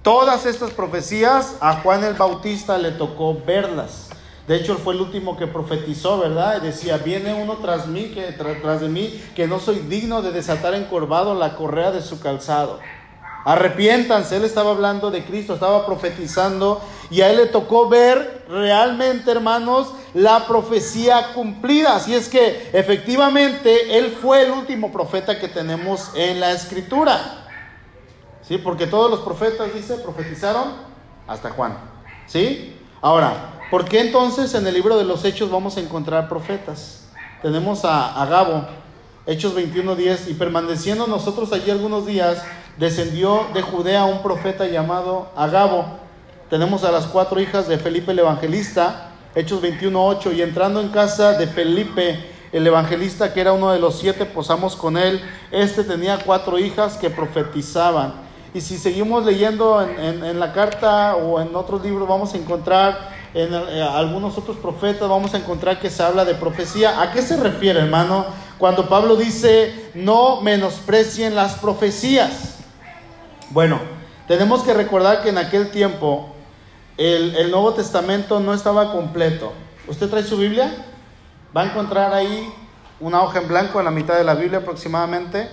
Todas 0.03 0.47
estas 0.47 0.71
profecías 0.71 1.57
a 1.61 1.81
Juan 1.81 2.05
el 2.05 2.15
Bautista 2.15 2.79
le 2.79 2.93
tocó 2.93 3.37
verlas. 3.45 4.08
De 4.49 4.57
hecho, 4.57 4.73
él 4.73 4.79
fue 4.79 4.95
el 4.95 5.03
último 5.03 5.37
que 5.37 5.47
profetizó, 5.47 6.19
¿verdad? 6.19 6.57
Y 6.63 6.67
decía, 6.67 6.97
viene 6.97 7.35
uno 7.35 7.59
tras 7.59 7.87
mí, 7.87 8.05
que 8.15 8.33
tras 8.33 8.81
de 8.81 8.89
mí, 8.89 9.23
que 9.37 9.47
no 9.47 9.61
soy 9.61 9.81
digno 9.81 10.23
de 10.23 10.33
desatar 10.33 10.73
encorvado 10.73 11.35
la 11.35 11.55
correa 11.55 11.91
de 11.91 12.01
su 12.01 12.19
calzado. 12.19 12.81
Arrepiéntanse, 13.45 14.37
él 14.37 14.45
estaba 14.45 14.71
hablando 14.71 15.11
de 15.11 15.23
Cristo, 15.27 15.53
estaba 15.53 15.85
profetizando 15.85 16.81
y 17.11 17.21
a 17.21 17.31
él 17.31 17.37
le 17.37 17.47
tocó 17.47 17.91
ver 17.91 18.47
realmente, 18.49 19.31
hermanos, 19.31 19.93
la 20.15 20.47
profecía 20.47 21.35
cumplida. 21.35 21.97
Así 21.97 22.15
es 22.15 22.31
que 22.31 22.71
efectivamente 22.73 23.99
él 23.99 24.17
fue 24.21 24.45
el 24.45 24.51
último 24.53 24.91
profeta 24.91 25.39
que 25.39 25.49
tenemos 25.49 26.11
en 26.15 26.41
la 26.41 26.53
escritura. 26.53 27.45
¿Sí? 28.41 28.57
Porque 28.57 28.87
todos 28.87 29.11
los 29.11 29.21
profetas, 29.21 29.75
dice, 29.75 29.97
profetizaron 29.97 30.73
hasta 31.27 31.51
Juan. 31.51 31.77
¿Sí? 32.27 32.75
Ahora, 33.03 33.58
¿por 33.71 33.85
qué 33.85 34.01
entonces 34.01 34.55
en 34.55 34.67
el 34.67 34.75
libro 34.75 34.97
de 34.97 35.05
los 35.05 35.25
Hechos 35.25 35.51
vamos 35.51 35.77
a 35.77 35.81
encontrar 35.81 36.29
profetas? 36.29 37.09
Tenemos 37.43 37.85
a, 37.85 38.21
a 38.21 38.27
Gabo, 38.27 38.67
Hechos 39.27 39.55
21:10, 39.55 40.31
y 40.31 40.35
permaneciendo 40.35 41.07
nosotros 41.07 41.53
allí 41.53 41.71
algunos 41.71 42.07
días, 42.07 42.43
descendió 42.79 43.47
de 43.53 43.63
Judea 43.63 44.05
un 44.05 44.23
profeta 44.23 44.67
llamado 44.67 45.31
Agabo. 45.37 45.99
Tenemos 46.49 46.85
a 46.85 46.93
las 46.93 47.07
cuatro 47.07 47.41
hijas 47.41 47.69
de 47.69 47.79
Felipe 47.79 48.13
el 48.13 48.21
Evangelista, 48.21 49.11
Hechos 49.35 49.63
21.8, 49.63 50.35
y 50.35 50.43
entrando 50.43 50.81
en 50.81 50.89
casa 50.89 51.35
de 51.35 51.47
Felipe 51.47 52.19
el 52.53 52.67
Evangelista, 52.67 53.35
que 53.35 53.41
era 53.41 53.53
uno 53.53 53.71
de 53.73 53.79
los 53.79 53.99
siete, 53.99 54.25
posamos 54.25 54.75
con 54.75 54.97
él. 54.97 55.21
Este 55.51 55.85
tenía 55.85 56.19
cuatro 56.25 56.59
hijas 56.59 56.97
que 56.97 57.11
profetizaban. 57.11 58.15
Y 58.55 58.63
si 58.63 58.79
seguimos 58.79 59.27
leyendo 59.27 59.83
en, 59.83 60.41
la 60.41 60.53
carta 60.55 61.17
o 61.17 61.41
en 61.41 61.55
otros 61.55 61.83
libros, 61.83 62.09
vamos 62.09 62.33
a 62.33 62.39
encontrar 62.39 63.18
en 63.35 63.53
eh, 63.53 63.83
algunos 63.83 64.39
otros 64.39 64.57
profetas, 64.57 65.09
vamos 65.09 65.35
a 65.35 65.39
encontrar 65.39 65.81
que 65.81 65.91
se 65.91 66.03
habla 66.03 66.25
de 66.25 66.35
profecía. 66.35 67.03
¿A 67.03 67.13
qué 67.13 67.23
se 67.23 67.37
refiere, 67.37 67.81
hermano? 67.81 68.27
Cuando 68.59 68.89
Pablo 68.89 69.17
dice, 69.17 69.91
no 69.95 70.41
menosprecien 70.41 71.35
las 71.35 71.55
profecías. 71.55 72.57
Bueno, 73.51 73.81
tenemos 74.27 74.63
que 74.63 74.75
recordar 74.75 75.23
que 75.23 75.29
en 75.29 75.39
aquel 75.39 75.71
tiempo 75.71 76.35
el, 76.97 77.51
Nuevo 77.51 77.75
Testamento 77.75 78.41
no 78.41 78.53
estaba 78.53 78.93
completo. 78.93 79.53
¿Usted 79.87 80.09
trae 80.09 80.25
su 80.25 80.37
Biblia? 80.37 80.85
Va 81.57 81.63
a 81.63 81.67
encontrar 81.67 82.13
ahí 82.13 82.53
una 83.01 83.23
hoja 83.23 83.41
en 83.41 83.49
blanco 83.49 83.79
en 83.79 83.85
la 83.85 83.91
mitad 83.91 84.17
de 84.17 84.25
la 84.25 84.35
Biblia 84.35 84.59
aproximadamente 84.59 85.49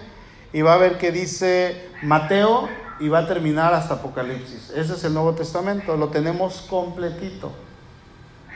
y 0.52 0.62
va 0.62 0.74
a 0.74 0.78
ver 0.78 0.98
que 0.98 1.12
dice 1.12 1.90
Mateo 2.02 2.68
y 3.00 3.10
va 3.10 3.20
a 3.20 3.28
terminar 3.28 3.74
hasta 3.74 3.96
Apocalipsis. 3.96 4.72
Ese 4.72 4.94
es 4.94 5.04
el 5.04 5.14
Nuevo 5.14 5.34
Testamento, 5.34 5.96
lo 5.96 6.10
tenemos 6.10 6.66
completito. 6.70 7.52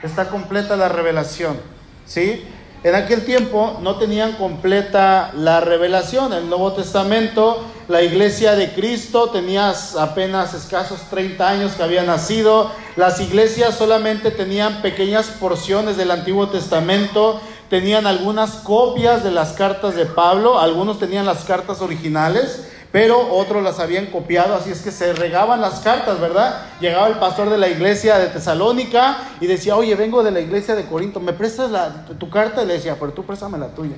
Está 0.02 0.28
completa 0.28 0.76
la 0.76 0.88
revelación, 0.88 1.58
¿sí? 2.06 2.42
En 2.82 2.94
aquel 2.94 3.26
tiempo 3.26 3.78
no 3.82 3.96
tenían 3.96 4.32
completa 4.32 5.32
la 5.36 5.60
revelación. 5.60 6.32
El 6.32 6.48
Nuevo 6.48 6.72
Testamento, 6.72 7.62
la 7.88 8.02
iglesia 8.02 8.54
de 8.54 8.72
Cristo 8.72 9.28
tenía 9.28 9.74
apenas 9.98 10.54
escasos 10.54 11.00
30 11.10 11.46
años 11.46 11.72
que 11.72 11.82
había 11.82 12.02
nacido. 12.04 12.70
Las 12.96 13.20
iglesias 13.20 13.76
solamente 13.76 14.30
tenían 14.30 14.80
pequeñas 14.80 15.26
porciones 15.26 15.98
del 15.98 16.10
Antiguo 16.10 16.48
Testamento. 16.48 17.42
Tenían 17.68 18.06
algunas 18.06 18.52
copias 18.52 19.22
de 19.22 19.32
las 19.32 19.52
cartas 19.52 19.94
de 19.94 20.06
Pablo. 20.06 20.58
Algunos 20.58 20.98
tenían 20.98 21.26
las 21.26 21.44
cartas 21.44 21.82
originales 21.82 22.69
pero 22.92 23.32
otros 23.34 23.62
las 23.62 23.78
habían 23.78 24.06
copiado, 24.06 24.54
así 24.54 24.70
es 24.70 24.80
que 24.80 24.90
se 24.90 25.12
regaban 25.12 25.60
las 25.60 25.80
cartas, 25.80 26.20
¿verdad? 26.20 26.62
Llegaba 26.80 27.06
el 27.06 27.18
pastor 27.18 27.48
de 27.48 27.56
la 27.56 27.68
iglesia 27.68 28.18
de 28.18 28.26
Tesalónica 28.26 29.18
y 29.40 29.46
decía, 29.46 29.76
oye, 29.76 29.94
vengo 29.94 30.24
de 30.24 30.32
la 30.32 30.40
iglesia 30.40 30.74
de 30.74 30.86
Corinto, 30.86 31.20
¿me 31.20 31.32
prestas 31.32 31.70
tu 32.18 32.28
carta? 32.28 32.62
Y 32.62 32.66
le 32.66 32.74
decía, 32.74 32.96
pero 32.98 33.12
tú 33.12 33.24
préstame 33.24 33.58
la 33.58 33.68
tuya. 33.68 33.96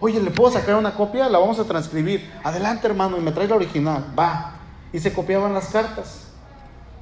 Oye, 0.00 0.18
¿le 0.20 0.30
puedo 0.30 0.50
sacar 0.50 0.76
una 0.76 0.94
copia? 0.94 1.28
La 1.28 1.38
vamos 1.38 1.58
a 1.58 1.64
transcribir. 1.64 2.32
Adelante, 2.42 2.86
hermano, 2.86 3.18
y 3.18 3.20
me 3.20 3.32
trae 3.32 3.46
la 3.46 3.56
original. 3.56 4.06
Va. 4.18 4.54
Y 4.94 4.98
se 4.98 5.12
copiaban 5.12 5.52
las 5.52 5.68
cartas. 5.68 6.28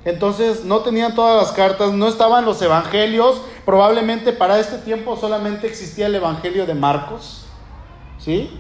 Entonces 0.05 0.65
no 0.65 0.81
tenían 0.81 1.15
todas 1.15 1.45
las 1.45 1.53
cartas, 1.53 1.93
no 1.93 2.09
estaban 2.09 2.45
los 2.45 2.61
evangelios. 2.61 3.41
Probablemente 3.65 4.33
para 4.33 4.59
este 4.59 4.79
tiempo 4.79 5.17
solamente 5.17 5.69
existía 5.69 6.07
el 6.07 6.17
evangelio 6.17 6.67
de 6.67 6.75
Marcos. 6.75 7.45
¿Sí? 8.19 8.59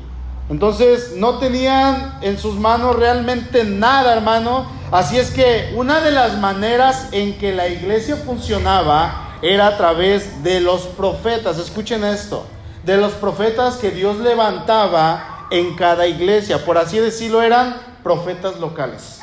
Entonces 0.50 1.12
no 1.16 1.38
tenían 1.38 2.18
en 2.22 2.38
sus 2.38 2.54
manos 2.54 2.96
realmente 2.96 3.64
nada, 3.64 4.14
hermano. 4.14 4.66
Así 4.90 5.18
es 5.18 5.30
que 5.30 5.72
una 5.76 6.00
de 6.00 6.10
las 6.10 6.38
maneras 6.38 7.08
en 7.12 7.36
que 7.38 7.54
la 7.54 7.68
iglesia 7.68 8.16
funcionaba 8.16 9.36
era 9.42 9.66
a 9.68 9.76
través 9.76 10.42
de 10.42 10.60
los 10.60 10.82
profetas. 10.82 11.58
Escuchen 11.58 12.02
esto, 12.02 12.46
de 12.84 12.96
los 12.96 13.12
profetas 13.12 13.76
que 13.76 13.90
Dios 13.90 14.18
levantaba 14.18 15.46
en 15.50 15.76
cada 15.76 16.06
iglesia. 16.06 16.64
Por 16.64 16.78
así 16.78 16.98
decirlo, 16.98 17.42
eran 17.42 17.76
profetas 18.02 18.58
locales. 18.58 19.20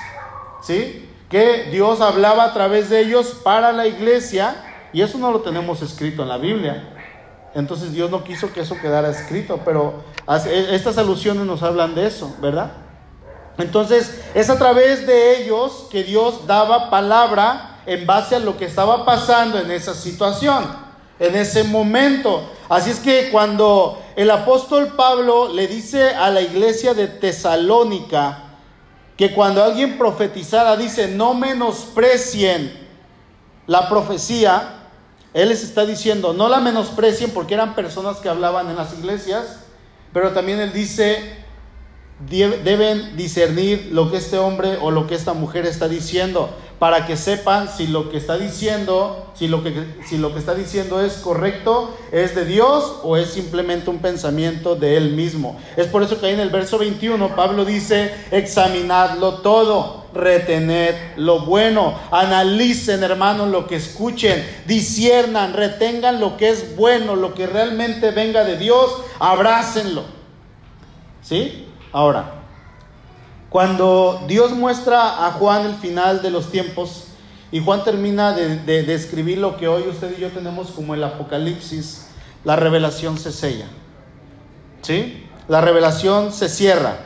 ¿Sí? 0.62 1.10
Que 1.30 1.70
Dios 1.72 2.02
hablaba 2.02 2.44
a 2.44 2.54
través 2.54 2.90
de 2.90 3.02
ellos 3.02 3.40
para 3.44 3.72
la 3.72 3.88
iglesia. 3.88 4.56
Y 4.94 5.02
eso 5.02 5.18
no 5.18 5.32
lo 5.32 5.42
tenemos 5.42 5.82
escrito 5.82 6.22
en 6.22 6.30
la 6.30 6.38
Biblia. 6.38 6.95
Entonces 7.56 7.94
Dios 7.94 8.12
no 8.12 8.26
quiso 8.26 8.52
que 8.52 8.60
eso 8.60 8.78
quedara 8.82 9.10
escrito, 9.10 9.62
pero 9.64 10.04
e, 10.28 10.76
estas 10.76 10.98
alusiones 10.98 11.46
nos 11.46 11.64
hablan 11.64 11.96
de 11.96 12.06
eso, 12.06 12.36
¿verdad? 12.42 12.74
Entonces 13.58 14.22
es 14.34 14.50
a 14.50 14.58
través 14.58 15.08
de 15.08 15.42
ellos 15.42 15.88
que 15.90 16.04
Dios 16.04 16.46
daba 16.46 16.90
palabra 16.90 17.80
en 17.86 18.06
base 18.06 18.36
a 18.36 18.40
lo 18.40 18.58
que 18.58 18.66
estaba 18.66 19.06
pasando 19.06 19.58
en 19.58 19.72
esa 19.72 19.94
situación, 19.94 20.66
en 21.18 21.34
ese 21.34 21.64
momento. 21.64 22.44
Así 22.68 22.90
es 22.90 23.00
que 23.00 23.30
cuando 23.32 24.02
el 24.18 24.30
apóstol 24.32 24.94
Pablo 24.98 25.48
le 25.48 25.68
dice 25.68 26.10
a 26.10 26.30
la 26.32 26.42
iglesia 26.42 26.94
de 26.94 27.08
Tesalónica 27.08 28.44
que 29.16 29.34
cuando 29.34 29.64
alguien 29.64 29.98
profetizara, 29.98 30.76
dice, 30.76 31.08
no 31.08 31.34
menosprecien 31.34 32.86
la 33.66 33.88
profecía, 33.88 34.85
él 35.36 35.50
les 35.50 35.64
está 35.64 35.86
diciendo, 35.86 36.34
no 36.34 36.48
la 36.48 36.62
menosprecien 36.62 37.30
porque 37.32 37.56
eran 37.56 37.76
personas 37.76 38.18
que 38.18 38.30
hablaban 38.30 38.70
en 38.70 38.78
las 38.78 38.98
iglesias, 38.98 39.60
pero 40.14 40.32
también 40.32 40.62
él 40.62 40.72
dice, 40.72 41.36
deben 42.30 43.18
discernir 43.18 43.90
lo 43.92 44.10
que 44.10 44.16
este 44.16 44.38
hombre 44.38 44.78
o 44.82 44.92
lo 44.92 45.08
que 45.08 45.16
esta 45.16 45.34
mujer 45.34 45.66
está 45.66 45.90
diciendo 45.90 46.56
para 46.80 47.06
que 47.06 47.16
sepan 47.16 47.70
si 47.70 47.88
lo 47.88 48.10
que 48.10 48.18
está 48.18 48.38
diciendo, 48.38 49.32
si 49.34 49.48
lo 49.48 49.64
que, 49.64 49.74
si 50.06 50.18
lo 50.18 50.34
que 50.34 50.40
está 50.40 50.54
diciendo 50.54 51.02
es 51.02 51.14
correcto, 51.14 51.96
es 52.12 52.36
de 52.36 52.46
Dios 52.46 53.00
o 53.04 53.18
es 53.18 53.30
simplemente 53.30 53.90
un 53.90 54.00
pensamiento 54.00 54.76
de 54.76 54.98
él 54.98 55.12
mismo. 55.12 55.58
Es 55.78 55.88
por 55.88 56.04
eso 56.04 56.20
que 56.20 56.28
ahí 56.28 56.34
en 56.34 56.40
el 56.40 56.50
verso 56.50 56.78
21 56.78 57.36
Pablo 57.36 57.64
dice, 57.66 58.14
examinadlo 58.32 59.36
todo, 59.36 60.06
retened 60.14 60.96
lo 61.18 61.42
bueno, 61.42 61.98
analicen 62.12 63.04
hermanos 63.04 63.50
lo 63.50 63.68
que 63.68 63.76
escuchen, 63.76 64.46
disiernan, 64.66 65.54
retengan 65.54 66.20
lo 66.20 66.38
que 66.38 66.50
es 66.50 66.76
bueno, 66.76 67.16
lo 67.16 67.34
que 67.34 67.48
realmente 67.48 68.12
venga 68.12 68.44
de 68.44 68.58
Dios, 68.58 68.90
abrácenlo. 69.20 70.04
¿Sí? 71.22 71.68
Ahora, 71.92 72.45
cuando 73.56 74.22
Dios 74.28 74.52
muestra 74.52 75.26
a 75.26 75.32
Juan 75.32 75.66
el 75.66 75.76
final 75.76 76.22
de 76.22 76.30
los 76.30 76.52
tiempos 76.52 77.06
y 77.54 77.64
Juan 77.64 77.86
termina 77.86 78.34
de, 78.34 78.84
describir 78.84 79.38
lo 79.38 79.56
que 79.56 79.70
hoy 79.70 79.84
usted 79.88 80.14
y 80.18 80.20
yo 80.20 80.28
tenemos 80.28 80.72
como 80.72 80.94
el 80.94 81.02
Apocalipsis, 81.02 82.08
la 82.44 82.58
revelación 82.58 83.18
se 83.18 83.32
sella. 83.32 83.68
¿Sí? 84.82 85.26
La 85.48 85.62
revelación 85.62 86.34
se 86.34 86.50
cierra. 86.50 86.98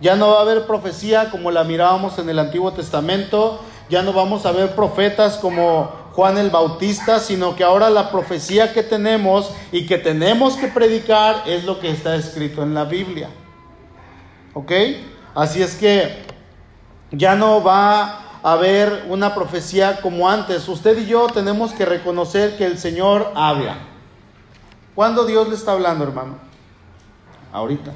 Ya 0.00 0.16
no 0.16 0.30
va 0.30 0.38
a 0.38 0.40
haber 0.40 0.66
profecía 0.66 1.30
como 1.30 1.50
la 1.50 1.62
mirábamos 1.64 2.18
en 2.18 2.30
el 2.30 2.38
Antiguo 2.38 2.72
Testamento, 2.72 3.60
ya 3.90 4.02
no 4.02 4.14
vamos 4.14 4.46
a 4.46 4.52
ver 4.52 4.74
profetas 4.74 5.36
como 5.36 5.90
Juan 6.14 6.38
el 6.38 6.48
Bautista, 6.48 7.20
sino 7.20 7.54
que 7.54 7.64
ahora 7.64 7.90
la 7.90 8.10
profecía 8.10 8.72
que 8.72 8.82
tenemos 8.82 9.50
y 9.72 9.84
que 9.84 9.98
tenemos 9.98 10.56
que 10.56 10.68
predicar 10.68 11.42
es 11.44 11.64
lo 11.64 11.78
que 11.80 11.90
está 11.90 12.16
escrito 12.16 12.62
en 12.62 12.72
la 12.72 12.84
Biblia. 12.84 13.28
¿Ok? 14.54 14.72
Así 15.38 15.62
es 15.62 15.76
que 15.76 16.26
ya 17.12 17.36
no 17.36 17.62
va 17.62 18.40
a 18.42 18.52
haber 18.54 19.04
una 19.08 19.36
profecía 19.36 20.00
como 20.00 20.28
antes. 20.28 20.68
Usted 20.68 20.98
y 20.98 21.06
yo 21.06 21.28
tenemos 21.28 21.70
que 21.70 21.86
reconocer 21.86 22.56
que 22.56 22.66
el 22.66 22.76
Señor 22.76 23.30
habla. 23.36 23.76
¿Cuándo 24.96 25.24
Dios 25.26 25.48
le 25.48 25.54
está 25.54 25.74
hablando, 25.74 26.02
hermano? 26.02 26.38
Ahorita. 27.52 27.92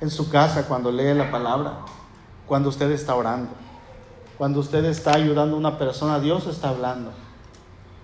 En 0.00 0.10
su 0.12 0.30
casa, 0.30 0.68
cuando 0.68 0.92
lee 0.92 1.12
la 1.12 1.28
palabra, 1.28 1.78
cuando 2.46 2.68
usted 2.68 2.92
está 2.92 3.16
orando. 3.16 3.50
cuando 4.38 4.60
usted 4.60 4.84
está 4.84 5.14
ayudando 5.14 5.56
a 5.56 5.58
una 5.58 5.76
persona, 5.76 6.20
Dios 6.20 6.46
está 6.46 6.68
hablando. 6.68 7.10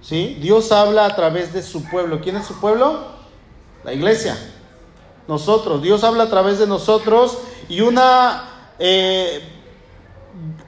¿Sí? 0.00 0.38
Dios 0.40 0.72
habla 0.72 1.06
a 1.06 1.14
través 1.14 1.52
de 1.52 1.62
su 1.62 1.84
pueblo. 1.84 2.20
¿Quién 2.20 2.34
es 2.34 2.46
su 2.46 2.58
pueblo? 2.58 3.12
La 3.84 3.92
iglesia. 3.92 4.36
Nosotros. 5.28 5.82
Dios 5.82 6.04
habla 6.04 6.24
a 6.24 6.30
través 6.30 6.58
de 6.58 6.66
nosotros 6.66 7.38
y 7.68 7.80
una... 7.80 8.48
Eh, 8.78 9.48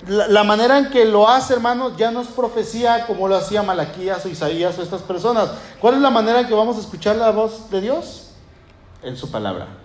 la, 0.06 0.44
manera 0.44 0.78
en 0.78 0.90
que 0.90 1.06
lo 1.06 1.28
hace, 1.28 1.54
hermanos, 1.54 1.94
ya 1.96 2.10
no 2.10 2.20
es 2.20 2.28
profecía 2.28 3.06
como 3.06 3.26
lo 3.26 3.36
hacía 3.36 3.62
Malaquías 3.62 4.24
o 4.24 4.28
Isaías 4.28 4.78
o 4.78 4.82
estas 4.82 5.00
personas. 5.02 5.50
¿Cuál 5.80 5.94
es 5.94 6.00
la 6.00 6.10
manera 6.10 6.40
en 6.40 6.46
que 6.46 6.54
vamos 6.54 6.76
a 6.76 6.80
escuchar 6.80 7.16
la 7.16 7.30
voz 7.30 7.70
de 7.70 7.80
Dios? 7.80 8.30
En 9.02 9.16
su 9.16 9.30
palabra 9.30 9.83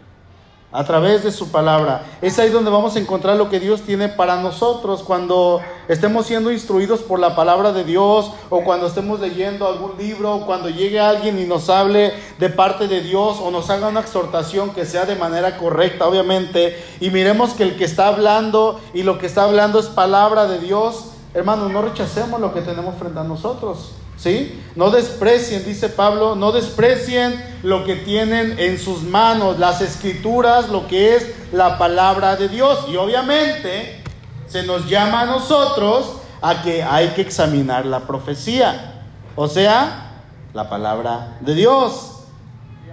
a 0.72 0.84
través 0.84 1.24
de 1.24 1.32
su 1.32 1.50
palabra. 1.50 2.04
Es 2.22 2.38
ahí 2.38 2.50
donde 2.50 2.70
vamos 2.70 2.96
a 2.96 3.00
encontrar 3.00 3.38
lo 3.38 3.50
que 3.50 3.60
Dios 3.60 3.82
tiene 3.82 4.08
para 4.08 4.36
nosotros 4.36 5.02
cuando 5.02 5.62
estemos 5.88 6.28
siendo 6.28 6.52
instruidos 6.52 7.00
por 7.00 7.20
la 7.20 7.36
palabra 7.36 7.72
de 7.72 7.84
Dios 7.84 8.32
o 8.50 8.64
cuando 8.64 8.88
estemos 8.88 9.20
leyendo 9.20 9.68
algún 9.68 9.98
libro 9.98 10.36
o 10.36 10.46
cuando 10.46 10.70
llegue 10.70 11.00
alguien 11.00 11.40
y 11.40 11.46
nos 11.46 11.70
hable 11.70 12.14
de 12.38 12.50
parte 12.50 12.88
de 12.88 13.02
Dios 13.02 13.38
o 13.42 13.50
nos 13.50 13.70
haga 13.72 13.88
una 13.88 14.02
exhortación 14.02 14.70
que 14.72 14.86
sea 14.86 15.06
de 15.06 15.16
manera 15.16 15.58
correcta, 15.58 16.08
obviamente, 16.08 16.78
y 17.00 17.10
miremos 17.10 17.54
que 17.54 17.64
el 17.64 17.76
que 17.76 17.86
está 17.86 18.08
hablando 18.08 18.80
y 18.94 19.02
lo 19.04 19.18
que 19.18 19.26
está 19.26 19.46
hablando 19.46 19.80
es 19.80 19.88
palabra 19.88 20.46
de 20.46 20.60
Dios, 20.60 21.14
hermanos, 21.34 21.72
no 21.72 21.82
rechacemos 21.82 22.40
lo 22.40 22.54
que 22.54 22.62
tenemos 22.62 22.96
frente 22.96 23.20
a 23.20 23.24
nosotros. 23.24 23.94
¿Sí? 24.20 24.62
No 24.76 24.92
desprecien, 24.92 25.64
dice 25.64 25.88
Pablo, 25.88 26.36
no 26.36 26.52
desprecien 26.52 27.42
lo 27.64 27.86
que 27.86 27.96
tienen 27.96 28.60
en 28.60 28.78
sus 28.78 29.02
manos, 29.04 29.58
las 29.60 29.80
escrituras, 29.80 30.68
lo 30.68 30.88
que 30.88 31.16
es 31.16 31.36
la 31.54 31.78
palabra 31.78 32.36
de 32.36 32.50
Dios. 32.50 32.86
Y 32.90 32.98
obviamente 32.98 34.04
se 34.48 34.64
nos 34.64 34.90
llama 34.90 35.22
a 35.22 35.26
nosotros 35.26 36.18
a 36.42 36.62
que 36.62 36.84
hay 36.84 37.10
que 37.10 37.22
examinar 37.22 37.86
la 37.86 38.02
profecía, 38.02 39.04
o 39.38 39.48
sea, 39.48 40.24
la 40.54 40.70
palabra 40.70 41.38
de 41.40 41.56
Dios. 41.56 42.24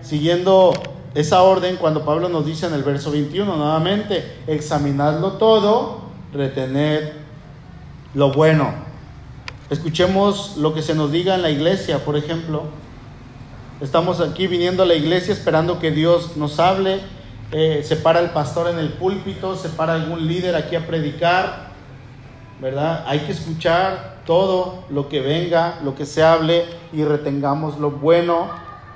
Siguiendo 0.02 0.74
esa 1.14 1.42
orden, 1.42 1.76
cuando 1.76 2.04
Pablo 2.04 2.28
nos 2.28 2.46
dice 2.46 2.66
en 2.66 2.74
el 2.74 2.84
verso 2.84 3.10
21 3.10 3.56
nuevamente, 3.56 4.42
examinadlo 4.46 5.32
todo, 5.32 6.02
retener 6.32 7.14
lo 8.14 8.32
bueno. 8.32 8.85
Escuchemos 9.68 10.56
lo 10.58 10.74
que 10.74 10.82
se 10.82 10.94
nos 10.94 11.10
diga 11.10 11.34
en 11.34 11.42
la 11.42 11.50
iglesia, 11.50 12.04
por 12.04 12.16
ejemplo. 12.16 12.62
Estamos 13.80 14.20
aquí 14.20 14.46
viniendo 14.46 14.84
a 14.84 14.86
la 14.86 14.94
iglesia 14.94 15.32
esperando 15.34 15.80
que 15.80 15.90
Dios 15.90 16.36
nos 16.36 16.60
hable. 16.60 17.00
Eh, 17.50 17.82
se 17.84 17.96
para 17.96 18.20
el 18.20 18.30
pastor 18.30 18.70
en 18.70 18.78
el 18.78 18.90
púlpito, 18.90 19.56
se 19.56 19.68
para 19.68 19.94
algún 19.94 20.28
líder 20.28 20.54
aquí 20.54 20.76
a 20.76 20.86
predicar, 20.86 21.72
¿verdad? 22.60 23.04
Hay 23.08 23.20
que 23.20 23.32
escuchar 23.32 24.22
todo 24.24 24.84
lo 24.88 25.08
que 25.08 25.20
venga, 25.20 25.80
lo 25.82 25.96
que 25.96 26.06
se 26.06 26.22
hable 26.22 26.64
y 26.92 27.02
retengamos 27.02 27.78
lo 27.78 27.90
bueno, 27.90 28.48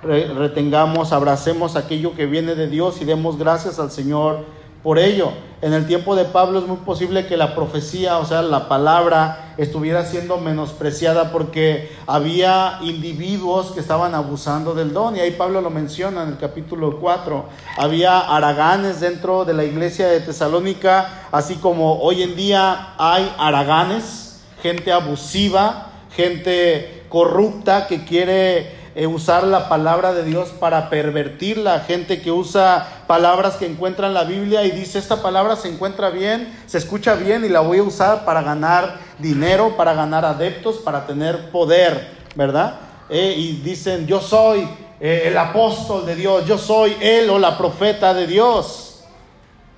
retengamos, 0.03 1.13
abracemos 1.13 1.75
aquello 1.75 2.15
que 2.15 2.27
viene 2.27 2.55
de 2.55 2.69
Dios 2.69 3.03
y 3.03 3.05
demos 3.05 3.39
gracias 3.39 3.81
al 3.81 3.91
Señor 3.91 4.45
por 4.83 4.99
ello, 4.99 5.33
en 5.63 5.75
el 5.75 5.87
tiempo 5.87 6.17
de 6.17 6.25
Pablo 6.25 6.59
es 6.59 6.67
muy 6.67 6.79
posible 6.79 7.27
que 7.27 7.37
la 7.37 7.55
profecía, 7.55 8.17
o 8.17 8.25
sea, 8.25 8.41
la 8.41 8.67
palabra, 8.67 9.55
estuviera 9.59 10.07
siendo 10.07 10.39
menospreciada 10.39 11.33
porque 11.33 11.95
había 12.07 12.79
individuos 12.81 13.73
que 13.73 13.81
estaban 13.81 14.15
abusando 14.15 14.75
del 14.75 14.95
don. 14.95 15.17
Y 15.17 15.21
ahí 15.21 15.33
Pablo 15.33 15.61
lo 15.61 15.69
menciona 15.69 16.23
en 16.23 16.31
el 16.31 16.39
capítulo 16.39 16.99
4. 16.99 17.45
Había 17.77 18.21
araganes 18.21 19.01
dentro 19.01 19.45
de 19.45 19.53
la 19.53 19.65
iglesia 19.65 20.09
de 20.09 20.21
Tesalónica, 20.21 21.27
así 21.31 21.57
como 21.57 22.01
hoy 22.01 22.23
en 22.23 22.35
día 22.35 22.95
hay 22.97 23.31
araganes, 23.39 24.41
gente 24.63 24.93
abusiva, 24.93 25.91
gente 26.17 27.05
corrupta 27.11 27.87
que 27.87 28.07
quiere 28.07 28.80
usar 29.07 29.45
la 29.45 29.69
palabra 29.69 30.13
de 30.13 30.25
Dios 30.25 30.51
para 30.51 30.91
pervertir 30.91 31.57
la 31.59 31.81
gente 31.81 32.21
que 32.21 32.31
usa 32.31 33.05
palabras 33.07 33.57
que 33.57 33.67
encuentra 33.67 34.09
en 34.09 34.15
la 34.15 34.25
Biblia 34.25 34.65
y 34.65 34.71
dice, 34.73 34.99
esta 34.99 35.23
palabra 35.23 35.57
se 35.57 35.69
encuentra 35.69 36.11
bien, 36.11 36.55
se 36.67 36.79
escucha 36.79 37.15
bien 37.15 37.45
y 37.45 37.49
la 37.49 37.61
voy 37.61 37.79
a 37.79 37.83
usar 37.83 38.25
para 38.25 38.43
ganar 38.43 38.99
dinero, 39.19 39.77
para 39.77 39.95
ganar 39.95 40.25
adeptos, 40.25 40.77
para 40.77 41.07
tener 41.07 41.51
poder, 41.51 42.11
¿verdad? 42.35 42.81
Eh, 43.09 43.35
y 43.37 43.53
dicen, 43.63 44.07
yo 44.07 44.21
soy 44.21 44.69
eh, 45.01 45.25
el 45.27 45.39
apóstol 45.39 46.05
de 46.05 46.15
Dios, 46.15 46.47
yo 46.47 46.59
soy 46.59 46.97
él 47.01 47.31
o 47.31 47.39
la 47.39 47.57
profeta 47.57 48.13
de 48.13 48.27
Dios. 48.27 49.03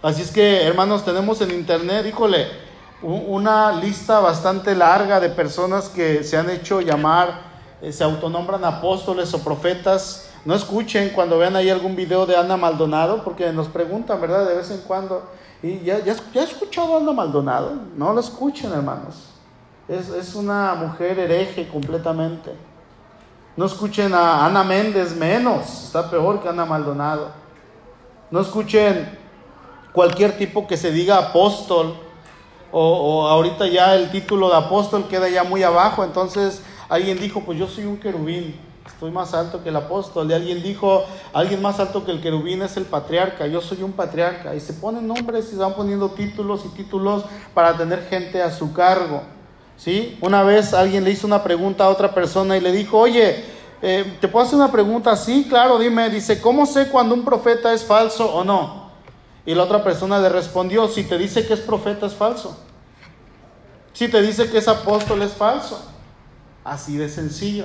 Así 0.02 0.22
es 0.22 0.32
que, 0.32 0.64
hermanos, 0.66 1.04
tenemos 1.04 1.40
en 1.42 1.52
internet, 1.52 2.06
híjole, 2.06 2.48
una 3.02 3.72
lista 3.72 4.20
bastante 4.20 4.74
larga 4.74 5.20
de 5.20 5.28
personas 5.28 5.88
que 5.88 6.24
se 6.24 6.36
han 6.36 6.50
hecho 6.50 6.80
llamar 6.80 7.28
eh, 7.30 7.51
se 7.90 8.04
autonombran 8.04 8.64
apóstoles 8.64 9.34
o 9.34 9.38
profetas, 9.40 10.30
no 10.44 10.54
escuchen 10.54 11.10
cuando 11.10 11.38
vean 11.38 11.56
ahí 11.56 11.70
algún 11.70 11.96
video 11.96 12.26
de 12.26 12.36
Ana 12.36 12.56
Maldonado, 12.56 13.24
porque 13.24 13.52
nos 13.52 13.68
preguntan, 13.68 14.20
¿verdad? 14.20 14.48
De 14.48 14.54
vez 14.54 14.70
en 14.70 14.78
cuando. 14.78 15.22
¿Y 15.62 15.80
ya, 15.80 15.98
ya, 16.00 16.14
ya 16.32 16.42
escuchado 16.42 16.94
a 16.94 17.00
Ana 17.00 17.12
Maldonado? 17.12 17.72
No 17.96 18.12
lo 18.12 18.20
escuchen, 18.20 18.72
hermanos. 18.72 19.30
Es, 19.88 20.08
es 20.10 20.34
una 20.34 20.74
mujer 20.74 21.18
hereje 21.18 21.68
completamente. 21.68 22.52
No 23.56 23.66
escuchen 23.66 24.14
a 24.14 24.46
Ana 24.46 24.64
Méndez 24.64 25.14
menos, 25.14 25.84
está 25.84 26.10
peor 26.10 26.40
que 26.40 26.48
Ana 26.48 26.64
Maldonado. 26.64 27.28
No 28.30 28.40
escuchen 28.40 29.18
cualquier 29.92 30.38
tipo 30.38 30.66
que 30.66 30.76
se 30.76 30.90
diga 30.90 31.18
apóstol, 31.18 31.94
o, 32.72 32.80
o 32.80 33.28
ahorita 33.28 33.66
ya 33.66 33.94
el 33.94 34.10
título 34.10 34.48
de 34.48 34.56
apóstol 34.56 35.06
queda 35.06 35.28
ya 35.28 35.44
muy 35.44 35.62
abajo, 35.62 36.02
entonces 36.02 36.62
Alguien 36.88 37.18
dijo, 37.18 37.40
pues 37.40 37.58
yo 37.58 37.66
soy 37.66 37.84
un 37.84 37.98
querubín, 37.98 38.54
estoy 38.86 39.10
más 39.10 39.34
alto 39.34 39.62
que 39.62 39.68
el 39.68 39.76
apóstol. 39.76 40.30
Y 40.30 40.34
alguien 40.34 40.62
dijo, 40.62 41.04
alguien 41.32 41.62
más 41.62 41.80
alto 41.80 42.04
que 42.04 42.10
el 42.10 42.20
querubín 42.20 42.62
es 42.62 42.76
el 42.76 42.84
patriarca, 42.84 43.46
yo 43.46 43.60
soy 43.60 43.82
un 43.82 43.92
patriarca. 43.92 44.54
Y 44.54 44.60
se 44.60 44.74
ponen 44.74 45.06
nombres 45.06 45.46
y 45.46 45.50
se 45.52 45.56
van 45.56 45.74
poniendo 45.74 46.10
títulos 46.10 46.62
y 46.64 46.68
títulos 46.68 47.24
para 47.54 47.76
tener 47.76 48.06
gente 48.08 48.42
a 48.42 48.50
su 48.50 48.72
cargo. 48.72 49.22
¿Sí? 49.76 50.18
Una 50.20 50.42
vez 50.42 50.74
alguien 50.74 51.02
le 51.02 51.10
hizo 51.10 51.26
una 51.26 51.42
pregunta 51.42 51.84
a 51.84 51.88
otra 51.88 52.14
persona 52.14 52.56
y 52.56 52.60
le 52.60 52.70
dijo, 52.70 52.98
oye, 52.98 53.44
eh, 53.80 54.16
¿te 54.20 54.28
puedo 54.28 54.46
hacer 54.46 54.56
una 54.56 54.70
pregunta? 54.70 55.16
Sí, 55.16 55.46
claro, 55.48 55.78
dime. 55.78 56.08
Dice, 56.08 56.40
¿cómo 56.40 56.66
sé 56.66 56.88
cuando 56.88 57.14
un 57.14 57.24
profeta 57.24 57.72
es 57.72 57.84
falso 57.84 58.32
o 58.32 58.44
no? 58.44 58.90
Y 59.44 59.54
la 59.54 59.64
otra 59.64 59.82
persona 59.82 60.20
le 60.20 60.28
respondió, 60.28 60.86
si 60.86 61.02
te 61.02 61.18
dice 61.18 61.46
que 61.46 61.54
es 61.54 61.60
profeta 61.60 62.06
es 62.06 62.14
falso. 62.14 62.56
Si 63.92 64.08
te 64.08 64.22
dice 64.22 64.48
que 64.50 64.58
es 64.58 64.68
apóstol 64.68 65.22
es 65.22 65.32
falso. 65.32 65.91
Así 66.64 66.96
de 66.96 67.08
sencillo, 67.08 67.64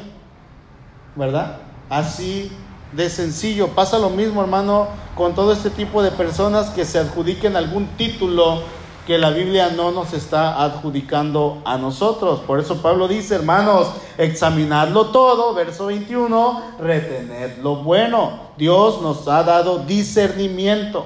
¿verdad? 1.16 1.58
Así 1.89 2.52
de 2.93 3.10
sencillo. 3.10 3.70
Pasa 3.70 4.00
lo 4.00 4.10
mismo, 4.10 4.41
hermano, 4.41 4.88
con 5.16 5.36
todo 5.36 5.52
este 5.52 5.70
tipo 5.70 6.02
de 6.02 6.12
personas 6.12 6.70
que 6.72 6.86
se 6.86 7.00
adjudiquen 7.00 7.56
algún 7.56 7.88
título 7.98 8.62
que 9.08 9.18
la 9.18 9.30
Biblia 9.30 9.70
no 9.70 9.91
nos 9.91 10.12
está 10.12 10.62
adjudicando 10.62 11.62
a 11.64 11.78
nosotros. 11.78 12.41
Por 12.41 12.60
eso 12.60 12.82
Pablo 12.82 13.08
dice, 13.08 13.36
hermanos, 13.36 13.88
examinadlo 14.18 15.08
todo, 15.08 15.54
verso 15.54 15.86
21, 15.86 16.62
retened 16.80 17.60
lo 17.64 17.78
bueno. 17.78 18.48
Dios 18.58 19.02
nos 19.02 19.26
ha 19.30 19.43
dado 19.43 19.80
discernimiento. 19.80 21.06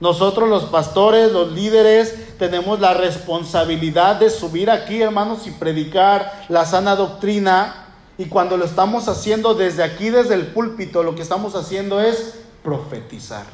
Nosotros 0.00 0.48
los 0.48 0.64
pastores, 0.64 1.30
los 1.30 1.52
líderes, 1.52 2.38
tenemos 2.38 2.80
la 2.80 2.94
responsabilidad 2.94 4.16
de 4.16 4.30
subir 4.30 4.70
aquí, 4.70 5.02
hermanos, 5.02 5.46
y 5.46 5.50
predicar 5.50 6.46
la 6.48 6.64
sana 6.64 6.96
doctrina. 6.96 7.86
Y 8.16 8.24
cuando 8.26 8.56
lo 8.56 8.64
estamos 8.64 9.08
haciendo 9.08 9.54
desde 9.54 9.82
aquí, 9.82 10.08
desde 10.08 10.34
el 10.34 10.46
púlpito, 10.48 11.02
lo 11.02 11.14
que 11.14 11.22
estamos 11.22 11.54
haciendo 11.54 12.00
es 12.00 12.40
profetizar. 12.62 13.44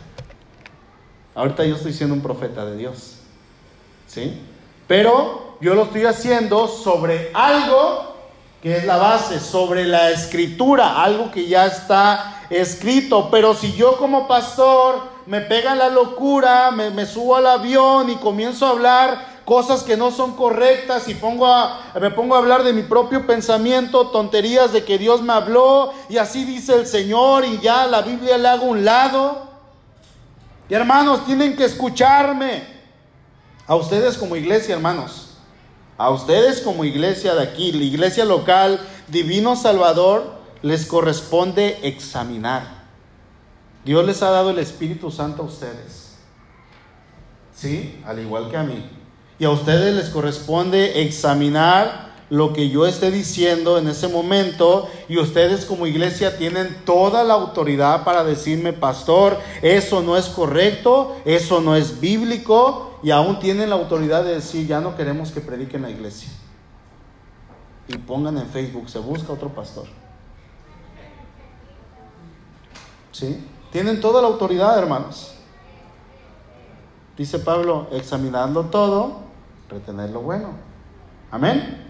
Ahorita 1.35 1.65
yo 1.65 1.75
estoy 1.75 1.93
siendo 1.93 2.15
un 2.15 2.23
profeta 2.23 2.65
de 2.65 2.77
Dios. 2.77 3.17
¿Sí? 4.07 4.41
Pero 4.87 5.59
yo 5.61 5.75
lo 5.75 5.85
estoy 5.85 6.05
haciendo 6.05 6.69
sobre 6.69 7.33
algo 7.35 8.15
que 8.63 8.77
es 8.77 8.85
la 8.85 8.97
base, 8.97 9.41
sobre 9.41 9.85
la 9.85 10.11
escritura, 10.11 11.03
algo 11.03 11.31
que 11.33 11.49
ya 11.49 11.67
está 11.67 12.47
escrito. 12.51 13.31
Pero 13.33 13.53
si 13.55 13.73
yo 13.73 13.97
como 13.97 14.29
pastor 14.29 15.16
me 15.27 15.41
pega 15.41 15.75
la 15.75 15.89
locura, 15.89 16.71
me, 16.71 17.05
subo 17.05 17.37
al 17.37 17.47
avión 17.47 18.11
y 18.11 18.17
comienzo 18.17 18.67
a 18.67 18.71
hablar 18.71 19.37
cosas 19.45 19.83
que 19.83 19.97
no 19.97 20.11
son 20.11 20.35
correctas 20.35 21.09
y 21.09 21.15
pongo 21.15 21.47
a, 21.47 21.93
me 22.01 22.11
pongo 22.11 22.35
a 22.35 22.39
hablar 22.39 22.65
de 22.65 22.73
mi 22.73 22.83
propio 22.83 23.27
pensamiento, 23.27 24.09
tonterías 24.09 24.73
de 24.73 24.85
que 24.85 24.99
Dios 24.99 25.23
me 25.23 25.33
habló 25.33 25.93
y 26.09 26.19
así 26.19 26.45
dice 26.45 26.75
el 26.75 26.87
Señor 26.87 27.45
y 27.45 27.59
ya 27.59 27.87
la 27.87 28.03
Biblia 28.03 28.39
le 28.39 28.49
hago 28.49 28.67
un 28.67 28.85
lado. 28.85 29.47
Y 30.69 30.75
hermanos, 30.75 31.25
tienen 31.27 31.57
que 31.57 31.65
escucharme. 31.65 32.77
A 33.69 33.75
ustedes 33.75 34.17
como 34.17 34.37
iglesia, 34.37 34.75
hermanos. 34.75 35.31
A 35.99 36.11
ustedes 36.11 36.61
como 36.61 36.85
iglesia 36.85 37.35
de 37.35 37.43
aquí, 37.43 37.73
la 37.73 37.85
iglesia 37.85 38.25
local, 38.25 38.81
Divino 39.09 39.57
Salvador, 39.57 40.35
les 40.63 40.87
corresponde 40.87 41.79
examinar. 41.83 42.76
Dios 43.87 44.05
les 44.05 44.21
ha 44.21 44.31
dado 44.31 44.51
el 44.51 44.59
Espíritu 44.59 45.13
Santo 45.13 45.43
a 45.43 45.47
ustedes. 45.47 46.17
¿Sí? 47.55 48.03
Al 48.05 48.19
igual 48.19 48.51
que 48.51 48.57
a 48.57 48.65
mí. 48.65 48.85
Y 49.39 49.45
a 49.45 49.51
ustedes 49.51 49.95
les 49.95 50.09
corresponde 50.09 51.03
examinar 51.03 52.11
lo 52.29 52.53
que 52.53 52.69
yo 52.69 52.85
esté 52.85 53.13
diciendo 53.13 53.79
en 53.79 53.87
ese 53.87 54.09
momento 54.09 54.89
y 55.09 55.19
ustedes 55.19 55.65
como 55.65 55.87
iglesia 55.87 56.37
tienen 56.37 56.83
toda 56.85 57.23
la 57.23 57.35
autoridad 57.35 58.03
para 58.03 58.25
decirme, 58.25 58.73
pastor, 58.73 59.39
eso 59.63 60.03
no 60.03 60.17
es 60.17 60.27
correcto, 60.27 61.17
eso 61.25 61.61
no 61.61 61.77
es 61.77 62.01
bíblico 62.01 62.99
y 63.05 63.13
aún 63.13 63.39
tienen 63.39 63.71
la 63.71 63.77
autoridad 63.77 64.25
de 64.25 64.35
decir, 64.35 64.67
ya 64.67 64.81
no 64.81 64.97
queremos 64.97 65.31
que 65.31 65.41
prediquen 65.41 65.83
la 65.83 65.91
iglesia. 65.91 66.31
Y 67.87 67.99
pongan 67.99 68.37
en 68.37 68.49
Facebook, 68.49 68.91
se 68.91 68.99
busca 68.99 69.33
otro 69.33 69.51
pastor. 69.51 69.87
¿Sí? 73.13 73.47
Tienen 73.77 74.01
toda 74.01 74.23
la 74.23 74.29
autoridad, 74.29 74.79
hermanos. 74.79 75.33
Dice 77.15 77.39
Pablo, 77.39 77.89
examinando 77.93 78.63
todo, 78.63 79.19
retener 79.69 80.09
lo 80.09 80.23
bueno. 80.23 80.49
Amén. 81.31 81.87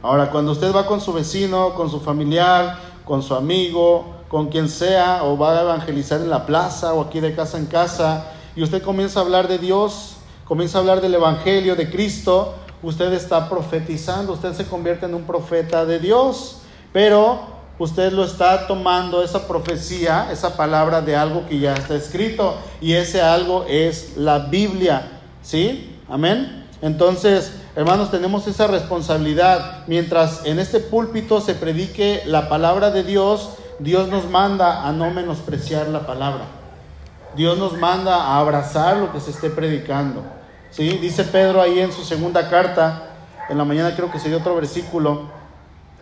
Ahora, 0.00 0.30
cuando 0.30 0.52
usted 0.52 0.74
va 0.74 0.86
con 0.86 1.02
su 1.02 1.12
vecino, 1.12 1.74
con 1.74 1.90
su 1.90 2.00
familiar, 2.00 2.78
con 3.04 3.22
su 3.22 3.34
amigo, 3.34 4.06
con 4.30 4.48
quien 4.48 4.70
sea, 4.70 5.22
o 5.22 5.36
va 5.36 5.52
a 5.52 5.60
evangelizar 5.60 6.22
en 6.22 6.30
la 6.30 6.46
plaza 6.46 6.94
o 6.94 7.02
aquí 7.02 7.20
de 7.20 7.34
casa 7.34 7.58
en 7.58 7.66
casa, 7.66 8.32
y 8.56 8.62
usted 8.62 8.82
comienza 8.82 9.20
a 9.20 9.24
hablar 9.24 9.48
de 9.48 9.58
Dios, 9.58 10.16
comienza 10.46 10.78
a 10.78 10.80
hablar 10.80 11.02
del 11.02 11.12
Evangelio, 11.12 11.76
de 11.76 11.90
Cristo, 11.90 12.54
usted 12.82 13.12
está 13.12 13.50
profetizando, 13.50 14.32
usted 14.32 14.54
se 14.54 14.66
convierte 14.66 15.04
en 15.04 15.14
un 15.14 15.24
profeta 15.24 15.84
de 15.84 15.98
Dios, 15.98 16.62
pero 16.90 17.57
usted 17.78 18.12
lo 18.12 18.24
está 18.24 18.66
tomando 18.66 19.22
esa 19.22 19.46
profecía, 19.46 20.28
esa 20.30 20.56
palabra 20.56 21.00
de 21.00 21.16
algo 21.16 21.46
que 21.48 21.58
ya 21.58 21.74
está 21.74 21.94
escrito, 21.94 22.56
y 22.80 22.94
ese 22.94 23.20
algo 23.20 23.64
es 23.68 24.16
la 24.16 24.38
Biblia, 24.38 25.08
¿sí? 25.42 25.98
Amén. 26.08 26.66
Entonces, 26.80 27.52
Hermanos, 27.78 28.10
tenemos 28.10 28.44
esa 28.48 28.66
responsabilidad. 28.66 29.84
Mientras 29.86 30.44
en 30.44 30.58
este 30.58 30.80
púlpito 30.80 31.40
se 31.40 31.54
predique 31.54 32.24
la 32.26 32.48
palabra 32.48 32.90
de 32.90 33.04
Dios, 33.04 33.50
Dios 33.78 34.08
nos 34.08 34.28
manda 34.28 34.84
a 34.84 34.90
no 34.90 35.12
menospreciar 35.12 35.86
la 35.86 36.04
palabra. 36.04 36.42
Dios 37.36 37.56
nos 37.56 37.74
manda 37.74 38.16
a 38.16 38.40
abrazar 38.40 38.96
lo 38.96 39.12
que 39.12 39.20
se 39.20 39.30
esté 39.30 39.48
predicando. 39.48 40.24
¿Sí? 40.72 40.98
Dice 40.98 41.22
Pedro 41.22 41.62
ahí 41.62 41.78
en 41.78 41.92
su 41.92 42.02
segunda 42.02 42.50
carta, 42.50 43.10
en 43.48 43.56
la 43.56 43.64
mañana 43.64 43.94
creo 43.94 44.10
que 44.10 44.18
sería 44.18 44.38
otro 44.38 44.56
versículo, 44.56 45.30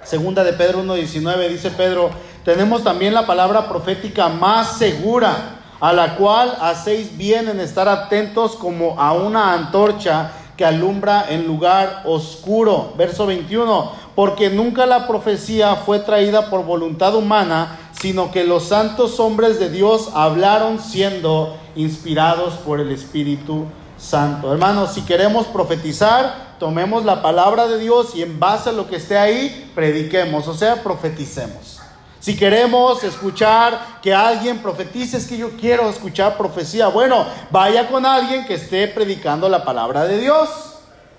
segunda 0.07 0.45
de 0.45 0.53
Pedro 0.53 0.85
1.19, 0.85 1.49
dice 1.49 1.71
Pedro, 1.71 2.11
tenemos 2.45 2.85
también 2.85 3.13
la 3.13 3.27
palabra 3.27 3.69
profética 3.69 4.29
más 4.29 4.79
segura, 4.79 5.57
a 5.81 5.93
la 5.93 6.15
cual 6.15 6.57
hacéis 6.61 7.19
bien 7.19 7.49
en 7.49 7.59
estar 7.59 7.89
atentos 7.89 8.55
como 8.55 9.01
a 9.01 9.13
una 9.13 9.53
antorcha 9.53 10.31
que 10.57 10.65
alumbra 10.65 11.27
en 11.29 11.47
lugar 11.47 12.03
oscuro. 12.07 12.95
Verso 12.97 13.27
21, 13.27 13.91
porque 14.15 14.49
nunca 14.49 14.87
la 14.87 15.09
profecía 15.09 15.75
fue 15.75 15.99
traída 15.99 16.49
por 16.49 16.65
voluntad 16.65 17.15
humana, 17.17 17.77
sino 18.01 18.31
que 18.31 18.45
los 18.45 18.69
santos 18.69 19.19
hombres 19.19 19.59
de 19.59 19.71
Dios 19.71 20.11
hablaron 20.15 20.79
siendo 20.79 21.57
inspirados 21.75 22.55
por 22.55 22.81
el 22.81 22.93
Espíritu 22.93 23.65
Santo. 23.99 24.53
Hermanos, 24.53 24.95
si 24.95 25.03
queremos 25.03 25.47
profetizar, 25.47 26.46
tomemos 26.59 27.05
la 27.05 27.23
palabra 27.23 27.67
de 27.67 27.79
Dios 27.79 28.15
y 28.15 28.23
en 28.23 28.39
base 28.39 28.71
a 28.71 28.73
lo 28.73 28.89
que 28.89 28.97
esté 28.97 29.19
ahí, 29.19 29.71
prediquemos, 29.75 30.49
o 30.49 30.55
sea, 30.55 30.83
profeticemos. 30.83 31.81
Si 32.21 32.37
queremos 32.37 33.05
escuchar 33.05 34.01
que 34.03 34.13
alguien 34.13 34.59
profetice, 34.59 35.17
es 35.17 35.27
que 35.27 35.37
yo 35.37 35.51
quiero 35.57 35.89
escuchar 35.89 36.37
profecía. 36.37 36.89
Bueno, 36.89 37.25
vaya 37.51 37.89
con 37.89 38.05
alguien 38.05 38.47
que 38.47 38.55
esté 38.55 38.89
predicando 38.89 39.49
la 39.49 39.65
palabra 39.65 40.05
de 40.05 40.19
Dios 40.19 40.49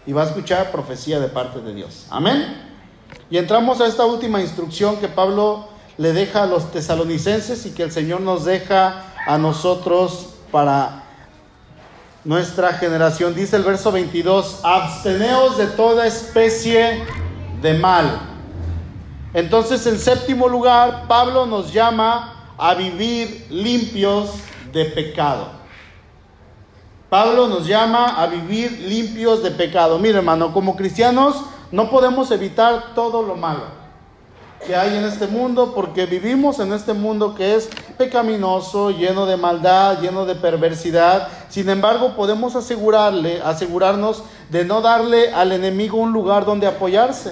y 0.05 0.11
va 0.11 0.23
a 0.23 0.25
escuchar 0.25 0.71
profecía 0.71 1.19
de 1.19 1.29
parte 1.29 1.61
de 1.61 1.73
Dios. 1.73 2.07
Amén. 2.09 2.61
Y 3.29 3.37
entramos 3.37 3.79
a 3.79 3.87
esta 3.87 4.05
última 4.05 4.41
instrucción 4.41 4.97
que 4.97 5.07
Pablo 5.07 5.69
le 5.97 6.13
deja 6.13 6.43
a 6.43 6.45
los 6.45 6.71
tesalonicenses 6.71 7.65
y 7.65 7.71
que 7.71 7.83
el 7.83 7.91
Señor 7.91 8.21
nos 8.21 8.43
deja 8.43 9.13
a 9.25 9.37
nosotros 9.37 10.33
para 10.51 11.06
nuestra 12.23 12.73
generación. 12.73 13.33
Dice 13.35 13.55
el 13.55 13.63
verso 13.63 13.91
22, 13.91 14.61
absteneos 14.63 15.57
de 15.57 15.67
toda 15.67 16.05
especie 16.05 17.03
de 17.61 17.73
mal. 17.75 18.19
Entonces, 19.33 19.85
en 19.87 19.99
séptimo 19.99 20.47
lugar, 20.47 21.05
Pablo 21.07 21.45
nos 21.45 21.71
llama 21.71 22.53
a 22.57 22.73
vivir 22.73 23.45
limpios 23.49 24.31
de 24.73 24.85
pecado. 24.85 25.49
Pablo 27.09 27.47
nos 27.47 27.65
llama 27.65 28.21
a 28.21 28.27
vivir 28.27 28.71
limpios 28.71 29.43
de 29.43 29.51
pecado. 29.51 29.97
Mire, 29.99 30.17
hermano, 30.17 30.53
como 30.53 30.75
cristianos 30.75 31.35
no 31.71 31.89
podemos 31.89 32.31
evitar 32.31 32.93
todo 32.95 33.21
lo 33.21 33.35
malo 33.35 33.76
que 34.67 34.75
hay 34.75 34.97
en 34.97 35.05
este 35.05 35.25
mundo 35.25 35.73
porque 35.73 36.05
vivimos 36.05 36.59
en 36.59 36.73
este 36.73 36.93
mundo 36.93 37.33
que 37.33 37.55
es 37.55 37.69
pecaminoso, 37.97 38.91
lleno 38.91 39.25
de 39.25 39.37
maldad, 39.37 40.01
lleno 40.01 40.25
de 40.25 40.35
perversidad. 40.35 41.29
Sin 41.49 41.69
embargo, 41.69 42.15
podemos 42.15 42.55
asegurarle, 42.55 43.41
asegurarnos 43.41 44.23
de 44.51 44.65
no 44.65 44.81
darle 44.81 45.33
al 45.33 45.53
enemigo 45.53 45.97
un 45.97 46.11
lugar 46.11 46.45
donde 46.45 46.67
apoyarse 46.67 47.31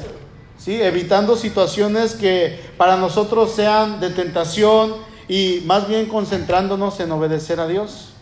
evitando 0.67 1.35
situaciones 1.35 2.15
que 2.15 2.59
para 2.77 2.97
nosotros 2.97 3.51
sean 3.51 3.99
de 3.99 4.09
tentación 4.09 4.93
y 5.27 5.61
más 5.65 5.87
bien 5.87 6.07
concentrándonos 6.07 6.99
en 6.99 7.11
obedecer 7.11 7.59
a 7.59 7.67
Dios. 7.67 8.13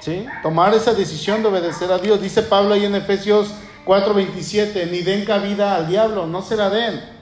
¿Sí? 0.00 0.26
Tomar 0.42 0.74
esa 0.74 0.94
decisión 0.94 1.42
de 1.42 1.48
obedecer 1.48 1.92
a 1.92 1.98
Dios. 1.98 2.20
Dice 2.22 2.42
Pablo 2.42 2.74
ahí 2.74 2.86
en 2.86 2.94
Efesios 2.94 3.48
4:27, 3.84 4.90
ni 4.90 5.00
den 5.00 5.24
cabida 5.24 5.76
al 5.76 5.88
diablo, 5.88 6.26
no 6.26 6.42
se 6.42 6.56
la 6.56 6.70
den. 6.70 7.19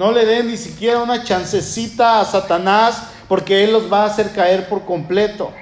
No 0.00 0.12
le 0.12 0.24
den 0.24 0.46
ni 0.46 0.56
siquiera 0.56 1.02
una 1.02 1.24
chancecita 1.24 2.20
a 2.20 2.24
Satanás 2.24 3.02
porque 3.28 3.64
él 3.64 3.70
los 3.70 3.92
va 3.92 4.04
a 4.04 4.06
hacer 4.06 4.32
caer 4.32 4.66
por 4.66 4.86
completo. 4.86 5.52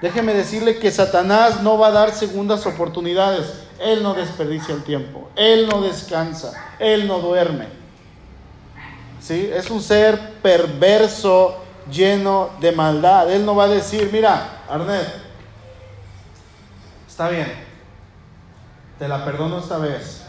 Déjeme 0.00 0.32
decirle 0.32 0.78
que 0.78 0.90
Satanás 0.90 1.60
no 1.60 1.76
va 1.76 1.88
a 1.88 1.90
dar 1.90 2.12
segundas 2.12 2.64
oportunidades. 2.64 3.52
Él 3.78 4.02
no 4.02 4.14
desperdicia 4.14 4.74
el 4.74 4.82
tiempo. 4.82 5.28
Él 5.36 5.68
no 5.68 5.82
descansa. 5.82 6.54
Él 6.78 7.06
no 7.06 7.18
duerme. 7.18 7.66
¿Sí? 9.20 9.50
Es 9.52 9.68
un 9.68 9.82
ser 9.82 10.36
perverso, 10.40 11.62
lleno 11.90 12.48
de 12.62 12.72
maldad. 12.72 13.30
Él 13.30 13.44
no 13.44 13.54
va 13.54 13.64
a 13.64 13.68
decir, 13.68 14.08
mira, 14.10 14.62
Arnett, 14.70 15.06
está 17.06 17.28
bien, 17.28 17.52
te 18.98 19.06
la 19.06 19.22
perdono 19.22 19.58
esta 19.58 19.76
vez, 19.76 20.22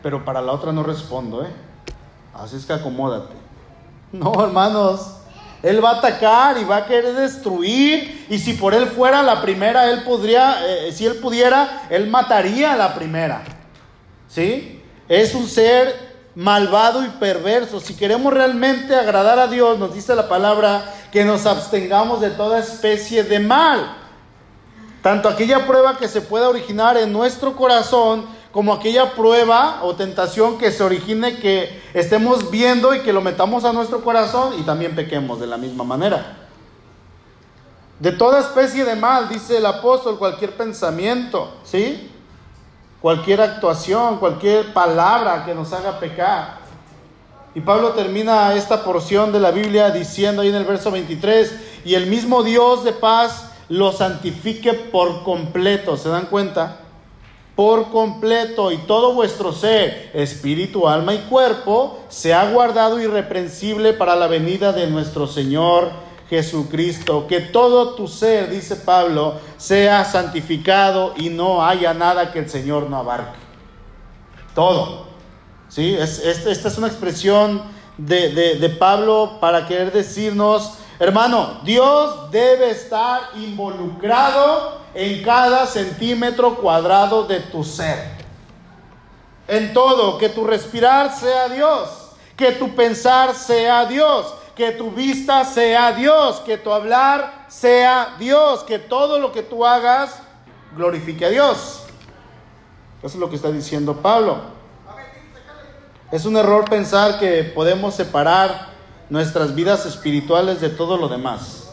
pero 0.00 0.24
para 0.24 0.40
la 0.40 0.52
otra 0.52 0.70
no 0.70 0.84
respondo, 0.84 1.44
¿eh? 1.44 1.50
Así 2.34 2.56
es 2.56 2.64
que 2.64 2.72
acomódate. 2.72 3.34
No, 4.12 4.32
hermanos, 4.44 5.16
él 5.62 5.82
va 5.82 5.90
a 5.90 5.98
atacar 5.98 6.58
y 6.58 6.64
va 6.64 6.76
a 6.78 6.86
querer 6.86 7.14
destruir. 7.14 8.26
Y 8.28 8.38
si 8.38 8.54
por 8.54 8.74
él 8.74 8.86
fuera 8.86 9.22
la 9.22 9.40
primera, 9.40 9.88
él 9.90 10.02
podría, 10.02 10.66
eh, 10.66 10.92
si 10.92 11.06
él 11.06 11.16
pudiera, 11.16 11.86
él 11.90 12.08
mataría 12.08 12.72
a 12.72 12.76
la 12.76 12.94
primera. 12.94 13.42
¿Sí? 14.28 14.82
Es 15.08 15.34
un 15.34 15.46
ser 15.46 16.12
malvado 16.34 17.04
y 17.04 17.08
perverso. 17.10 17.80
Si 17.80 17.94
queremos 17.94 18.32
realmente 18.32 18.94
agradar 18.94 19.38
a 19.38 19.46
Dios, 19.46 19.78
nos 19.78 19.94
dice 19.94 20.14
la 20.14 20.28
palabra 20.28 20.84
que 21.10 21.24
nos 21.24 21.46
abstengamos 21.46 22.20
de 22.20 22.30
toda 22.30 22.58
especie 22.58 23.22
de 23.22 23.38
mal. 23.38 23.96
Tanto 25.02 25.28
aquella 25.28 25.66
prueba 25.66 25.96
que 25.96 26.08
se 26.08 26.22
pueda 26.22 26.48
originar 26.48 26.96
en 26.96 27.12
nuestro 27.12 27.56
corazón 27.56 28.26
como 28.52 28.74
aquella 28.74 29.14
prueba 29.14 29.80
o 29.82 29.94
tentación 29.94 30.58
que 30.58 30.70
se 30.70 30.82
origine 30.84 31.38
que 31.38 31.82
estemos 31.94 32.50
viendo 32.50 32.94
y 32.94 33.00
que 33.00 33.12
lo 33.12 33.22
metamos 33.22 33.64
a 33.64 33.72
nuestro 33.72 34.04
corazón 34.04 34.54
y 34.58 34.62
también 34.62 34.94
pequemos 34.94 35.40
de 35.40 35.46
la 35.46 35.56
misma 35.56 35.84
manera. 35.84 36.36
De 37.98 38.12
toda 38.12 38.40
especie 38.40 38.84
de 38.84 38.94
mal, 38.94 39.28
dice 39.28 39.56
el 39.56 39.64
apóstol, 39.64 40.18
cualquier 40.18 40.54
pensamiento, 40.54 41.54
¿sí? 41.64 42.10
Cualquier 43.00 43.40
actuación, 43.40 44.18
cualquier 44.18 44.72
palabra 44.74 45.44
que 45.46 45.54
nos 45.54 45.72
haga 45.72 45.98
pecar. 45.98 46.58
Y 47.54 47.60
Pablo 47.60 47.90
termina 47.90 48.54
esta 48.54 48.84
porción 48.84 49.32
de 49.32 49.40
la 49.40 49.50
Biblia 49.50 49.90
diciendo 49.90 50.42
ahí 50.42 50.48
en 50.48 50.56
el 50.56 50.64
verso 50.64 50.90
23, 50.90 51.54
y 51.84 51.94
el 51.94 52.06
mismo 52.06 52.42
Dios 52.42 52.84
de 52.84 52.92
paz 52.92 53.50
lo 53.68 53.92
santifique 53.92 54.74
por 54.74 55.22
completo, 55.22 55.96
¿se 55.96 56.08
dan 56.08 56.26
cuenta? 56.26 56.81
Por 57.54 57.90
completo 57.90 58.72
y 58.72 58.78
todo 58.78 59.12
vuestro 59.12 59.52
ser, 59.52 60.10
espíritu, 60.14 60.88
alma 60.88 61.14
y 61.14 61.18
cuerpo, 61.18 62.00
sea 62.08 62.50
guardado 62.50 63.00
irreprensible 63.00 63.92
para 63.92 64.16
la 64.16 64.26
venida 64.26 64.72
de 64.72 64.86
nuestro 64.86 65.26
Señor 65.26 65.90
Jesucristo. 66.30 67.26
Que 67.26 67.40
todo 67.40 67.94
tu 67.94 68.08
ser, 68.08 68.50
dice 68.50 68.76
Pablo, 68.76 69.34
sea 69.58 70.04
santificado 70.04 71.12
y 71.16 71.28
no 71.28 71.64
haya 71.64 71.92
nada 71.92 72.32
que 72.32 72.38
el 72.38 72.48
Señor 72.48 72.88
no 72.88 72.96
abarque. 72.96 73.38
Todo. 74.54 75.12
¿Sí? 75.68 75.94
esta 75.94 76.68
es 76.68 76.78
una 76.78 76.86
expresión 76.86 77.62
de, 77.96 78.30
de 78.30 78.68
Pablo 78.70 79.38
para 79.40 79.66
querer 79.66 79.92
decirnos, 79.92 80.74
Hermano, 81.02 81.58
Dios 81.64 82.30
debe 82.30 82.70
estar 82.70 83.30
involucrado 83.34 84.78
en 84.94 85.20
cada 85.24 85.66
centímetro 85.66 86.54
cuadrado 86.54 87.24
de 87.24 87.40
tu 87.40 87.64
ser. 87.64 87.98
En 89.48 89.72
todo, 89.72 90.16
que 90.16 90.28
tu 90.28 90.46
respirar 90.46 91.12
sea 91.12 91.48
Dios, 91.48 91.88
que 92.36 92.52
tu 92.52 92.76
pensar 92.76 93.34
sea 93.34 93.84
Dios, 93.86 94.32
que 94.54 94.70
tu 94.70 94.92
vista 94.92 95.44
sea 95.44 95.90
Dios, 95.90 96.38
que 96.46 96.56
tu 96.56 96.72
hablar 96.72 97.46
sea 97.48 98.14
Dios, 98.20 98.62
que 98.62 98.78
todo 98.78 99.18
lo 99.18 99.32
que 99.32 99.42
tú 99.42 99.66
hagas 99.66 100.22
glorifique 100.76 101.24
a 101.24 101.30
Dios. 101.30 101.82
Eso 102.98 103.08
es 103.08 103.16
lo 103.16 103.28
que 103.28 103.34
está 103.34 103.50
diciendo 103.50 103.96
Pablo. 103.96 104.36
Es 106.12 106.24
un 106.26 106.36
error 106.36 106.64
pensar 106.70 107.18
que 107.18 107.42
podemos 107.42 107.92
separar 107.96 108.71
nuestras 109.12 109.54
vidas 109.54 109.84
espirituales 109.84 110.62
de 110.62 110.70
todo 110.70 110.96
lo 110.96 111.06
demás. 111.06 111.70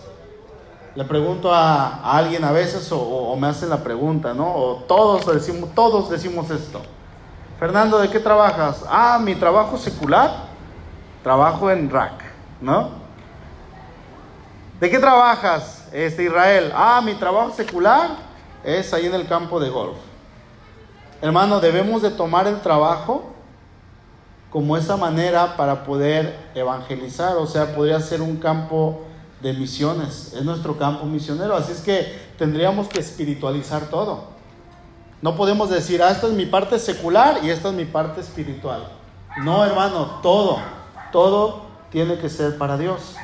Le 0.94 1.06
pregunto 1.06 1.54
a, 1.54 2.18
alguien 2.18 2.44
a 2.44 2.52
veces 2.52 2.90
o, 2.92 3.34
me 3.38 3.48
hacen 3.48 3.70
la 3.70 3.82
pregunta, 3.82 4.34
¿no? 4.34 4.54
O 4.54 4.76
todos 4.90 5.26
decimos, 5.26 5.74
todos 5.74 6.10
decimos 6.10 6.50
esto. 6.50 6.82
Fernando, 7.58 7.98
¿de 7.98 8.10
qué 8.10 8.20
trabajas? 8.20 8.84
Ah, 8.90 9.22
mi 9.24 9.36
trabajo 9.36 9.78
secular, 9.78 10.32
trabajo 11.24 11.72
en 11.72 11.90
RAC, 11.90 12.12
¿no? 12.60 12.90
¿De 14.82 14.90
qué 14.90 15.00
trabajas, 15.00 15.88
este 15.94 16.24
Israel? 16.24 16.74
Ah, 16.76 17.00
mi 17.02 17.14
trabajo 17.14 17.54
secular 17.54 18.10
es 18.66 18.94
ahí 18.94 19.06
en 19.06 19.14
el 19.14 19.26
campo 19.30 19.62
de 19.62 19.70
golf. 19.70 19.96
Hermano, 21.22 21.62
debemos 21.62 22.02
de 22.02 22.12
tomar 22.12 22.48
el 22.48 22.60
trabajo 22.60 23.32
como 24.50 24.78
esa 24.78 24.98
manera 24.98 25.56
para 25.56 25.84
poder 25.84 26.50
evangelizar, 26.56 27.38
o 27.38 27.46
sea, 27.46 27.76
podría 27.76 28.00
ser 28.00 28.22
un 28.22 28.38
campo 28.38 29.02
de 29.42 29.54
misiones, 29.54 30.34
es 30.34 30.44
nuestro 30.44 30.78
campo 30.78 31.06
misionero, 31.06 31.56
así 31.56 31.72
es 31.72 31.82
que 31.82 32.20
tendríamos 32.38 32.88
que 32.88 33.00
espiritualizar 33.00 33.90
todo. 33.90 34.40
No 35.22 35.36
podemos 35.36 35.70
decir, 35.70 36.02
ah, 36.02 36.12
esta 36.12 36.28
es 36.28 36.34
mi 36.34 36.46
parte 36.46 36.80
secular 36.80 37.40
y 37.44 37.50
esta 37.50 37.70
es 37.70 37.76
mi 37.76 37.86
parte 37.86 38.22
espiritual. 38.22 38.88
No, 39.44 39.64
hermano, 39.66 40.20
todo, 40.22 40.60
todo 41.12 41.64
tiene 41.92 42.18
que 42.18 42.30
ser 42.30 42.58
para 42.58 42.78
Dios. 42.78 43.16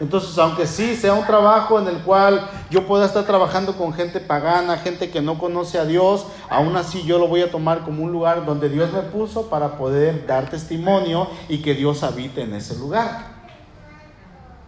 Entonces, 0.00 0.36
aunque 0.38 0.66
sí 0.66 0.96
sea 0.96 1.14
un 1.14 1.24
trabajo 1.24 1.78
en 1.78 1.86
el 1.86 1.98
cual 1.98 2.48
yo 2.68 2.86
pueda 2.86 3.06
estar 3.06 3.24
trabajando 3.24 3.76
con 3.76 3.92
gente 3.92 4.18
pagana, 4.18 4.76
gente 4.78 5.10
que 5.10 5.20
no 5.20 5.38
conoce 5.38 5.78
a 5.78 5.84
Dios, 5.84 6.26
aún 6.48 6.76
así 6.76 7.04
yo 7.04 7.18
lo 7.18 7.28
voy 7.28 7.42
a 7.42 7.50
tomar 7.50 7.84
como 7.84 8.02
un 8.02 8.10
lugar 8.10 8.44
donde 8.44 8.68
Dios 8.68 8.92
me 8.92 9.02
puso 9.02 9.48
para 9.48 9.78
poder 9.78 10.26
dar 10.26 10.50
testimonio 10.50 11.28
y 11.48 11.58
que 11.58 11.74
Dios 11.74 12.02
habite 12.02 12.42
en 12.42 12.54
ese 12.54 12.76
lugar. 12.76 13.34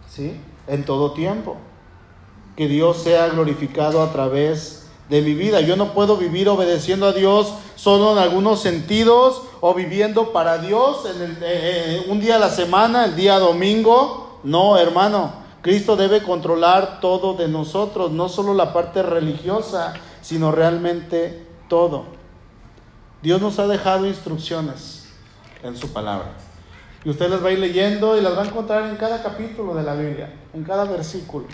¿Sí? 0.09 0.39
En 0.65 0.85
todo 0.85 1.11
tiempo. 1.11 1.57
Que 2.55 2.67
Dios 2.67 2.97
sea 2.97 3.27
glorificado 3.27 4.01
a 4.01 4.13
través 4.13 4.87
de 5.09 5.21
mi 5.21 5.33
vida. 5.33 5.59
Yo 5.59 5.75
no 5.75 5.93
puedo 5.93 6.15
vivir 6.15 6.47
obedeciendo 6.47 7.05
a 7.05 7.11
Dios 7.11 7.53
solo 7.75 8.13
en 8.13 8.17
algunos 8.17 8.61
sentidos 8.61 9.41
o 9.59 9.73
viviendo 9.73 10.31
para 10.31 10.57
Dios 10.57 11.05
en 11.05 11.31
eh, 11.31 11.37
eh, 11.41 12.05
un 12.07 12.21
día 12.21 12.37
a 12.37 12.39
la 12.39 12.49
semana, 12.49 13.05
el 13.05 13.15
día 13.15 13.39
domingo 13.39 14.26
no, 14.47 14.77
hermano, 14.77 15.33
Cristo 15.61 15.97
debe 15.97 16.23
controlar 16.23 17.01
todo 17.01 17.33
de 17.33 17.49
nosotros, 17.49 18.13
no 18.13 18.29
solo 18.29 18.53
la 18.53 18.71
parte 18.71 19.03
religiosa, 19.03 19.93
sino 20.21 20.53
realmente 20.53 21.45
todo. 21.67 22.05
Dios 23.21 23.41
nos 23.41 23.59
ha 23.59 23.67
dejado 23.67 24.07
instrucciones 24.07 25.09
en 25.63 25.75
su 25.75 25.91
palabra. 25.91 26.29
Y 27.03 27.09
usted 27.09 27.29
las 27.29 27.43
va 27.43 27.49
a 27.49 27.51
ir 27.51 27.59
leyendo 27.59 28.17
y 28.17 28.21
las 28.21 28.37
va 28.37 28.43
a 28.43 28.45
encontrar 28.45 28.89
en 28.89 28.95
cada 28.95 29.21
capítulo 29.21 29.75
de 29.75 29.83
la 29.83 29.95
Biblia, 29.95 30.33
en 30.53 30.63
cada 30.63 30.85
versículo. 30.85 31.45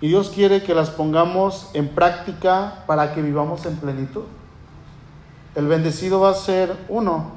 Y 0.00 0.08
Dios 0.08 0.30
quiere 0.30 0.64
que 0.64 0.74
las 0.74 0.90
pongamos 0.90 1.70
en 1.72 1.86
práctica 1.90 2.82
para 2.88 3.14
que 3.14 3.22
vivamos 3.22 3.64
en 3.64 3.76
plenitud. 3.76 4.24
El 5.54 5.68
bendecido 5.68 6.18
va 6.18 6.30
a 6.30 6.34
ser 6.34 6.76
uno, 6.88 7.30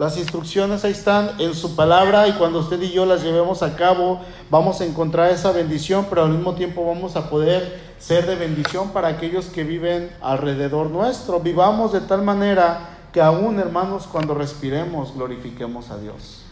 las 0.00 0.16
instrucciones 0.16 0.82
ahí 0.82 0.92
están 0.92 1.38
en 1.38 1.54
su 1.54 1.76
palabra 1.76 2.26
y 2.26 2.32
cuando 2.32 2.60
usted 2.60 2.80
y 2.80 2.90
yo 2.90 3.04
las 3.04 3.22
llevemos 3.22 3.62
a 3.62 3.76
cabo 3.76 4.18
vamos 4.48 4.80
a 4.80 4.86
encontrar 4.86 5.30
esa 5.30 5.52
bendición, 5.52 6.06
pero 6.08 6.22
al 6.22 6.30
mismo 6.30 6.54
tiempo 6.54 6.86
vamos 6.86 7.16
a 7.16 7.28
poder 7.28 7.78
ser 7.98 8.26
de 8.26 8.34
bendición 8.34 8.92
para 8.92 9.08
aquellos 9.08 9.48
que 9.48 9.62
viven 9.62 10.10
alrededor 10.22 10.88
nuestro. 10.88 11.40
Vivamos 11.40 11.92
de 11.92 12.00
tal 12.00 12.22
manera 12.22 12.96
que 13.12 13.20
aún, 13.20 13.58
hermanos, 13.58 14.08
cuando 14.10 14.32
respiremos, 14.32 15.12
glorifiquemos 15.14 15.90
a 15.90 15.98
Dios. 15.98 16.46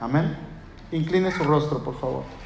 Amén. 0.00 0.36
Incline 0.90 1.30
su 1.30 1.44
rostro, 1.44 1.84
por 1.84 1.94
favor. 2.00 2.39